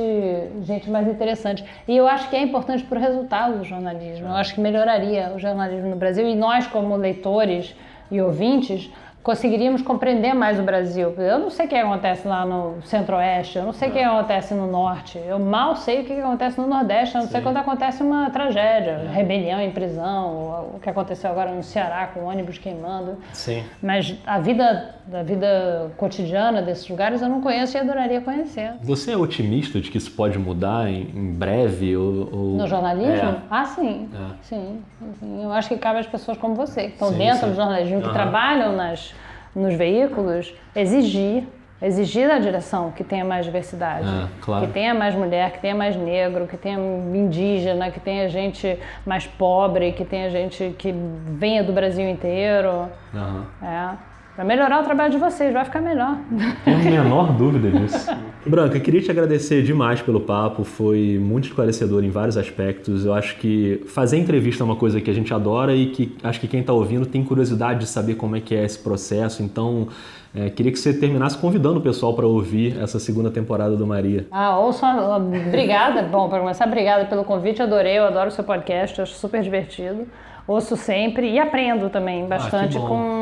gente 0.62 0.88
mais 0.88 1.08
interessante. 1.08 1.66
E 1.88 1.98
eu 1.98 2.08
acho 2.08 2.30
que 2.30 2.36
é 2.36 2.42
importante 2.44 2.84
para 2.84 3.00
o 3.00 3.02
resultado 3.02 3.58
do 3.58 3.64
jornalismo. 3.64 4.28
Eu 4.28 4.36
acho 4.36 4.54
que 4.54 4.62
melhoraria 4.62 5.34
o 5.36 5.40
jornalismo 5.40 5.90
no 5.90 5.96
Brasil 5.96 6.28
e 6.28 6.36
nós, 6.36 6.68
como 6.68 6.96
leitores 6.96 7.76
e 8.12 8.22
ouvintes, 8.22 8.88
conseguiríamos 9.24 9.82
compreender 9.82 10.34
mais 10.34 10.60
o 10.60 10.64
Brasil. 10.64 11.14
Eu 11.18 11.40
não 11.40 11.50
sei 11.50 11.66
o 11.66 11.70
que 11.70 11.76
acontece 11.76 12.28
lá 12.28 12.46
no 12.46 12.82
centro-oeste, 12.84 13.58
eu 13.58 13.64
não 13.64 13.74
sei 13.74 13.90
o 13.90 13.92
que 13.92 14.00
acontece 14.00 14.54
no 14.54 14.68
norte, 14.68 15.20
eu 15.26 15.38
mal 15.40 15.76
sei 15.76 16.02
o 16.02 16.06
que 16.06 16.14
acontece 16.14 16.60
no 16.60 16.68
nordeste, 16.68 17.18
a 17.18 17.22
não 17.22 17.28
ser 17.28 17.42
quando 17.42 17.58
acontece 17.58 18.02
uma 18.02 18.30
tragédia, 18.30 19.10
rebelião 19.12 19.60
em 19.60 19.72
prisão, 19.72 20.72
o 20.76 20.80
que 20.80 20.90
aconteceu 20.90 21.30
agora 21.30 21.52
no 21.52 21.64
Ceará 21.64 22.08
com 22.08 22.24
ônibus 22.26 22.58
queimando. 22.58 23.18
Sim. 23.34 23.64
Mas 23.82 24.16
a 24.26 24.40
vida, 24.40 24.96
a 25.14 25.24
vida 25.24 25.92
cotidiana 25.98 26.62
desses 26.62 26.88
lugares 26.90 27.22
eu 27.22 27.30
não 27.30 27.42
conheço 27.42 27.78
e 27.78 27.80
adoraria 27.80 28.22
conhecer. 28.22 28.74
Você 28.82 29.12
é 29.12 29.18
otimista 29.18 29.80
de 29.80 29.92
que 29.92 29.98
isso 29.98 30.12
pode 30.12 30.40
mudar 30.40 30.90
em, 30.90 31.02
em 31.14 31.34
breve? 31.34 31.96
Ou, 31.96 32.30
ou- 32.32 32.58
No 32.58 32.68
jornalismo? 32.68 33.14
É. 33.30 33.36
Ah, 33.50 33.66
sim. 33.66 34.10
É. 34.14 34.34
sim. 34.44 34.82
Sim. 35.20 35.44
Eu 35.44 35.52
acho 35.52 35.68
que 35.70 35.78
cabe 35.78 36.00
às 36.00 36.08
pessoas 36.08 36.38
como 36.38 36.54
você, 36.56 36.84
que 36.84 36.94
estão 36.94 37.10
Sim, 37.10 37.18
dentro 37.18 37.40
sim. 37.40 37.50
do 37.50 37.56
jornalismo, 37.56 38.00
que 38.02 38.06
Aham. 38.06 38.14
trabalham 38.14 38.76
nas, 38.76 39.11
nos 39.56 39.74
veículos, 39.76 40.54
exigir. 40.76 41.48
Exigir 41.84 42.28
da 42.28 42.38
direção 42.38 42.92
que 42.92 43.04
tenha 43.04 43.26
mais 43.26 43.44
diversidade, 43.44 44.08
É, 44.08 44.28
claro. 44.40 44.68
que 44.68 44.72
tenha 44.72 44.94
mais 44.94 45.16
mulher, 45.16 45.50
que 45.52 45.58
tenha 45.60 45.74
mais 45.74 45.96
negro, 45.96 46.46
que 46.46 46.56
tenha 46.56 46.78
indígena, 46.78 47.90
que 47.90 48.00
tenha 48.00 48.30
gente 48.30 48.78
mais 49.04 49.26
pobre, 49.26 49.92
que 49.94 50.06
tenha 50.06 50.30
gente 50.30 50.76
que 50.78 50.94
venha 50.94 51.64
do 51.64 51.74
Brasil 51.74 52.08
inteiro. 52.08 52.88
Aham. 53.16 53.48
É. 53.64 54.11
Para 54.42 54.48
melhorar 54.48 54.82
o 54.82 54.84
trabalho 54.84 55.12
de 55.12 55.20
vocês, 55.20 55.54
vai 55.54 55.64
ficar 55.64 55.82
melhor. 55.82 56.18
Tenho 56.66 57.00
a 57.00 57.04
menor 57.04 57.32
dúvida 57.34 57.70
disso. 57.70 58.10
Branca, 58.44 58.80
queria 58.80 59.00
te 59.00 59.12
agradecer 59.12 59.62
demais 59.62 60.02
pelo 60.02 60.20
papo, 60.20 60.64
foi 60.64 61.20
muito 61.22 61.50
esclarecedor 61.50 62.04
em 62.04 62.10
vários 62.10 62.38
aspectos. 62.38 63.06
Eu 63.06 63.14
acho 63.14 63.38
que 63.38 63.84
fazer 63.86 64.18
entrevista 64.18 64.64
é 64.64 64.66
uma 64.66 64.76
coisa 64.76 65.00
que 65.00 65.12
a 65.12 65.14
gente 65.14 65.32
adora 65.32 65.76
e 65.76 65.92
que 65.92 66.18
acho 66.24 66.40
que 66.40 66.48
quem 66.48 66.62
está 66.62 66.74
ouvindo 66.74 67.06
tem 67.06 67.24
curiosidade 67.24 67.82
de 67.82 67.86
saber 67.86 68.16
como 68.16 68.36
é 68.36 68.40
que 68.40 68.56
é 68.56 68.66
esse 68.66 68.80
processo. 68.80 69.44
Então, 69.44 69.90
é, 70.34 70.50
queria 70.50 70.72
que 70.72 70.80
você 70.80 70.92
terminasse 70.92 71.38
convidando 71.38 71.78
o 71.78 71.84
pessoal 71.84 72.16
para 72.16 72.26
ouvir 72.26 72.82
essa 72.82 72.98
segunda 72.98 73.30
temporada 73.30 73.76
do 73.78 73.86
Maria. 73.86 74.26
Ah, 74.32 74.58
ouço, 74.58 74.84
obrigada. 74.84 76.02
Bom, 76.10 76.28
para 76.28 76.40
começar, 76.40 76.66
obrigada 76.66 77.06
pelo 77.06 77.24
convite, 77.24 77.62
adorei, 77.62 78.00
eu 78.00 78.06
adoro 78.06 78.30
o 78.30 78.32
seu 78.32 78.44
podcast, 78.44 79.02
acho 79.02 79.14
super 79.14 79.44
divertido. 79.44 80.08
Ouço 80.48 80.76
sempre 80.76 81.30
e 81.30 81.38
aprendo 81.38 81.92
também 81.92 82.26
bastante 82.26 82.80
bom. 82.80 82.88
com 82.88 83.21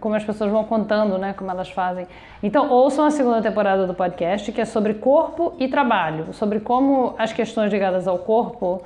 como 0.00 0.14
as 0.14 0.24
pessoas 0.24 0.50
vão 0.50 0.64
contando, 0.64 1.18
né, 1.18 1.34
como 1.36 1.50
elas 1.50 1.70
fazem. 1.70 2.06
Então, 2.42 2.70
ouçam 2.70 3.04
a 3.04 3.10
segunda 3.10 3.40
temporada 3.40 3.86
do 3.86 3.94
podcast, 3.94 4.50
que 4.52 4.60
é 4.60 4.64
sobre 4.64 4.94
corpo 4.94 5.54
e 5.58 5.68
trabalho, 5.68 6.32
sobre 6.32 6.60
como 6.60 7.14
as 7.18 7.32
questões 7.32 7.72
ligadas 7.72 8.06
ao 8.06 8.18
corpo 8.18 8.82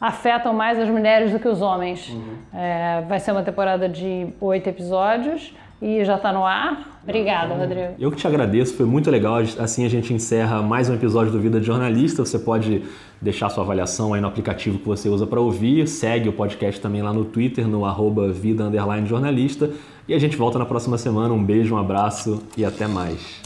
afetam 0.00 0.54
mais 0.54 0.78
as 0.78 0.88
mulheres 0.88 1.30
do 1.30 1.38
que 1.38 1.46
os 1.46 1.60
homens. 1.60 2.16
É, 2.54 3.02
vai 3.06 3.20
ser 3.20 3.32
uma 3.32 3.42
temporada 3.42 3.88
de 3.88 4.28
oito 4.40 4.66
episódios 4.68 5.52
e 5.82 6.04
já 6.04 6.16
está 6.16 6.32
no 6.32 6.44
ar. 6.44 7.00
Obrigada, 7.02 7.54
Rodrigo. 7.54 7.94
Eu 7.98 8.10
que 8.10 8.16
te 8.16 8.26
agradeço, 8.26 8.74
foi 8.74 8.84
muito 8.84 9.10
legal. 9.10 9.36
Assim 9.58 9.84
a 9.84 9.88
gente 9.88 10.12
encerra 10.12 10.60
mais 10.62 10.88
um 10.88 10.94
episódio 10.94 11.32
do 11.32 11.40
Vida 11.40 11.58
de 11.58 11.66
Jornalista. 11.66 12.24
Você 12.24 12.38
pode 12.38 12.82
deixar 13.20 13.48
sua 13.48 13.64
avaliação 13.64 14.12
aí 14.12 14.20
no 14.20 14.28
aplicativo 14.28 14.78
que 14.78 14.86
você 14.86 15.08
usa 15.08 15.26
para 15.26 15.40
ouvir. 15.40 15.86
Segue 15.86 16.28
o 16.28 16.32
podcast 16.32 16.80
também 16.80 17.02
lá 17.02 17.12
no 17.12 17.24
Twitter, 17.24 17.66
no 17.66 17.84
arroba 17.86 18.30
vida 18.30 18.70
jornalista. 19.06 19.70
E 20.10 20.14
a 20.14 20.18
gente 20.18 20.36
volta 20.36 20.58
na 20.58 20.66
próxima 20.66 20.98
semana. 20.98 21.32
Um 21.32 21.44
beijo, 21.44 21.72
um 21.72 21.78
abraço 21.78 22.42
e 22.56 22.64
até 22.64 22.88
mais. 22.88 23.40